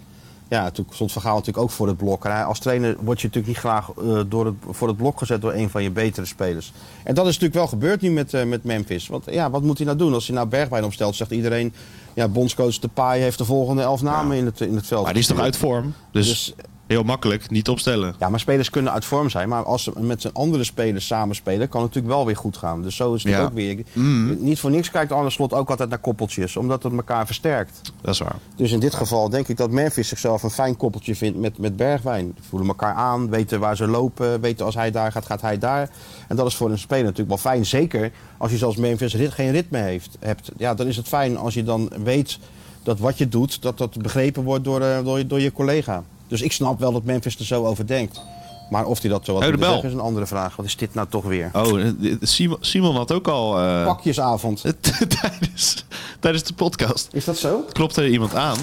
Ja, 0.47 0.71
toen 0.71 0.85
stond 0.89 1.11
Van 1.11 1.21
Gaal 1.21 1.31
natuurlijk 1.35 1.63
ook 1.63 1.69
voor 1.71 1.87
het 1.87 1.97
blok. 1.97 2.25
En 2.25 2.31
hij- 2.31 2.43
als 2.43 2.59
trainer 2.59 2.95
word 2.99 3.21
je 3.21 3.27
natuurlijk 3.27 3.53
niet 3.53 3.63
graag 3.63 3.89
eh, 3.97 4.19
door 4.27 4.45
het, 4.45 4.55
voor 4.69 4.87
het 4.87 4.97
blok 4.97 5.17
gezet 5.17 5.41
door 5.41 5.53
een 5.53 5.69
van 5.69 5.83
je 5.83 5.91
betere 5.91 6.25
spelers. 6.25 6.73
En 7.03 7.13
dat 7.15 7.25
is 7.25 7.33
natuurlijk 7.33 7.59
wel 7.59 7.67
gebeurd 7.67 8.01
nu 8.01 8.11
met, 8.11 8.33
eh, 8.33 8.43
met 8.43 8.63
Memphis. 8.63 9.07
Want 9.07 9.25
ja, 9.31 9.49
wat 9.49 9.61
moet 9.61 9.77
hij 9.77 9.85
nou 9.85 9.97
doen? 9.97 10.13
Als 10.13 10.27
hij 10.27 10.35
nou 10.35 10.47
Bergwijn 10.47 10.83
opstelt, 10.83 11.15
zegt 11.15 11.31
iedereen... 11.31 11.73
Ja, 12.13 12.27
bondscoach 12.27 12.79
Depay 12.79 13.19
heeft 13.19 13.37
de 13.37 13.45
volgende 13.45 13.81
elf 13.81 14.01
namen 14.01 14.37
in, 14.37 14.45
het, 14.45 14.61
in 14.61 14.75
het 14.75 14.87
veld. 14.87 15.03
Maar 15.03 15.13
die 15.13 15.21
is 15.21 15.27
toch 15.27 15.39
uit 15.39 15.57
vorm? 15.57 15.93
Dus, 16.11 16.27
Dus 16.27 16.53
heel 16.89 17.03
makkelijk, 17.03 17.49
niet 17.49 17.69
opstellen. 17.69 18.15
ja, 18.19 18.29
maar 18.29 18.39
spelers 18.39 18.69
kunnen 18.69 18.91
uit 18.93 19.05
vorm 19.05 19.29
zijn. 19.29 19.49
Maar 19.49 19.63
als 19.63 19.83
ze 19.83 19.91
met 19.99 20.21
zijn 20.21 20.33
andere 20.33 20.63
spelers 20.63 21.05
samenspelen, 21.07 21.69
kan 21.69 21.81
het 21.81 21.89
natuurlijk 21.89 22.15
wel 22.15 22.25
weer 22.25 22.35
goed 22.35 22.57
gaan. 22.57 22.81
Dus 22.81 22.95
zo 22.95 23.13
is 23.13 23.23
het 23.23 23.31
Ja. 23.31 23.41
ook 23.43 23.53
weer. 23.53 23.83
Mm. 23.93 24.37
Niet 24.39 24.59
voor 24.59 24.71
niks 24.71 24.91
kijkt 24.91 25.11
Arne 25.11 25.29
Slot 25.29 25.53
ook 25.53 25.69
altijd 25.69 25.89
naar 25.89 25.97
koppeltjes, 25.99 26.57
omdat 26.57 26.83
het 26.83 26.93
elkaar 26.93 27.25
versterkt. 27.25 27.81
Dat 28.01 28.13
is 28.13 28.19
waar. 28.19 28.35
Dus 28.55 28.71
in 28.71 28.79
dit 28.79 28.93
geval 28.93 29.29
denk 29.29 29.47
ik 29.47 29.57
dat 29.57 29.71
Memphis 29.71 30.07
zichzelf 30.07 30.43
een 30.43 30.49
fijn 30.49 30.77
koppeltje 30.77 31.15
vindt 31.15 31.37
met, 31.39 31.57
met 31.57 31.75
Bergwijn. 31.75 32.35
Voelen 32.49 32.67
elkaar 32.67 32.93
aan, 32.93 33.29
weten 33.29 33.59
waar 33.59 33.75
ze 33.75 33.87
lopen, 33.87 34.41
weten 34.41 34.65
als 34.65 34.75
hij 34.75 34.91
daar 34.91 35.11
gaat, 35.11 35.25
gaat 35.25 35.41
hij 35.41 35.57
daar. 35.57 35.89
En 36.27 36.35
dat 36.35 36.47
is 36.47 36.55
voor 36.55 36.71
een 36.71 36.77
speler 36.79 37.03
natuurlijk 37.03 37.29
wel 37.29 37.37
fijn. 37.53 37.65
Zeker 37.65 38.11
als 38.37 38.51
je 38.51 38.57
zoals 38.57 38.75
Memphis 38.75 39.15
rit, 39.15 39.31
geen 39.31 39.51
ritme 39.51 39.77
heeft, 39.77 40.17
hebt. 40.19 40.51
Ja, 40.57 40.73
dan 40.73 40.87
is 40.87 40.97
het 40.97 41.07
fijn 41.07 41.37
als 41.37 41.53
je 41.53 41.63
dan 41.63 41.91
weet 42.03 42.39
dat 42.83 42.99
wat 42.99 43.17
je 43.17 43.27
doet, 43.29 43.61
dat 43.61 43.77
dat 43.77 44.01
begrepen 44.01 44.43
wordt 44.43 44.63
door, 44.63 44.81
eh, 44.81 44.97
door 45.27 45.39
je 45.39 45.51
collega. 45.51 46.03
Dus 46.29 46.41
ik 46.41 46.51
snap 46.51 46.79
wel 46.79 46.91
dat 46.91 47.03
Memphis 47.03 47.37
er 47.39 47.45
zo 47.45 47.65
over 47.65 47.87
denkt. 47.87 48.21
Maar 48.69 48.85
of 48.85 49.01
hij 49.01 49.09
dat 49.09 49.25
zo 49.25 49.33
wat 49.33 49.41
Hey, 49.41 49.51
de 49.51 49.57
moet 49.57 49.65
bel. 49.65 49.73
zeggen 49.73 49.89
is 49.91 49.95
een 49.99 50.05
andere 50.05 50.25
vraag. 50.25 50.55
Wat 50.55 50.65
is 50.65 50.75
dit 50.77 50.93
nou 50.93 51.07
toch 51.09 51.23
weer? 51.23 51.49
Oh, 51.53 51.81
eh, 51.81 51.91
Simon, 52.21 52.57
Simon 52.61 52.95
had 52.95 53.11
ook 53.11 53.27
al 53.27 53.59
eh, 53.59 53.85
Pakjesavond. 53.85 54.61
tijdens, 55.21 55.85
tijdens 56.19 56.43
de 56.43 56.53
podcast. 56.53 57.07
Is 57.11 57.25
dat 57.25 57.37
zo? 57.37 57.65
Klopte 57.71 58.01
er 58.01 58.07
iemand 58.09 58.35
aan. 58.35 58.57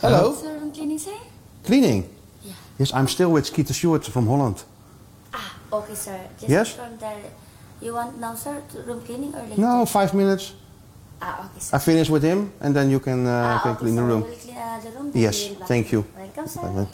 Hallo? 0.00 0.34
Sir, 0.40 0.48
room 0.60 0.72
cleaning, 0.72 1.00
sir? 1.00 1.12
Cleaning? 1.62 2.04
Yeah. 2.40 2.52
Yes, 2.76 2.90
I'm 2.92 3.06
still 3.08 3.26
with 3.32 3.46
Skeeter 3.46 3.74
Stewart 3.74 4.04
from 4.04 4.28
Holland. 4.28 4.64
Ah, 5.30 5.38
okay, 5.68 5.94
sir. 5.94 6.18
Just 6.38 6.50
Yes? 6.50 6.68
from 6.70 6.98
there. 6.98 7.10
You 7.78 7.92
want 7.94 8.20
now, 8.20 8.34
sir, 8.36 8.62
room 8.86 9.02
cleaning 9.04 9.34
or 9.34 9.40
later? 9.48 9.60
No, 9.60 9.84
five 9.86 10.12
minutes. 10.12 10.54
Ah, 11.18 11.38
okay, 11.38 11.60
sir. 11.60 11.76
I 11.76 11.80
finish 11.80 12.08
with 12.08 12.22
him 12.22 12.52
and 12.58 12.74
then 12.74 12.88
you 12.88 13.00
can, 13.00 13.26
uh, 13.26 13.30
ah, 13.30 13.60
can 13.62 13.70
okay, 13.70 13.80
clean 13.80 13.94
the 13.94 14.00
sir. 14.00 14.08
room. 14.08 14.22
We'll 14.22 14.36
clean 14.38 14.56
uh, 14.56 14.82
the 14.82 14.90
room. 14.98 15.10
then 15.12 15.22
Yes, 15.22 15.50
thank 15.66 15.86
you. 15.86 16.04
Welcome, 16.16 16.48
sir. 16.48 16.60
Bye, 16.72 16.86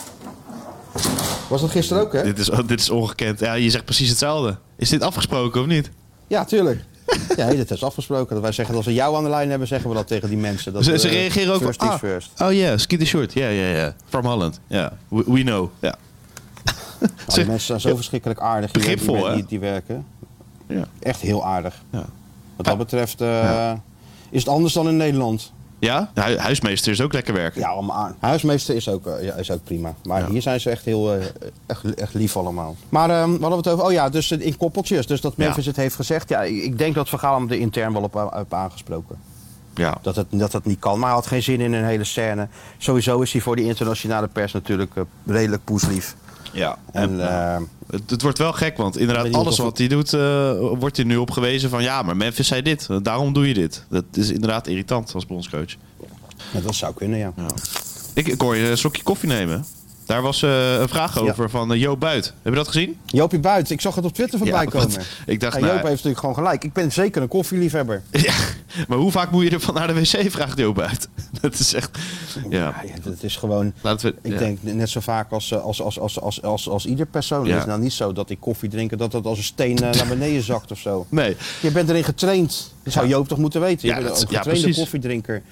Was 1.48 1.60
dat 1.60 1.70
gisteren 1.70 2.02
ook, 2.02 2.12
hè? 2.12 2.22
Dit 2.22 2.38
is, 2.38 2.50
oh, 2.50 2.66
dit 2.66 2.80
is 2.80 2.90
ongekend. 2.90 3.40
Ja, 3.40 3.52
je 3.52 3.70
zegt 3.70 3.84
precies 3.84 4.08
hetzelfde. 4.08 4.56
Is 4.76 4.88
dit 4.88 5.02
afgesproken 5.02 5.60
of 5.60 5.66
niet? 5.66 5.90
Ja, 6.26 6.44
tuurlijk. 6.44 6.84
Ja, 7.36 7.54
dat 7.54 7.70
is 7.70 7.84
afgesproken. 7.84 8.34
Dat 8.34 8.42
wij 8.42 8.52
zeggen 8.52 8.74
dat 8.74 8.84
als 8.84 8.94
we 8.94 9.00
jou 9.00 9.16
aan 9.16 9.22
de 9.22 9.28
lijn 9.28 9.50
hebben, 9.50 9.68
zeggen 9.68 9.88
we 9.88 9.94
dat 9.96 10.06
tegen 10.06 10.28
die 10.28 10.38
mensen. 10.38 10.72
Dat 10.72 10.84
Ze, 10.84 10.90
we, 10.90 10.98
ze 10.98 11.08
reageren 11.08 11.54
ook 11.54 11.62
First 11.62 11.80
ah, 11.80 11.98
first. 11.98 12.30
Oh 12.40 12.52
ja, 12.52 12.78
Skeeter 12.78 13.06
Short. 13.06 13.32
Ja, 13.32 13.48
ja, 13.48 13.66
ja. 13.66 13.94
From 14.08 14.24
Holland. 14.24 14.60
Ja, 14.66 14.92
we, 15.08 15.24
we 15.26 15.42
know. 15.42 15.70
Ja. 15.78 15.94
Nou, 16.98 17.12
die 17.34 17.44
mensen 17.44 17.66
zijn 17.66 17.80
zo 17.80 17.94
verschrikkelijk 17.94 18.40
aardig 18.40 18.72
hier, 18.72 18.82
Begripvol, 18.82 19.14
die, 19.14 19.24
hè? 19.24 19.34
die, 19.34 19.44
die 19.46 19.60
werken. 19.60 20.06
Ja. 20.66 20.84
Echt 20.98 21.20
heel 21.20 21.44
aardig. 21.44 21.82
Ja. 21.90 22.04
Wat 22.56 22.66
dat 22.66 22.78
betreft 22.78 23.20
eh, 23.20 23.72
is 24.30 24.40
het 24.40 24.48
anders 24.48 24.72
dan 24.72 24.88
in 24.88 24.96
Nederland. 24.96 25.52
Ja? 25.78 26.10
Hu- 26.14 26.36
huismeester 26.36 26.92
is 26.92 27.00
ook 27.00 27.12
lekker 27.12 27.34
werken. 27.34 27.60
Ja, 27.60 27.74
aan. 27.92 28.16
Huismeester 28.18 28.74
is 28.74 28.88
ook, 28.88 29.06
eh, 29.06 29.24
ja, 29.24 29.34
is 29.34 29.50
ook 29.50 29.64
prima. 29.64 29.94
Maar 30.04 30.20
Ja. 30.20 30.28
hier 30.30 30.42
zijn 30.42 30.60
ze 30.60 30.70
echt 30.70 30.84
heel 30.84 31.14
eh, 31.14 31.24
echt, 31.66 31.94
echt 31.94 32.14
lief 32.14 32.36
allemaal. 32.36 32.76
Maar 32.88 33.10
ehm, 33.10 33.30
wat 33.30 33.40
hadden 33.40 33.50
we 33.50 33.56
het 33.56 33.68
over? 33.68 33.84
Oh 33.84 33.92
ja, 33.92 34.08
dus 34.08 34.30
in 34.30 34.56
koppeltjes. 34.56 35.06
Dus 35.06 35.20
dat 35.20 35.36
Memphis 35.36 35.66
het 35.66 35.76
heeft 35.76 35.94
gezegd. 35.94 36.28
Ja, 36.28 36.42
ik 36.42 36.62
ik 36.62 36.78
denk 36.78 36.94
dat 36.94 37.08
Van 37.08 37.18
Gaal 37.18 37.34
hem 37.34 37.50
er 37.50 37.58
intern 37.58 37.92
wel 37.92 38.02
op, 38.02 38.14
op 38.36 38.54
aangesproken. 38.54 39.16
Ja. 39.74 39.98
Dat 40.02 40.16
het, 40.16 40.26
dat 40.30 40.52
het 40.52 40.64
niet 40.64 40.78
kan. 40.78 40.98
Maar 40.98 41.06
hij 41.08 41.16
had 41.18 41.26
geen 41.26 41.42
zin 41.42 41.60
in 41.60 41.72
een 41.72 41.84
hele 41.84 42.04
scène. 42.04 42.48
Sowieso 42.78 43.20
is 43.20 43.32
hij 43.32 43.40
voor 43.40 43.56
die 43.56 43.64
internationale 43.66 44.28
pers 44.28 44.52
natuurlijk 44.52 44.90
eh, 44.96 45.02
redelijk 45.26 45.64
poeslief. 45.64 46.16
Ja. 46.52 46.78
En 46.92 47.20
En, 47.20 47.28
eh, 47.28 47.60
het, 47.90 48.10
het 48.10 48.22
wordt 48.22 48.38
wel 48.38 48.52
gek, 48.52 48.76
want 48.76 48.98
inderdaad, 48.98 49.32
alles 49.32 49.58
wat 49.58 49.78
hij 49.78 49.88
doet, 49.88 50.12
eh, 50.12 50.50
wordt 50.58 50.96
hij 50.96 51.06
nu 51.06 51.16
op 51.16 51.30
gewezen 51.30 51.70
van 51.70 51.82
ja, 51.82 52.02
maar 52.02 52.16
Memphis 52.16 52.46
zei 52.46 52.62
dit. 52.62 52.88
Daarom 53.02 53.32
doe 53.32 53.48
je 53.48 53.54
dit. 53.54 53.84
Dat 53.88 54.04
is 54.12 54.30
inderdaad 54.30 54.66
irritant 54.66 55.14
als 55.14 55.26
bondscoach. 55.26 55.76
ja, 56.52 56.60
dat 56.60 56.74
zou 56.74 56.94
kunnen, 56.94 57.18
ja. 57.18 57.32
Ja. 57.36 57.46
Ik, 58.14 58.28
ik 58.28 58.40
hoor 58.40 58.56
je 58.56 58.70
een 58.70 58.78
slokje 58.78 59.02
koffie 59.02 59.28
nemen. 59.28 59.64
Daar 60.10 60.22
was 60.22 60.42
eh, 60.42 60.80
een 60.80 60.88
vraag 60.88 61.14
Ja. 61.14 61.20
over 61.20 61.50
van 61.50 61.72
uh, 61.72 61.80
Joop 61.80 62.00
Buit. 62.00 62.24
Heb 62.42 62.52
je 62.52 62.58
dat 62.58 62.66
gezien? 62.66 62.96
Joopie 63.06 63.38
Buit, 63.38 63.70
ik 63.70 63.80
zag 63.80 63.94
het 63.94 64.04
op 64.04 64.12
Twitter 64.14 64.38
voorbij 64.38 64.62
Ja, 64.64 64.70
komen. 64.70 65.00
ik 65.26 65.40
dacht, 65.40 65.54
Ja, 65.54 65.60
nou, 65.60 65.72
Joop 65.72 65.82
heeft 65.82 65.94
natuurlijk 65.94 66.20
gewoon 66.20 66.34
gelijk. 66.34 66.64
Ik 66.64 66.72
ben 66.72 66.92
zeker 66.92 67.22
een 67.22 67.28
koffieliefhebber. 67.28 68.02
Ja, 68.26 68.32
maar 68.88 68.98
hoe 68.98 69.10
vaak 69.10 69.30
moet 69.30 69.42
je 69.44 69.50
er 69.50 69.60
van 69.60 69.74
naar 69.74 69.86
de 69.86 69.94
wc, 69.94 70.30
vraagt 70.30 70.58
Joop 70.58 70.74
Buit. 70.74 71.08
Dat 71.40 71.58
is 71.58 71.74
echt... 71.74 71.98
Ja, 72.48 72.74
dat 73.02 73.22
is 73.22 73.36
gewoon... 73.36 73.72
laten 73.80 74.10
we... 74.22 74.28
Ik 74.28 74.38
denk 74.38 74.62
net 74.62 74.88
zo 74.88 75.00
vaak 75.00 75.30
als, 75.30 75.50
eh, 75.50 75.62
als, 75.62 75.82
als, 75.82 75.98
als, 75.98 76.20
als, 76.20 76.42
als, 76.42 76.68
als 76.68 76.86
ieder 76.86 77.06
persoon. 77.06 77.44
Ja. 77.46 77.50
Het 77.52 77.60
is 77.60 77.66
nou 77.66 77.80
niet 77.80 77.92
zo 77.92 78.12
dat 78.12 78.30
ik 78.30 78.40
koffie 78.40 78.68
drinken, 78.68 78.98
dat 78.98 79.10
dat 79.12 79.24
als 79.26 79.38
een 79.38 79.44
steen 79.44 79.76
eh, 79.78 79.92
naar 79.92 80.06
beneden 80.06 80.42
zakt 80.42 80.70
of 80.70 80.78
zo. 80.78 81.06
Nee. 81.08 81.36
Je 81.60 81.70
bent 81.70 81.88
erin 81.88 82.04
getraind. 82.04 82.74
Dat 82.82 82.92
zou. 82.92 83.08
Joop 83.08 83.28
toch 83.28 83.38
moeten 83.38 83.60
weten? 83.60 83.88
Je 83.88 83.94
Ja, 83.94 84.00
bent 84.02 84.20
een 84.20 84.26
ja, 84.30 84.36
getrainde 84.42 84.74
koffiedrinker. 84.74 85.42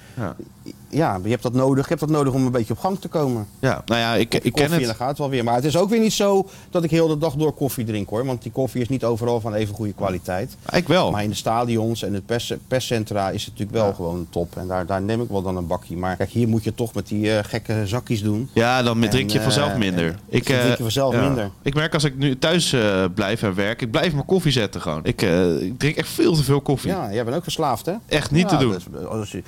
Ja. 0.89 1.19
Je 1.23 1.29
hebt 1.29 1.43
dat 1.43 1.53
nodig. 1.53 1.83
Je 1.83 1.89
hebt 1.89 1.99
dat 1.99 2.09
nodig 2.09 2.33
om 2.33 2.45
een 2.45 2.51
beetje 2.51 2.73
op 2.73 2.79
gang 2.79 2.99
te 2.99 3.07
komen. 3.07 3.47
ja, 3.59 3.81
nou 3.85 3.99
ja, 4.01 4.13
ik, 4.15 4.19
ik 4.21 4.29
ken 4.29 4.41
koffie 4.51 4.63
en 4.65 4.79
dan 4.79 4.87
het. 4.87 4.95
gaat 4.97 5.07
het 5.09 5.17
wel 5.17 5.29
weer. 5.29 5.43
Maar 5.43 5.55
het 5.55 5.63
is 5.65 5.77
ook 5.77 5.89
weer 5.89 5.99
niet 5.99 6.13
zo 6.13 6.49
dat 6.69 6.83
ik 6.83 6.91
heel 6.91 7.07
de 7.07 7.17
dag 7.17 7.33
door 7.33 7.53
koffie 7.53 7.85
drink 7.85 8.09
hoor. 8.09 8.25
Want 8.25 8.41
die 8.41 8.51
koffie 8.51 8.81
is 8.81 8.89
niet 8.89 9.03
overal 9.03 9.39
van 9.41 9.53
even 9.53 9.75
goede 9.75 9.93
kwaliteit. 9.93 10.57
Ik 10.73 10.87
wel. 10.87 11.11
Maar 11.11 11.23
in 11.23 11.29
de 11.29 11.35
stadions 11.35 12.03
en 12.03 12.13
het 12.13 12.25
pers, 12.25 12.53
perscentra 12.67 13.29
is 13.29 13.45
het 13.45 13.51
natuurlijk 13.53 13.77
wel 13.85 13.93
gewoon 13.93 14.27
top. 14.29 14.57
En 14.57 14.67
daar, 14.67 14.85
daar 14.85 15.01
neem 15.01 15.21
ik 15.21 15.29
wel 15.29 15.41
dan 15.41 15.57
een 15.57 15.67
bakje. 15.67 15.97
Maar 15.97 16.15
kijk, 16.15 16.29
hier 16.29 16.47
moet 16.47 16.63
je 16.63 16.75
toch 16.75 16.93
met 16.93 17.07
die 17.07 17.31
eh, 17.37 17.43
gekke 17.43 17.81
zakjes 17.87 18.21
doen. 18.23 18.49
Ja, 18.53 18.83
dan 18.83 19.03
En, 19.03 19.09
drink 19.09 19.29
je 19.29 19.37
eh, 19.37 19.43
vanzelf 19.43 19.77
minder. 19.77 20.05
en- 20.05 20.19
ik, 20.29 20.47
dan 20.47 20.55
eh, 20.55 20.61
drink 20.61 20.77
je 20.77 20.83
vanzelf 20.83 21.13
ja. 21.13 21.21
minder. 21.25 21.49
Ik 21.61 21.73
merk 21.73 21.93
als 21.93 22.03
ik 22.03 22.17
nu 22.17 22.37
thuis 22.39 22.73
eh, 22.73 23.05
blijf 23.13 23.43
en 23.43 23.55
werk, 23.55 23.81
ik 23.81 23.91
blijf 23.91 24.13
maar 24.13 24.23
koffie 24.23 24.51
zetten 24.51 24.81
gewoon. 24.81 24.99
Ik, 25.03 25.21
eh, 25.21 25.61
ik 25.61 25.79
drink 25.79 25.95
echt 25.95 26.09
veel 26.09 26.33
te 26.35 26.43
veel 26.43 26.61
koffie. 26.61 26.91
Ja, 26.91 27.13
jij 27.13 27.23
bent 27.23 27.35
ook 27.35 27.43
verslaafd 27.43 27.85
hè? 27.85 27.93
Echt 28.05 28.31
niet 28.31 28.49
Ja, 28.51 28.57
te 28.57 28.63
doen. 28.63 28.71
dus, 28.71 29.05
als 29.07 29.31
je, 29.31 29.43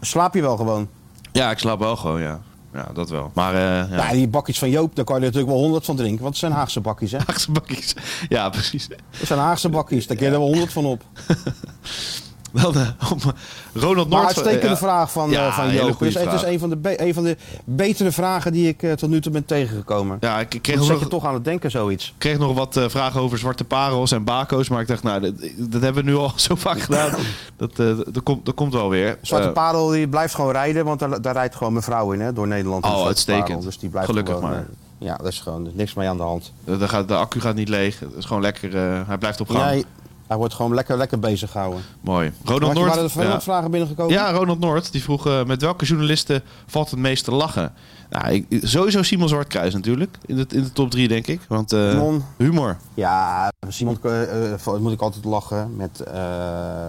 slaap 0.00 0.34
je 0.34 0.40
wel 0.40 0.56
gewoon? 0.56 0.88
Ja, 1.32 1.50
ik 1.50 1.58
slaap 1.58 1.78
wel 1.78 1.96
gewoon, 1.96 2.20
ja. 2.20 2.40
Ja, 2.72 2.88
dat 2.94 3.10
wel. 3.10 3.30
Maar, 3.34 3.54
eh 3.54 3.60
ja. 3.60 3.96
Ja, 3.96 4.12
die 4.12 4.28
bakjes 4.28 4.58
van 4.58 4.70
Joop, 4.70 4.96
daar 4.96 5.04
kan 5.04 5.16
je 5.16 5.20
natuurlijk 5.20 5.52
wel 5.52 5.60
honderd 5.60 5.84
van 5.84 5.96
drinken. 5.96 6.22
Want 6.22 6.30
het 6.30 6.38
zijn 6.38 6.52
Haagse 6.52 6.80
bakjes 6.80 7.12
hè? 7.12 7.18
Haagse 7.26 7.52
bakjes. 7.52 7.94
Ja, 8.28 8.48
precies. 8.48 8.88
Het 9.10 9.26
zijn 9.26 9.38
Haagse 9.38 9.68
bakjes, 9.68 10.06
daar 10.06 10.16
kun 10.16 10.26
je 10.26 10.32
er 10.32 10.38
wel 10.38 10.48
honderd 10.48 10.72
van 10.72 10.84
op. 10.84 11.02
Dan, 12.62 12.74
eh, 12.74 12.88
om, 13.12 13.18
eh, 13.20 13.82
Ronald 13.82 14.08
Maar 14.08 14.22
Noord. 14.22 14.36
uitstekende 14.36 14.68
ja. 14.68 14.76
vraag 14.76 15.12
van, 15.12 15.30
Ja, 15.30 15.46
eh, 15.46 15.56
van 15.56 15.72
Joop. 15.72 15.98
Dus 15.98 16.14
het 16.14 16.32
is 16.32 16.42
een 16.42 16.58
van, 16.58 16.68
de 16.70 16.76
be- 16.76 17.00
een 17.02 17.14
van 17.14 17.22
de 17.24 17.36
betere 17.64 18.12
vragen 18.12 18.52
die 18.52 18.68
ik 18.68 18.82
eh, 18.82 18.92
tot 18.92 19.10
nu 19.10 19.20
toe 19.20 19.32
ben 19.32 19.44
tegengekomen. 19.44 20.16
Ja, 20.20 20.40
ik 20.40 20.48
kreeg 20.48 20.62
Dan 20.64 20.76
nog, 20.76 20.86
zet 20.86 20.98
je 20.98 21.08
toch 21.08 21.24
aan 21.24 21.34
het 21.34 21.44
denken 21.44 21.70
zoiets. 21.70 22.14
kreeg 22.18 22.38
nog 22.38 22.54
wat 22.54 22.76
eh, 22.76 22.84
vragen 22.88 23.20
over 23.20 23.38
zwarte 23.38 23.64
parels 23.64 24.12
en 24.12 24.24
bako's. 24.24 24.68
Maar 24.68 24.80
ik 24.80 24.86
dacht, 24.86 25.02
nou, 25.02 25.20
dat, 25.20 25.34
dat 25.56 25.82
hebben 25.82 26.04
we 26.04 26.10
nu 26.10 26.16
al 26.16 26.32
zo 26.48 26.54
vaak 26.54 26.80
gedaan. 26.88 27.10
Dat, 27.56 27.78
eh, 27.78 27.86
dat, 28.12 28.22
komt, 28.22 28.46
dat 28.46 28.54
komt 28.54 28.72
wel 28.72 28.88
weer. 28.88 29.18
Zwarte 29.22 29.46
Eh, 29.48 29.52
Parel 29.52 29.88
die 29.88 30.08
blijft 30.08 30.34
gewoon 30.34 30.52
rijden, 30.52 30.84
want 30.84 30.98
daar, 31.00 31.20
daar 31.22 31.34
rijdt 31.34 31.54
gewoon 31.56 31.72
mijn 31.72 31.84
vrouw 31.84 32.12
in 32.12 32.20
hè, 32.20 32.32
door 32.32 32.46
Nederland. 32.48 32.84
Oh, 32.84 33.06
uitstekend. 33.06 33.46
Parel. 33.46 33.62
Dus 33.62 33.78
die 33.78 33.88
blijft 33.88 34.08
Gelukkig 34.08 34.34
gewoon, 34.34 34.50
maar. 34.50 34.58
eh, 34.58 34.64
Ja, 34.98 35.16
dat 35.16 35.26
is 35.26 35.40
gewoon 35.40 35.70
niks 35.74 35.94
mee 35.94 36.08
aan 36.08 36.16
de 36.16 36.22
hand. 36.22 36.52
De, 36.64 36.76
de, 36.76 37.04
de 37.06 37.14
accu 37.16 37.40
gaat 37.40 37.54
niet 37.54 37.68
leeg. 37.68 38.00
Het 38.00 38.10
is 38.16 38.24
gewoon 38.24 38.42
lekker. 38.42 38.76
eh, 38.76 39.00
hij 39.06 39.18
blijft 39.18 39.40
op 39.40 39.48
gang. 39.50 39.64
Nee, 39.70 39.84
hij 40.26 40.36
wordt 40.36 40.54
gewoon 40.54 40.74
lekker, 40.74 40.96
lekker 40.96 41.18
bezig 41.18 41.50
gehouden. 41.50 41.82
Mooi. 42.00 42.32
Ronald 42.44 42.74
Noord. 42.74 42.88
waren 42.88 43.04
er 43.04 43.10
veel 43.10 43.22
ja. 43.22 43.40
vragen 43.40 43.70
binnengekomen? 43.70 44.12
Ja, 44.12 44.30
Ronald 44.30 44.60
Noord. 44.60 44.92
Die 44.92 45.02
vroeg 45.02 45.26
eh, 45.26 45.44
met 45.44 45.60
welke 45.60 45.84
journalisten 45.84 46.42
valt 46.66 46.90
het 46.90 46.98
meest 46.98 47.24
te 47.24 47.32
lachen? 47.32 47.72
Nou, 48.10 48.32
ik, 48.32 48.46
sowieso 48.62 49.02
Simon 49.02 49.28
Zwartkruis 49.28 49.74
natuurlijk. 49.74 50.16
In 50.26 50.36
de, 50.36 50.46
in 50.48 50.62
de 50.62 50.72
top 50.72 50.90
3 50.90 51.08
denk 51.08 51.26
ik. 51.26 51.40
Want 51.48 51.72
eh, 51.72 51.90
Simon. 51.90 52.24
humor. 52.36 52.76
Ja, 52.94 53.52
Simon 53.68 53.98
eh, 54.02 54.76
moet 54.80 54.92
ik 54.92 55.00
altijd 55.00 55.24
lachen. 55.24 55.76
Met, 55.76 56.04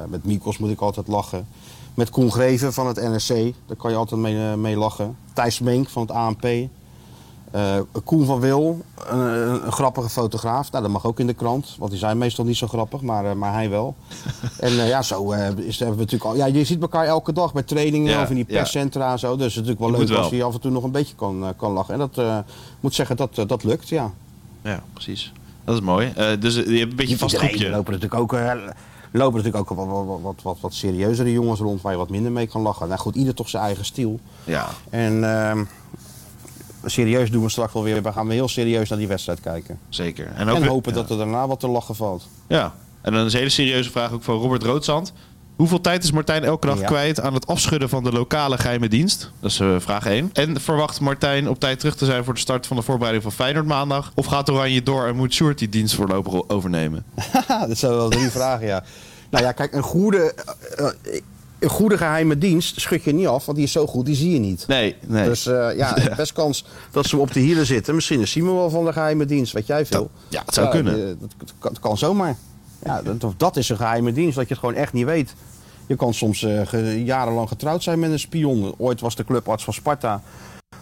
met 0.08 0.26
Mikos 0.26 0.58
moet 0.58 0.70
ik 0.70 0.82
altijd 0.82 1.08
lachen. 1.08 1.48
Met 1.94 2.10
Koen 2.10 2.32
Greven 2.32 2.74
van 2.74 2.88
het 2.88 3.02
NRC, 3.02 3.54
daar 3.66 3.78
kan 3.78 3.92
je 3.92 3.98
altijd 3.98 4.22
mee, 4.22 4.56
mee 4.56 4.78
lachen. 4.78 5.18
Thijs 5.34 5.60
Menk 5.60 5.90
van 5.90 6.02
het 6.02 6.12
ANP. 6.12 6.48
Eh, 7.52 7.80
Koen 8.04 8.26
van 8.26 8.40
Wil, 8.40 8.82
een, 9.08 9.72
grappige 9.72 10.10
fotograaf. 10.10 10.72
Nou, 10.72 10.84
dat 10.84 10.92
mag 10.92 11.06
ook 11.06 11.20
in 11.20 11.28
de 11.28 11.34
krant, 11.34 11.76
want 11.80 11.92
die 11.92 12.00
zijn 12.00 12.18
meestal 12.18 12.46
niet 12.46 12.58
zo 12.58 12.68
grappig, 12.68 13.02
maar, 13.02 13.26
eh, 13.26 13.34
maar 13.34 13.54
hij 13.54 13.70
wel. 13.70 13.96
en 14.60 14.70
eh, 14.80 14.88
ja, 14.88 15.02
zo 15.02 15.32
is, 15.32 15.80
hebben 15.80 15.98
we 15.98 16.04
natuurlijk 16.04 16.24
al. 16.24 16.36
Ja, 16.36 16.46
je 16.46 16.64
ziet 16.64 16.82
elkaar 16.82 17.06
elke 17.06 17.34
dag 17.34 17.54
bij 17.54 17.64
trainingen 17.64 18.12
Ja, 18.12 18.22
of 18.22 18.30
in 18.30 18.36
die 18.36 18.46
ja. 18.48 18.56
perscentra 18.56 19.12
en 19.12 19.20
zo. 19.20 19.36
Dus 19.36 19.40
het 19.40 19.50
is 19.52 19.56
natuurlijk 19.56 19.80
wel 19.80 19.92
Je 19.92 19.98
leuk 19.98 20.08
wel. 20.08 20.18
als 20.18 20.32
hij 20.32 20.44
af 20.44 20.54
en 20.54 20.60
toe 20.60 20.72
nog 20.72 20.84
een 20.84 20.92
beetje 20.92 21.16
kan, 21.16 21.54
kan 21.58 21.72
lachen. 21.72 21.94
En 21.94 22.10
dat 22.10 22.44
moet 22.80 22.94
zeggen, 22.94 23.16
dat, 23.18 23.44
dat 23.48 23.64
lukt, 23.64 23.90
ja. 23.90 24.12
Ja, 24.62 24.84
precies. 24.94 25.32
Dat 25.64 25.76
is 25.76 25.82
mooi. 25.82 26.14
Dus 26.40 26.56
je 26.56 26.62
hebt 26.62 26.92
een 26.92 26.96
beetje 26.96 27.14
een 27.14 27.20
vast 27.20 27.38
groepje. 27.38 27.66
Er 27.66 27.72
lopen 27.72 27.94
natuurlijk 27.94 28.22
ook, 28.22 28.32
lopen 29.12 29.44
natuurlijk 29.44 29.72
ook 29.72 29.78
wat, 29.78 29.88
wat, 29.88 30.22
wat, 30.22 30.40
wat, 30.42 30.58
wat 30.60 30.74
serieuzere 30.74 31.32
jongens 31.32 31.60
rond 31.60 31.82
waar 31.82 31.92
je 31.92 31.98
wat 31.98 32.10
minder 32.10 32.32
mee 32.32 32.48
kan 32.48 32.62
lachen. 32.62 32.88
Nou 32.88 33.00
goed, 33.00 33.16
ieder 33.16 33.34
toch 33.34 33.50
zijn 33.50 33.64
eigen 33.64 33.86
stijl. 33.86 34.20
Ja, 34.44 34.68
En 34.90 35.24
ehm, 35.24 35.64
serieus 36.86 37.32
doen 37.32 37.44
we 37.44 37.50
straks 37.50 37.74
wel 37.74 37.84
weer. 37.84 38.04
We 38.04 38.12
gaan 38.12 38.26
weer 38.28 38.36
heel 38.36 38.48
serieus 38.48 38.90
naar 38.90 38.98
die 38.98 39.08
wedstrijd 39.08 39.40
kijken. 39.40 39.80
zeker. 39.90 40.28
En, 40.36 40.48
En, 40.48 40.50
ook, 40.50 40.66
hopen 40.66 40.94
ja. 40.94 41.00
dat 41.02 41.10
er 41.10 41.18
daarna 41.18 41.48
wat 41.48 41.60
te 41.60 41.68
lachen 41.68 41.96
valt. 41.96 42.28
Ja. 42.48 42.74
En 43.02 43.12
dan 43.14 43.22
een 43.26 43.32
hele 43.32 43.50
serieuze 43.50 43.92
vraag 43.92 44.12
ook 44.12 44.24
van 44.24 44.36
Robert 44.40 44.64
Roodzand. 44.64 45.14
Hoeveel 45.56 45.82
tijd 45.82 46.04
is 46.04 46.12
Martijn 46.12 46.44
elke 46.44 46.68
dag 46.68 46.80
Ja. 46.80 46.86
kwijt 46.86 47.20
aan 47.22 47.34
het 47.34 47.48
afschudden 47.48 47.90
van 47.90 48.04
de 48.04 48.12
lokale 48.12 48.58
geheime 48.58 48.88
dienst? 48.88 49.32
Dat 49.40 49.52
is 49.52 49.60
eh, 49.60 49.76
vraag 49.80 50.06
1. 50.06 50.30
En 50.34 50.62
verwacht 50.62 51.00
Martijn 51.00 51.50
op 51.50 51.60
tijd 51.60 51.80
terug 51.80 51.96
te 51.96 52.06
zijn 52.06 52.24
voor 52.24 52.34
de 52.34 52.40
start 52.40 52.68
van 52.68 52.78
de 52.78 52.84
voorbereiding 52.84 53.24
van 53.24 53.32
Feyenoord 53.34 53.66
maandag? 53.66 54.12
Of 54.16 54.26
gaat 54.26 54.50
Oranje 54.50 54.84
door 54.84 55.08
en 55.08 55.16
moet 55.16 55.34
Sjoerd 55.34 55.60
die 55.60 55.70
dienst 55.70 55.96
voorlopig 55.96 56.50
overnemen? 56.50 57.06
Dat 57.68 57.78
zijn 57.78 57.92
wel 57.92 58.10
drie 58.10 58.30
vragen, 58.30 58.66
ja. 58.68 58.84
Nou 59.30 59.44
ja, 59.44 59.52
kijk, 59.52 59.74
een 59.74 59.82
goede, 59.84 60.34
eh, 60.76 60.86
eh, 60.88 61.22
een 61.66 61.72
goede 61.72 61.98
geheime 61.98 62.38
dienst 62.38 62.82
schud 62.82 63.04
je 63.04 63.14
niet 63.14 63.28
af, 63.28 63.46
want 63.46 63.58
die 63.58 63.66
is 63.68 63.72
zo 63.72 63.88
goed, 63.88 64.06
die 64.06 64.16
zie 64.16 64.32
je 64.34 64.40
niet. 64.40 64.68
Nee, 64.68 64.96
nee. 65.08 65.26
Dus 65.26 65.46
eh, 65.46 65.70
ja, 65.78 65.98
best 66.18 66.34
kans 66.34 66.66
dat 66.92 67.06
ze 67.06 67.18
op 67.18 67.34
de 67.34 67.40
hielen 67.40 67.66
zitten. 67.66 67.96
Misschien 67.96 68.20
is 68.22 68.32
Simon 68.32 68.56
wel 68.56 68.70
van 68.70 68.86
de 68.86 68.94
geheime 68.94 69.26
dienst, 69.26 69.54
weet 69.54 69.68
jij 69.68 69.86
veel. 69.86 70.10
Ja, 70.28 70.42
het 70.46 70.54
zou 70.54 70.70
kunnen. 70.70 70.94
eh, 70.94 71.06
Dat, 71.08 71.18
dat 71.20 71.54
kan, 71.60 71.72
dat 71.74 71.80
kan 71.80 71.98
zomaar. 71.98 72.36
Ja, 72.86 73.02
dat, 73.02 73.34
dat 73.38 73.58
is 73.58 73.70
een 73.70 73.78
geheime 73.78 74.12
dienst, 74.14 74.36
dat 74.36 74.48
je 74.48 74.54
het 74.54 74.60
gewoon 74.60 74.76
echt 74.76 74.94
niet 74.94 75.06
weet. 75.06 75.34
Je 75.88 75.96
kan 75.96 76.14
soms 76.14 76.44
eh, 76.44 77.06
jarenlang 77.06 77.48
getrouwd 77.48 77.84
zijn 77.84 78.00
met 78.00 78.12
een 78.12 78.20
spion. 78.20 78.74
Ooit 78.78 79.02
was 79.02 79.16
de 79.16 79.24
clubarts 79.26 79.64
van 79.64 79.74
Sparta. 79.74 80.22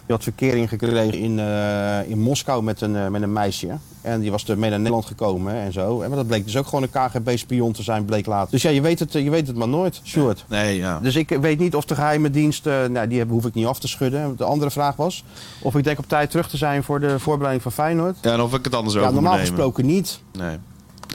Die 0.06 0.14
had 0.14 0.22
verkering 0.22 0.68
gekregen 0.68 1.18
in, 1.18 1.38
eh, 1.38 2.10
in 2.10 2.18
Moskou 2.18 2.62
met 2.62 2.80
een, 2.80 2.96
eh, 2.96 3.08
met 3.08 3.22
een 3.22 3.32
meisje. 3.32 3.68
En 4.00 4.20
die 4.20 4.30
was 4.30 4.48
er 4.48 4.58
mee 4.58 4.70
naar 4.70 4.78
Nederland 4.78 5.06
gekomen 5.06 5.54
en 5.54 5.72
zo. 5.72 6.00
En 6.00 6.08
maar 6.08 6.18
dat 6.18 6.26
bleek 6.26 6.44
dus 6.44 6.56
ook 6.56 6.66
gewoon 6.66 6.82
een 6.82 6.90
KGB-spion 6.90 7.72
te 7.72 7.82
zijn, 7.82 8.04
bleek 8.04 8.26
later. 8.26 8.50
Dus 8.50 8.62
ja, 8.62 8.70
je 8.70 8.80
weet 8.80 8.98
het, 8.98 9.14
eh, 9.14 9.24
je 9.24 9.30
weet 9.30 9.46
het 9.46 9.56
maar 9.56 9.68
nooit, 9.68 10.00
Sjoerd. 10.04 10.44
Nee, 10.48 10.76
ja. 10.76 10.98
Dus 11.02 11.16
ik 11.16 11.28
weet 11.28 11.58
niet 11.58 11.74
of 11.74 11.84
de 11.84 11.94
geheime 11.94 12.30
dienst, 12.30 12.64
nou, 12.64 13.08
die 13.08 13.24
hoef 13.24 13.44
ik 13.44 13.54
niet 13.54 13.66
af 13.66 13.78
te 13.78 13.88
schudden. 13.88 14.36
De 14.36 14.44
andere 14.44 14.70
vraag 14.70 14.96
was 14.96 15.24
of 15.60 15.76
ik 15.76 15.84
denk 15.84 15.98
op 15.98 16.08
tijd 16.08 16.30
terug 16.30 16.48
te 16.48 16.56
zijn 16.56 16.82
voor 16.82 17.00
de 17.00 17.18
voorbereiding 17.18 17.62
van 17.62 17.72
Feyenoord. 17.72 18.16
Ja, 18.22 18.32
en 18.32 18.40
of 18.40 18.54
ik 18.54 18.64
het 18.64 18.74
anders 18.74 18.94
Ja, 18.94 19.00
over 19.00 19.12
normaal 19.12 19.38
gesproken 19.38 19.86
niet. 19.86 20.20
Nee. 20.32 20.56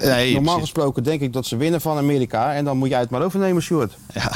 Nee, 0.02 0.34
normaal 0.34 0.54
precies. 0.54 0.72
gesproken 0.74 1.04
denk 1.04 1.22
ik 1.22 1.34
dat 1.34 1.46
ze 1.46 1.58
winnen 1.58 1.82
van 1.82 1.98
Amerika. 1.98 2.54
En 2.54 2.66
dan 2.66 2.78
moet 2.78 2.90
jij 2.90 3.00
het 3.00 3.10
maar 3.10 3.22
overnemen, 3.22 3.62
Sjoerd. 3.62 3.98
Ja. 4.14 4.32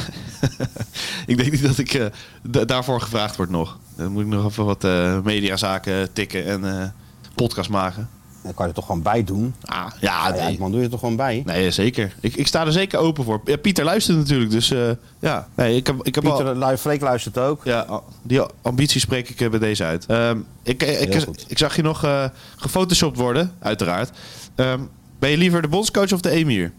ik 1.27 1.37
denk 1.37 1.51
niet 1.51 1.61
dat 1.63 1.77
ik 1.77 1.93
eh, 1.93 2.05
da- 2.41 2.65
daarvoor 2.65 3.01
gevraagd 3.01 3.35
word 3.35 3.49
nog. 3.49 3.77
Dan 3.97 4.11
moet 4.11 4.21
ik 4.21 4.27
nog 4.27 4.45
even 4.45 4.65
wat 4.65 4.83
eh, 4.83 5.19
mediazaken 5.23 6.13
tikken 6.13 6.45
en 6.45 6.79
eh, 6.81 6.87
podcast 7.35 7.69
maken. 7.69 8.09
Dan 8.43 8.53
kan 8.53 8.63
je 8.65 8.69
er 8.71 8.77
toch 8.77 8.85
gewoon 8.85 9.01
bij 9.01 9.23
doen. 9.23 9.55
Ah, 9.61 9.85
ja, 10.01 10.27
Ja, 10.27 10.45
nee. 10.45 10.59
man, 10.59 10.69
doe 10.71 10.79
je 10.79 10.85
er 10.85 10.91
toch 10.91 10.99
gewoon 10.99 11.15
bij. 11.15 11.43
Nee, 11.45 11.71
zeker. 11.71 12.15
Ik, 12.19 12.35
ik 12.35 12.47
sta 12.47 12.65
er 12.65 12.71
zeker 12.71 12.99
open 12.99 13.23
voor. 13.23 13.41
Ja, 13.45 13.57
Pieter 13.57 13.83
luistert 13.83 14.17
natuurlijk, 14.17 14.51
dus 14.51 14.73
ja. 15.19 15.47
Nee, 15.55 15.75
ik 15.75 15.87
heb, 15.87 15.95
ik 16.03 16.15
heb 16.15 16.23
Pieter 16.23 16.63
al, 16.63 16.77
Freek 16.77 17.01
luistert 17.01 17.37
ook. 17.37 17.63
ja, 17.63 18.01
die 18.23 18.41
ambitie 18.61 18.99
spreek 18.99 19.29
ik 19.29 19.49
bij 19.49 19.59
deze 19.59 19.83
uit. 19.83 20.05
Ehm, 20.05 20.37
ik, 20.63 20.83
ik, 20.83 21.25
ik, 21.47 21.57
zag 21.57 21.75
je 21.75 21.81
nog 21.81 22.29
gefotoshopt 22.55 23.17
worden, 23.17 23.51
uiteraard. 23.59 24.11
Ehm, 24.55 24.79
ben 25.19 25.29
je 25.29 25.37
liever 25.37 25.61
de 25.61 25.67
bondscoach 25.67 26.11
of 26.13 26.21
de 26.21 26.29
emir? 26.29 26.71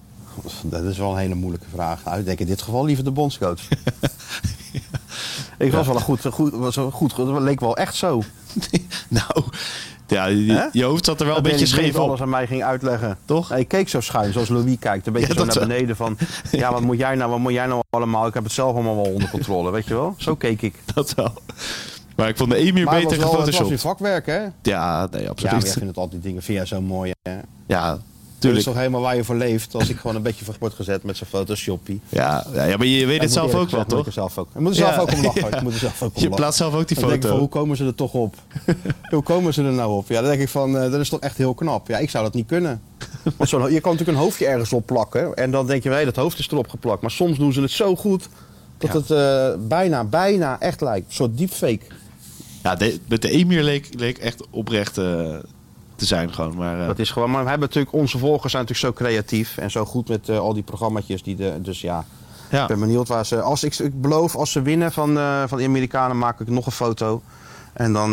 Dat 0.63 0.83
is 0.83 0.99
wel 0.99 1.11
een 1.11 1.19
hele 1.19 1.35
moeilijke 1.35 1.67
vraag. 1.73 2.05
Nou, 2.05 2.19
ik 2.19 2.25
denk 2.25 2.39
in 2.39 2.47
dit 2.47 2.63
geval 2.63 2.85
liever 2.85 3.05
de 3.05 3.11
bondscoach. 3.11 3.61
Ik 5.59 5.73
was 5.73 5.87
wel 5.87 5.97
een 5.97 6.03
goed, 6.03 6.27
goed, 6.27 6.53
was 6.53 6.77
wel 6.77 6.91
goed, 6.91 7.17
dat 7.17 7.41
leek 7.41 7.61
wel 7.61 7.77
echt 7.77 7.95
zo. 7.95 8.23
nou, 9.09 9.45
ja, 10.07 10.27
je, 10.27 10.69
je 10.73 10.85
hoofd 10.85 11.05
zat 11.05 11.21
er 11.21 11.27
wel 11.27 11.37
een 11.37 11.43
beetje 11.43 11.67
scheef 11.67 11.95
op. 11.95 12.01
alles 12.01 12.21
aan 12.21 12.29
mij 12.29 12.47
ging 12.47 12.63
uitleggen. 12.65 13.19
Toch? 13.25 13.49
Hij 13.49 13.65
keek 13.65 13.89
zo 13.89 14.01
schuin, 14.01 14.33
zoals 14.33 14.49
Louis 14.49 14.77
kijkt. 14.79 15.07
Een 15.07 15.13
beetje 15.13 15.35
zo 15.35 15.45
naar 15.45 15.59
beneden 15.59 15.97
van... 15.97 16.19
Ja, 16.51 16.73
wat 16.73 16.81
moet 16.81 16.99
jij 16.99 17.15
nou, 17.15 17.31
wat 17.31 17.39
moet 17.39 17.53
jij 17.53 17.67
nou 17.67 17.83
allemaal? 17.91 18.27
Ik 18.27 18.35
heb 18.35 18.45
het 18.45 18.53
zelf 18.53 18.75
allemaal 18.75 18.95
wel 18.97 19.13
onder 19.13 19.31
controle, 19.31 19.71
weet 19.71 19.87
je 19.87 19.95
wel? 19.95 20.15
Zo 20.19 20.35
keek 20.35 20.63
ik. 20.63 20.75
Dat 20.95 21.15
wel. 21.15 21.33
Maar 22.17 22.29
ik 22.29 22.37
vond 22.37 22.51
de 22.51 22.57
emir 22.57 22.85
Maar 22.85 22.95
beter 23.01 23.19
wel, 23.19 23.27
het 23.27 23.37
was 23.37 23.45
gefotoshopt. 23.49 23.81
vakwerk, 23.81 24.27
hè? 24.27 24.39
Ja, 24.41 24.49
nee, 24.63 24.63
Ja, 24.63 25.09
maar 25.11 25.29
absoluut. 25.29 25.63
jij 25.63 25.73
vindt 25.73 25.89
het 25.89 25.97
altijd 25.97 26.23
dingen 26.23 26.43
via 26.43 26.65
zo 26.65 26.81
mooi, 26.81 27.13
hè? 27.23 27.39
Ja, 27.67 27.99
Dat 28.45 28.57
is 28.57 28.65
tuurlijk. 28.65 28.65
toch 28.67 28.77
helemaal 28.77 29.01
waar 29.01 29.17
je 29.17 29.25
voor 29.25 29.37
leeft. 29.37 29.75
Als 29.75 29.89
ik 29.89 29.97
gewoon 29.97 30.17
een 30.17 30.23
beetje 30.23 30.45
voor 30.45 30.55
word 30.61 30.75
gezet 30.75 31.03
met 31.03 31.17
zo'n 31.17 31.27
photoshoppie. 31.27 32.01
Ja, 32.09 32.47
ja, 32.53 32.77
maar 32.77 32.87
je 32.87 33.07
weet 33.07 33.21
het 33.23 33.33
zelf 33.33 33.55
ook 33.55 33.71
wel, 33.71 33.85
toch? 33.85 34.07
Ik, 34.07 34.13
zelf 34.13 34.39
ook, 34.39 34.49
ik 34.55 34.61
moet 34.61 34.71
er 34.71 34.77
zelf 34.77 34.99
ook 34.99 35.13
om 35.13 35.23
lachen. 35.23 35.41
Ja. 35.51 35.57
Ik 35.57 35.63
moet 35.63 35.73
er 35.73 35.79
zelf 35.79 36.03
ook 36.03 36.17
om 36.17 36.23
Je 36.23 36.29
plaatst 36.29 36.59
zelf 36.59 36.75
ook 36.75 36.89
die 36.89 36.99
Dan 37.01 37.09
denk 37.09 37.23
ik 37.23 37.29
van, 37.29 37.31
foto. 37.39 37.41
hoe 37.41 37.49
komen 37.63 37.77
ze 37.77 37.85
er 37.85 37.95
toch 37.95 38.13
op? 38.13 38.35
hoe 39.11 39.23
komen 39.23 39.55
ze 39.55 39.63
er 39.65 39.73
nou 39.73 39.93
op? 39.97 40.09
Ja, 40.09 40.21
dan 40.21 40.31
denk 40.31 40.41
ik 40.43 40.49
van, 40.49 40.79
eh, 40.79 40.91
dat 40.91 41.01
is 41.01 41.09
toch 41.09 41.21
echt 41.21 41.37
heel 41.37 41.55
knap. 41.55 41.89
Ja, 41.89 41.99
ik 41.99 42.11
zou 42.11 42.25
dat 42.25 42.35
niet 42.35 42.47
kunnen. 42.47 42.83
Want 43.37 43.49
zo'n- 43.51 43.73
je 43.73 43.81
kan 43.81 43.93
natuurlijk 43.93 44.19
een 44.19 44.25
hoofdje 44.25 44.47
ergens 44.47 44.73
op 44.73 44.87
plakken. 44.87 45.35
En 45.35 45.51
dan 45.51 45.67
denk 45.67 45.83
je, 45.83 45.91
hé, 45.91 46.05
dat 46.05 46.17
hoofd 46.17 46.39
is 46.39 46.49
erop 46.51 46.69
geplakt. 46.69 47.03
Maar 47.03 47.11
soms 47.11 47.39
doen 47.39 47.53
ze 47.53 47.61
het 47.61 47.71
zo 47.71 47.97
goed 47.97 48.29
dat 48.79 48.93
Ja. 48.93 48.99
het 48.99 49.11
eh, 49.11 49.61
bijna, 49.69 50.05
bijna 50.05 50.61
echt 50.61 50.81
lijkt. 50.81 51.07
Een 51.07 51.15
soort 51.15 51.39
deepfake. 51.39 51.81
Ja, 52.63 52.75
de, 52.75 52.99
met 53.09 53.23
de 53.23 53.31
emir 53.31 53.63
leek, 53.63 53.89
leek 53.97 54.19
echt 54.19 54.43
oprecht 54.51 54.99
eh, 54.99 55.37
te 55.97 56.07
zijn 56.07 56.33
gewoon. 56.33 56.57
Maar 56.57 56.81
eh, 56.81 56.87
Dat 56.87 56.99
is 56.99 57.11
gewoon, 57.11 57.31
maar 57.31 57.43
we 57.43 57.49
hebben 57.49 57.69
natuurlijk, 57.69 57.95
onze 57.95 58.19
volgers 58.19 58.53
zijn 58.53 58.65
natuurlijk 58.65 58.97
zo 58.97 59.05
creatief 59.05 59.59
en 59.59 59.71
zo 59.71 59.85
goed 59.85 60.09
met 60.09 60.29
eh, 60.29 60.39
al 60.39 60.55
die 60.55 60.63
programma's. 60.63 61.07
Die 61.07 61.37
de, 61.37 61.59
dus 61.63 61.81
ja, 61.81 62.05
ja. 62.51 62.63
ik 62.63 62.69
ben 62.69 62.81
benieuwd 62.81 63.09
waar 63.09 63.27
ze. 63.27 63.41
Als 63.41 63.65
ik, 63.65 63.79
ik 63.79 64.01
beloof, 64.01 64.37
als 64.37 64.53
ze 64.53 64.63
winnen 64.63 64.93
van, 64.93 65.19
eh, 65.19 65.43
van 65.47 65.59
de 65.59 65.65
Amerikanen, 65.65 66.19
maak 66.19 66.41
ik 66.41 66.49
nog 66.49 66.67
een 66.67 66.73
foto. 66.73 67.23
En 67.73 67.93
dan 67.93 68.11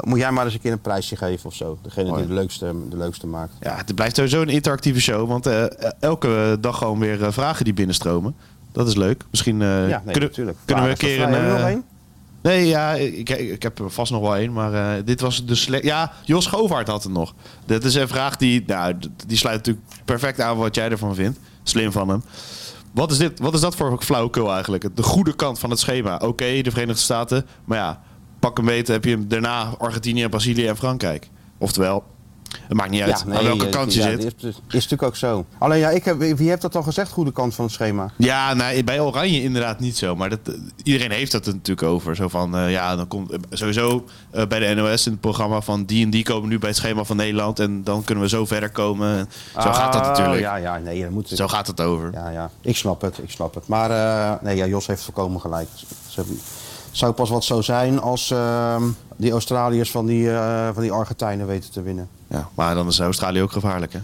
moet 0.00 0.18
jij 0.18 0.30
maar 0.30 0.44
eens 0.44 0.54
een 0.54 0.60
keer 0.60 0.72
een 0.72 0.80
prijsje 0.80 1.16
geven 1.16 1.46
of 1.46 1.54
zo. 1.54 1.78
Degene 1.82 2.08
Mooi. 2.08 2.18
die 2.18 2.28
de 2.28 2.34
leukste, 2.34 2.74
de 2.88 2.96
leukste 2.96 3.26
maakt. 3.26 3.52
ja, 3.60 3.76
het 3.76 3.94
blijft 3.94 4.16
sowieso 4.16 4.42
een 4.42 4.48
interactieve 4.48 5.00
show. 5.00 5.28
Want 5.28 5.48
elke 6.00 6.56
dag 6.60 6.78
gewoon 6.78 6.98
weer 6.98 7.32
vragen 7.32 7.64
die 7.64 7.74
binnenstromen. 7.74 8.34
Dat 8.72 8.88
is 8.88 8.94
leuk. 8.94 9.24
Misschien 9.30 9.60
ja, 9.60 10.02
nee, 10.04 10.18
kunnen, 10.18 10.56
kunnen 10.64 10.84
we 10.84 10.90
een 10.90 10.96
keer 10.96 11.22
een... 11.22 11.84
Nee, 12.42 12.66
ja, 12.66 12.92
ik, 12.94 13.62
heb 13.62 13.78
er 13.78 13.90
vast 13.90 14.12
nog 14.12 14.20
wel 14.20 14.36
één. 14.36 14.52
Maar 14.52 14.72
eh, 14.74 15.04
dit 15.04 15.20
was 15.20 15.44
de 15.44 15.54
slecht. 15.54 15.84
Ja, 15.84 16.12
Jos 16.24 16.46
Govaert 16.46 16.88
had 16.88 17.02
het 17.02 17.12
nog. 17.12 17.34
Dit 17.66 17.84
is 17.84 17.94
een 17.94 18.08
vraag 18.08 18.36
die, 18.36 18.62
nou, 18.66 18.94
die 19.26 19.36
sluit 19.36 19.56
natuurlijk 19.56 19.86
perfect 20.04 20.40
aan 20.40 20.56
wat 20.56 20.74
jij 20.74 20.90
ervan 20.90 21.14
vindt. 21.14 21.38
Slim 21.62 21.92
van 21.92 22.08
hem. 22.08 22.22
Wat 22.92 23.10
is, 23.10 23.18
dit, 23.18 23.38
wat 23.38 23.54
is 23.54 23.60
dat 23.60 23.76
voor 23.76 24.02
flauwekul 24.02 24.52
eigenlijk? 24.52 24.96
De 24.96 25.02
goede 25.02 25.34
kant 25.34 25.58
van 25.58 25.70
het 25.70 25.78
schema. 25.78 26.16
Oké, 26.16 26.62
de 26.62 26.70
Verenigde 26.70 27.02
Staten. 27.02 27.46
Maar 27.64 27.78
ja, 27.78 28.02
pak 28.38 28.56
hem 28.56 28.66
weten 28.66 28.94
heb 28.94 29.04
je 29.04 29.10
hem 29.10 29.28
daarna 29.28 29.74
Argentinië, 29.78 30.28
Brazilië 30.28 30.66
en 30.66 30.76
Frankrijk. 30.76 31.28
Oftewel, 31.58 32.04
het 32.68 32.76
maakt 32.76 32.90
niet 32.90 33.02
uit 33.02 33.24
aan 33.28 33.44
welke 33.44 33.64
eh, 33.64 33.70
kant 33.70 33.94
je 33.94 34.00
ja, 34.00 34.06
zit. 34.10 34.24
Is, 34.24 34.34
is 34.44 34.54
natuurlijk 34.68 35.02
ook 35.02 35.16
zo. 35.16 35.44
Alleen 35.58 35.78
ja, 35.78 35.90
ik 35.90 36.04
heb, 36.04 36.18
wie 36.18 36.48
heeft 36.48 36.62
dat 36.62 36.76
al 36.76 36.82
gezegd, 36.82 37.10
goede 37.10 37.32
kant 37.32 37.54
van 37.54 37.64
het 37.64 37.74
schema? 37.74 38.10
Ja, 38.16 38.54
nou, 38.54 38.84
bij 38.84 39.00
Oranje 39.00 39.42
inderdaad 39.42 39.80
niet 39.80 39.96
zo. 39.96 40.16
Maar 40.16 40.28
dat, 40.30 40.38
eh, 40.44 40.54
iedereen 40.82 41.10
heeft 41.10 41.32
dat 41.32 41.46
er 41.46 41.52
natuurlijk 41.52 41.88
over. 41.88 42.16
Zo 42.16 42.28
van, 42.28 42.56
eh, 42.56 42.70
ja, 42.70 42.96
dan 42.96 43.08
komt 43.08 43.32
sowieso 43.50 44.04
bij 44.48 44.58
de 44.58 44.74
NOS 44.74 45.06
in 45.06 45.12
het 45.12 45.20
programma 45.20 45.60
van 45.60 45.84
die 45.84 46.04
en 46.04 46.10
die 46.10 46.22
komen 46.22 46.48
nu 46.48 46.58
bij 46.58 46.68
het 46.68 46.78
schema 46.78 47.04
van 47.04 47.16
Nederland. 47.16 47.58
En 47.58 47.84
dan 47.84 48.04
kunnen 48.04 48.24
we 48.24 48.30
zo 48.30 48.46
verder 48.46 48.70
komen. 48.70 49.28
Zo 49.54 49.60
gaat 49.72 49.92
dat 49.92 50.02
Ah, 50.02 50.08
natuurlijk. 50.08 50.40
Ja, 50.40 50.56
ja, 50.56 50.78
nee, 50.78 51.02
dat 51.02 51.10
moet 51.10 51.28
Zo 51.28 51.48
gaat 51.48 51.66
het 51.66 51.80
over. 51.80 52.10
Ja, 52.12 52.30
ja, 52.30 52.50
ik 52.60 52.76
snap 52.76 53.00
het, 53.00 53.18
ik 53.22 53.30
snap 53.30 53.54
het. 53.54 53.66
Maar 53.66 54.38
nee, 54.42 54.56
ja, 54.56 54.66
Jos 54.66 54.86
heeft 54.86 55.02
volkomen 55.02 55.40
gelijk. 55.40 55.68
Ze 56.08 56.20
hebben- 56.20 56.40
zou 56.90 57.12
pas 57.12 57.30
wat 57.30 57.44
zo 57.44 57.60
zijn 57.60 58.00
als 58.00 58.30
ehm, 58.30 58.82
die 59.16 59.32
Australiërs 59.32 59.90
van 59.90 60.06
die, 60.06 60.30
eh, 60.30 60.68
van 60.72 60.82
die 60.82 60.92
Argentijnen 60.92 61.46
weten 61.46 61.70
te 61.70 61.82
winnen. 61.82 62.08
Ja, 62.26 62.48
maar 62.54 62.74
dan 62.74 62.86
is 62.86 63.00
Australië 63.00 63.42
ook 63.42 63.52
gevaarlijk, 63.52 63.92
hè? 63.92 64.00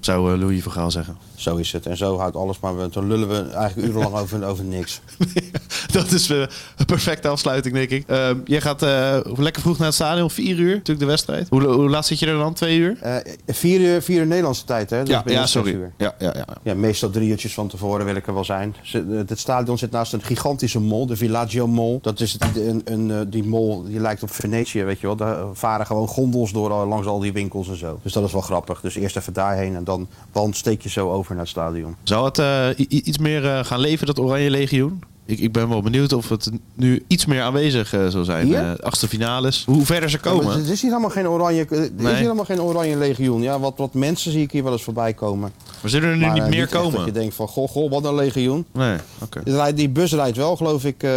Zou 0.00 0.32
eh, 0.32 0.38
Louis 0.38 0.62
van 0.62 0.72
Gaal 0.72 0.90
zeggen. 0.90 1.16
Zo 1.36 1.56
is 1.56 1.72
het. 1.72 1.86
En 1.86 1.96
zo 1.96 2.18
houdt 2.18 2.36
alles 2.36 2.60
maar. 2.60 2.76
we- 2.76 2.88
Dan 2.90 3.06
lullen 3.06 3.28
we 3.28 3.50
eigenlijk 3.50 3.88
urenlang 3.88 4.14
over, 4.22 4.44
over 4.46 4.64
niks. 4.64 5.00
dat 5.92 6.10
is 6.12 6.30
eh, 6.30 6.38
een 6.76 6.84
perfecte 6.86 7.28
afsluiting, 7.28 7.74
denk 7.74 7.90
ik. 7.90 8.04
Ehm, 8.08 8.38
jij 8.44 8.60
gaat 8.60 8.82
eh, 8.82 9.18
lekker 9.36 9.62
vroeg 9.62 9.76
naar 9.78 9.86
het 9.86 9.94
stadion, 9.94 10.30
vier 10.30 10.58
uur, 10.58 10.70
natuurlijk 10.72 10.98
de 10.98 11.06
wedstrijd. 11.06 11.48
Hoe, 11.48 11.62
hoe 11.64 11.88
laat 11.90 12.06
zit 12.06 12.18
je 12.18 12.26
er 12.26 12.38
dan? 12.38 12.52
Twee 12.54 12.78
uur? 12.78 12.96
Eh, 13.00 13.16
vier, 13.46 13.80
uur, 13.80 14.02
vier 14.02 14.18
uur 14.20 14.26
Nederlandse 14.26 14.64
tijd, 14.64 14.90
hè? 14.90 15.00
Dus 15.04 15.08
ja, 15.14 15.22
ja, 15.26 15.46
sorry. 15.46 15.72
uur. 15.72 15.92
Ja, 15.98 16.14
ja, 16.18 16.32
ja. 16.36 16.46
Ja, 16.62 16.74
meestal 16.74 17.10
drie 17.10 17.28
uurtjes 17.30 17.54
van 17.54 17.68
tevoren 17.68 18.04
wil 18.04 18.14
ik 18.16 18.26
er 18.26 18.34
wel 18.34 18.44
zijn. 18.44 18.74
Het 19.08 19.38
stadion 19.38 19.78
zit 19.78 19.90
naast 19.90 20.12
een 20.12 20.22
gigantische 20.22 20.80
mol, 20.80 21.06
de 21.06 21.16
Villaggio 21.16 21.66
Mall. 21.66 21.98
Dat 22.02 22.20
is 22.20 22.32
het- 22.32 22.56
een, 22.56 22.80
een, 22.84 23.30
die 23.30 23.44
mol 23.44 23.82
die 23.84 24.00
lijkt 24.00 24.22
op 24.22 24.30
Venetië, 24.30 24.84
weet 24.84 25.00
je 25.00 25.06
wel. 25.06 25.16
Daar 25.16 25.36
varen 25.52 25.86
gewoon 25.86 26.08
gondels 26.08 26.52
door 26.52 26.70
langs 26.86 27.06
al 27.06 27.18
die 27.20 27.32
winkels 27.32 27.68
en 27.68 27.76
zo. 27.76 27.98
Dus 28.02 28.12
dat 28.12 28.24
is 28.24 28.32
wel 28.32 28.40
grappig. 28.40 28.80
Dus 28.80 28.94
eerst 28.94 29.16
even 29.16 29.32
daarheen 29.32 29.74
en 29.76 29.84
dan, 29.84 30.08
dan 30.32 30.52
steek 30.54 30.82
je 30.82 30.88
zo 30.88 31.10
over 31.10 31.25
naar 31.34 31.44
het 31.44 31.52
stadion. 31.52 31.96
Zou 32.02 32.24
het 32.24 32.38
eh, 32.38 32.68
iets 32.88 33.18
meer 33.18 33.46
eh, 33.46 33.64
gaan 33.64 33.80
leven, 33.80 34.06
dat 34.06 34.18
Oranje 34.18 34.50
Legioen? 34.50 35.02
Ik, 35.28 35.38
ik 35.38 35.52
ben 35.52 35.68
wel 35.68 35.82
benieuwd 35.82 36.12
of 36.12 36.28
het 36.28 36.50
nu 36.74 37.04
iets 37.06 37.26
meer 37.26 37.42
aanwezig 37.42 37.92
eh, 37.94 38.06
zal 38.06 38.24
zijn. 38.24 38.54
Eh, 38.54 38.70
achtste 38.82 39.08
finales. 39.08 39.64
Hoe 39.64 39.84
verder 39.84 40.10
ze 40.10 40.18
Ja, 40.22 40.30
komen. 40.30 40.58
het 40.58 40.68
is 40.68 40.80
hier 40.80 40.90
helemaal 40.90 41.10
geen 41.10 41.28
oranje, 41.28 41.58
het 41.60 41.70
is 41.70 41.78
Nee. 41.96 42.06
hier 42.06 42.14
helemaal 42.16 42.44
geen 42.44 42.60
oranje 42.62 42.96
legioen. 42.96 43.42
Ja, 43.42 43.58
wat, 43.58 43.72
wat 43.76 43.94
mensen 43.94 44.32
zie 44.32 44.42
ik 44.42 44.50
hier 44.52 44.62
wel 44.62 44.72
eens 44.72 44.82
voorbij 44.82 45.12
komen. 45.14 45.52
Maar 45.80 45.90
zullen 45.90 46.08
er 46.10 46.16
nu 46.16 46.24
Maar, 46.24 46.32
niet 46.34 46.48
meer 46.48 46.62
echt 46.62 46.72
Dat 46.72 46.82
komen? 46.82 47.04
je 47.06 47.12
denkt 47.12 47.34
van, 47.34 47.48
goh, 47.48 47.68
goh, 47.68 47.90
wat 47.90 48.04
een 48.04 48.14
legioen. 48.14 48.66
Nee, 48.72 48.96
oké. 49.22 49.72
Die 49.74 49.88
bus 49.88 50.12
rijdt 50.12 50.36
wel, 50.36 50.56
geloof 50.56 50.84
ik, 50.84 51.02
eh, 51.02 51.10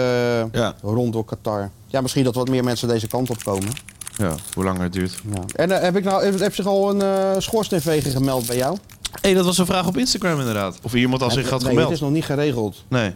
Ja. 0.51 0.76
rond 0.82 1.14
door 1.14 1.26
Qatar. 1.26 1.70
Ja, 1.88 2.01
misschien 2.01 2.24
dat 2.24 2.36
wat 2.36 2.49
meer 2.49 2.64
mensen 2.64 2.88
deze 2.88 3.07
kant 3.07 3.30
op 3.30 3.43
komen. 3.43 3.70
Ja, 4.18 4.36
hoe 4.53 4.64
langer 4.64 4.82
het 4.82 4.93
duurt. 4.93 5.22
Ja. 5.34 5.41
En 5.55 5.70
heb, 5.70 5.95
ik 5.97 6.03
nou, 6.03 6.24
heb, 6.26 6.39
heb 6.39 6.55
zich 6.55 6.66
al 6.66 6.89
een 6.89 7.01
eh 7.01 7.36
schoorsteenveger 7.38 8.12
gemeld 8.12 8.47
bij 8.47 8.57
jou? 8.57 8.78
Hé, 9.22 9.34
dat 9.34 9.45
was 9.45 9.57
een 9.57 9.66
vraag 9.66 9.88
op 9.88 9.97
Instagram 9.97 10.39
inderdaad. 10.39 10.80
Of 10.84 10.93
iemand 10.93 11.22
al 11.22 11.32
zich 11.32 11.49
had 11.49 11.60
nee, 11.60 11.70
gemeld. 11.70 11.88
het 11.88 11.95
is 11.95 12.03
nog 12.03 12.12
niet 12.12 12.26
geregeld. 12.26 12.84
Nee. 12.88 13.14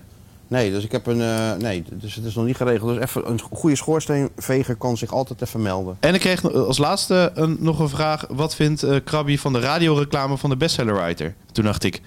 Nee, 0.48 0.72
dus 0.72 0.84
ik 0.84 0.92
heb 0.92 1.08
een. 1.08 1.22
eh, 1.22 1.52
nee, 1.54 1.84
dus 1.92 2.16
het 2.16 2.26
is 2.26 2.36
nog 2.36 2.46
niet 2.46 2.56
geregeld. 2.56 2.94
Dus 2.94 3.04
even 3.04 3.30
een 3.30 3.40
goede 3.52 3.76
schoorsteenveger 3.76 4.76
kan 4.76 4.98
zich 4.98 5.12
altijd 5.14 5.42
even 5.42 5.62
melden. 5.62 5.98
En 6.00 6.14
ik 6.14 6.20
kreeg 6.20 6.54
als 6.54 6.78
laatste 6.78 7.32
een, 7.34 7.58
nog 7.60 7.80
een 7.80 7.90
vraag. 7.90 8.26
Wat 8.30 8.56
vindt 8.56 8.84
eh 8.84 8.96
Krabby 9.04 9.38
van 9.38 9.54
de 9.54 9.60
radioreclame 9.60 10.38
van 10.38 10.50
de 10.50 10.58
bestsellerwriter? 10.58 11.36
Toen 11.52 11.64
dacht 11.66 11.84
ik, 11.84 12.02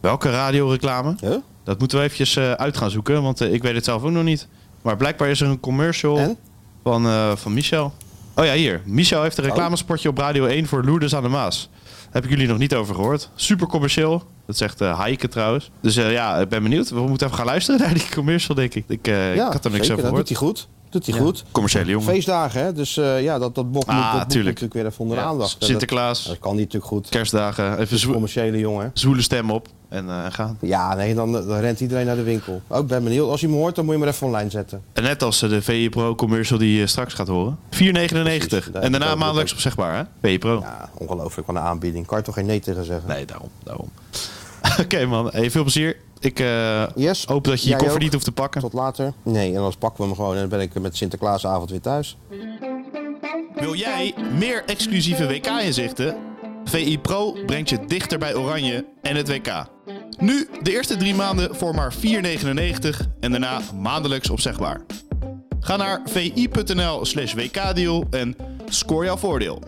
welke 0.00 0.30
radioreclame? 0.30 1.14
Huh? 1.20 1.36
Dat 1.64 1.78
moeten 1.78 1.98
we 1.98 2.04
eventjes 2.04 2.36
eh, 2.36 2.52
uit 2.52 2.76
gaan 2.76 2.90
zoeken, 2.90 3.22
want 3.22 3.40
ik 3.40 3.62
weet 3.62 3.74
het 3.74 3.84
zelf 3.84 4.02
ook 4.02 4.10
nog 4.10 4.24
niet. 4.24 4.48
Maar 4.82 4.96
blijkbaar 4.96 5.28
is 5.28 5.40
er 5.40 5.48
een 5.48 5.60
commercial 5.60 6.18
En? 6.18 6.36
van, 6.82 7.36
van 7.38 7.54
Michel. 7.54 7.92
Oh 8.34 8.44
ja, 8.44 8.52
hier. 8.52 8.80
Michel 8.84 9.22
heeft 9.22 9.38
een 9.38 9.44
reclamespotje 9.44 10.08
op 10.08 10.18
Radio 10.18 10.44
1 10.46 10.66
voor 10.66 10.84
Lourdes 10.84 11.14
aan 11.14 11.22
de 11.22 11.28
Maas. 11.28 11.68
Daar 11.82 12.08
heb 12.12 12.24
ik 12.24 12.30
jullie 12.30 12.46
nog 12.48 12.58
niet 12.58 12.74
over 12.74 12.94
gehoord. 12.94 13.30
Super 13.34 13.66
commercieel. 13.66 14.24
Dat 14.46 14.56
zegt 14.56 14.80
eh 14.80 15.00
Heike 15.00 15.28
trouwens. 15.28 15.70
Dus 15.82 15.96
eh, 15.96 16.12
ja, 16.12 16.36
ik 16.36 16.48
ben 16.48 16.62
benieuwd. 16.62 16.90
We 16.90 17.00
moeten 17.00 17.26
even 17.26 17.38
gaan 17.38 17.46
luisteren 17.46 17.80
naar 17.84 17.94
die 17.94 18.08
commercial, 18.14 18.56
denk 18.56 18.74
ik. 18.74 18.84
Ik, 18.88 19.06
eh, 19.08 19.34
ja, 19.34 19.46
ik 19.46 19.52
had 19.52 19.64
er 19.64 19.70
niks 19.70 19.86
zeker, 19.86 20.04
over 20.04 20.18
dat 20.18 20.28
gehoord. 20.28 20.28
doet 20.28 20.38
hij 20.38 20.46
goed. 20.46 20.68
Doet 20.90 21.06
hij 21.06 21.14
Ja, 21.14 21.20
goed. 21.20 21.44
Commerciële 21.52 21.90
jongen. 21.90 22.06
Feestdagen, 22.08 22.64
hè? 22.64 22.72
Dus 22.72 22.96
eh, 22.96 23.22
ja, 23.22 23.38
dat, 23.38 23.54
dat 23.54 23.72
bok 23.72 23.86
moet, 23.86 23.94
Ah, 23.94 24.10
dat 24.12 24.20
moet 24.20 24.30
tuurlijk. 24.30 24.60
natuurlijk 24.60 24.72
weer 24.74 24.86
even 24.86 25.00
onder 25.00 25.16
de 25.16 25.22
Ja, 25.22 25.28
aandacht. 25.28 25.56
Sinterklaas, 25.58 26.24
Dat, 26.24 26.38
kan 26.38 26.50
niet 26.50 26.60
natuurlijk 26.64 26.92
goed. 26.92 27.08
kerstdagen. 27.08 27.78
Even 27.78 27.98
zwo- 27.98 28.12
Commerciële 28.12 28.58
jongen. 28.58 28.90
zwoele 28.94 29.22
stem 29.22 29.50
op 29.50 29.68
en 29.88 30.08
eh, 30.08 30.24
gaan. 30.30 30.58
Ja, 30.60 30.94
nee, 30.94 31.14
dan, 31.14 31.32
dan 31.32 31.60
rent 31.60 31.80
iedereen 31.80 32.06
naar 32.06 32.16
de 32.16 32.22
winkel. 32.22 32.62
Ik 32.74 32.86
ben 32.86 33.04
benieuwd. 33.04 33.28
Als 33.30 33.40
je 33.40 33.46
hem 33.46 33.56
hoort, 33.56 33.74
dan 33.74 33.84
moet 33.84 33.94
je 33.94 34.00
hem 34.00 34.08
er 34.08 34.14
even 34.14 34.26
online 34.26 34.50
zetten. 34.50 34.82
En 34.92 35.02
net 35.02 35.22
als 35.22 35.42
eh, 35.42 35.48
de 35.50 35.62
VE 35.62 35.86
Pro 35.90 36.14
commercial 36.14 36.58
die 36.58 36.78
je 36.78 36.86
straks 36.86 37.14
gaat 37.14 37.28
horen. 37.28 37.58
4,99. 37.70 37.78
daar 38.72 38.82
En 38.82 38.90
daarna 38.92 39.10
ook 39.10 39.18
maandelijks 39.18 39.52
opzegbaar, 39.52 39.96
hè? 39.96 40.02
VE 40.30 40.38
Pro. 40.38 40.58
Ja, 40.60 40.90
ongelooflijk 40.94 41.46
van 41.46 41.54
de 41.54 41.60
aanbieding. 41.60 42.06
Kan 42.06 42.18
je 42.18 42.24
toch 42.24 42.34
geen 42.34 42.46
nee 42.46 42.60
tegen 42.60 42.84
zeggen? 42.84 43.08
Nee, 43.08 43.24
daarom. 43.24 43.48
daarom. 43.64 43.90
Oké 44.80 45.06
man, 45.06 45.28
hey, 45.32 45.50
veel 45.50 45.62
plezier. 45.62 45.96
Ik 46.20 46.40
eh, 46.40 46.86
Yes. 46.94 47.24
hoop 47.24 47.44
dat 47.44 47.62
je 47.62 47.68
je 47.68 47.74
koffer 47.76 47.94
ook. 47.96 48.02
niet 48.02 48.12
hoeft 48.12 48.24
te 48.24 48.32
pakken. 48.32 48.60
Tot 48.60 48.72
later. 48.72 49.12
Nee, 49.22 49.50
en 49.50 49.56
anders 49.56 49.76
pakken 49.76 50.00
we 50.00 50.06
hem 50.06 50.14
gewoon 50.16 50.34
en 50.34 50.40
dan 50.40 50.48
ben 50.48 50.60
ik 50.60 50.80
met 50.80 50.96
Sinterklaasavond 50.96 51.70
weer 51.70 51.80
thuis. 51.80 52.16
Wil 53.54 53.74
jij 53.74 54.14
meer 54.38 54.62
exclusieve 54.66 55.26
WK-inzichten? 55.26 56.16
VI 56.64 56.98
Pro 56.98 57.32
brengt 57.46 57.68
je 57.68 57.78
dichter 57.86 58.18
bij 58.18 58.34
Oranje 58.34 58.84
en 59.02 59.16
het 59.16 59.28
WK. 59.28 59.66
Nu 60.18 60.48
de 60.62 60.72
eerste 60.72 60.96
drie 60.96 61.14
maanden 61.14 61.54
voor 61.56 61.74
maar 61.74 61.94
4,99 61.94 63.06
en 63.20 63.30
daarna 63.30 63.60
maandelijks 63.80 64.30
opzegbaar. 64.30 64.80
Ga 65.60 65.76
naar 65.76 66.00
vi.nl 66.04 67.04
slash 67.04 67.34
wkdeal 67.34 68.04
en 68.10 68.36
scoor 68.68 69.04
jouw 69.04 69.16
voordeel. 69.16 69.62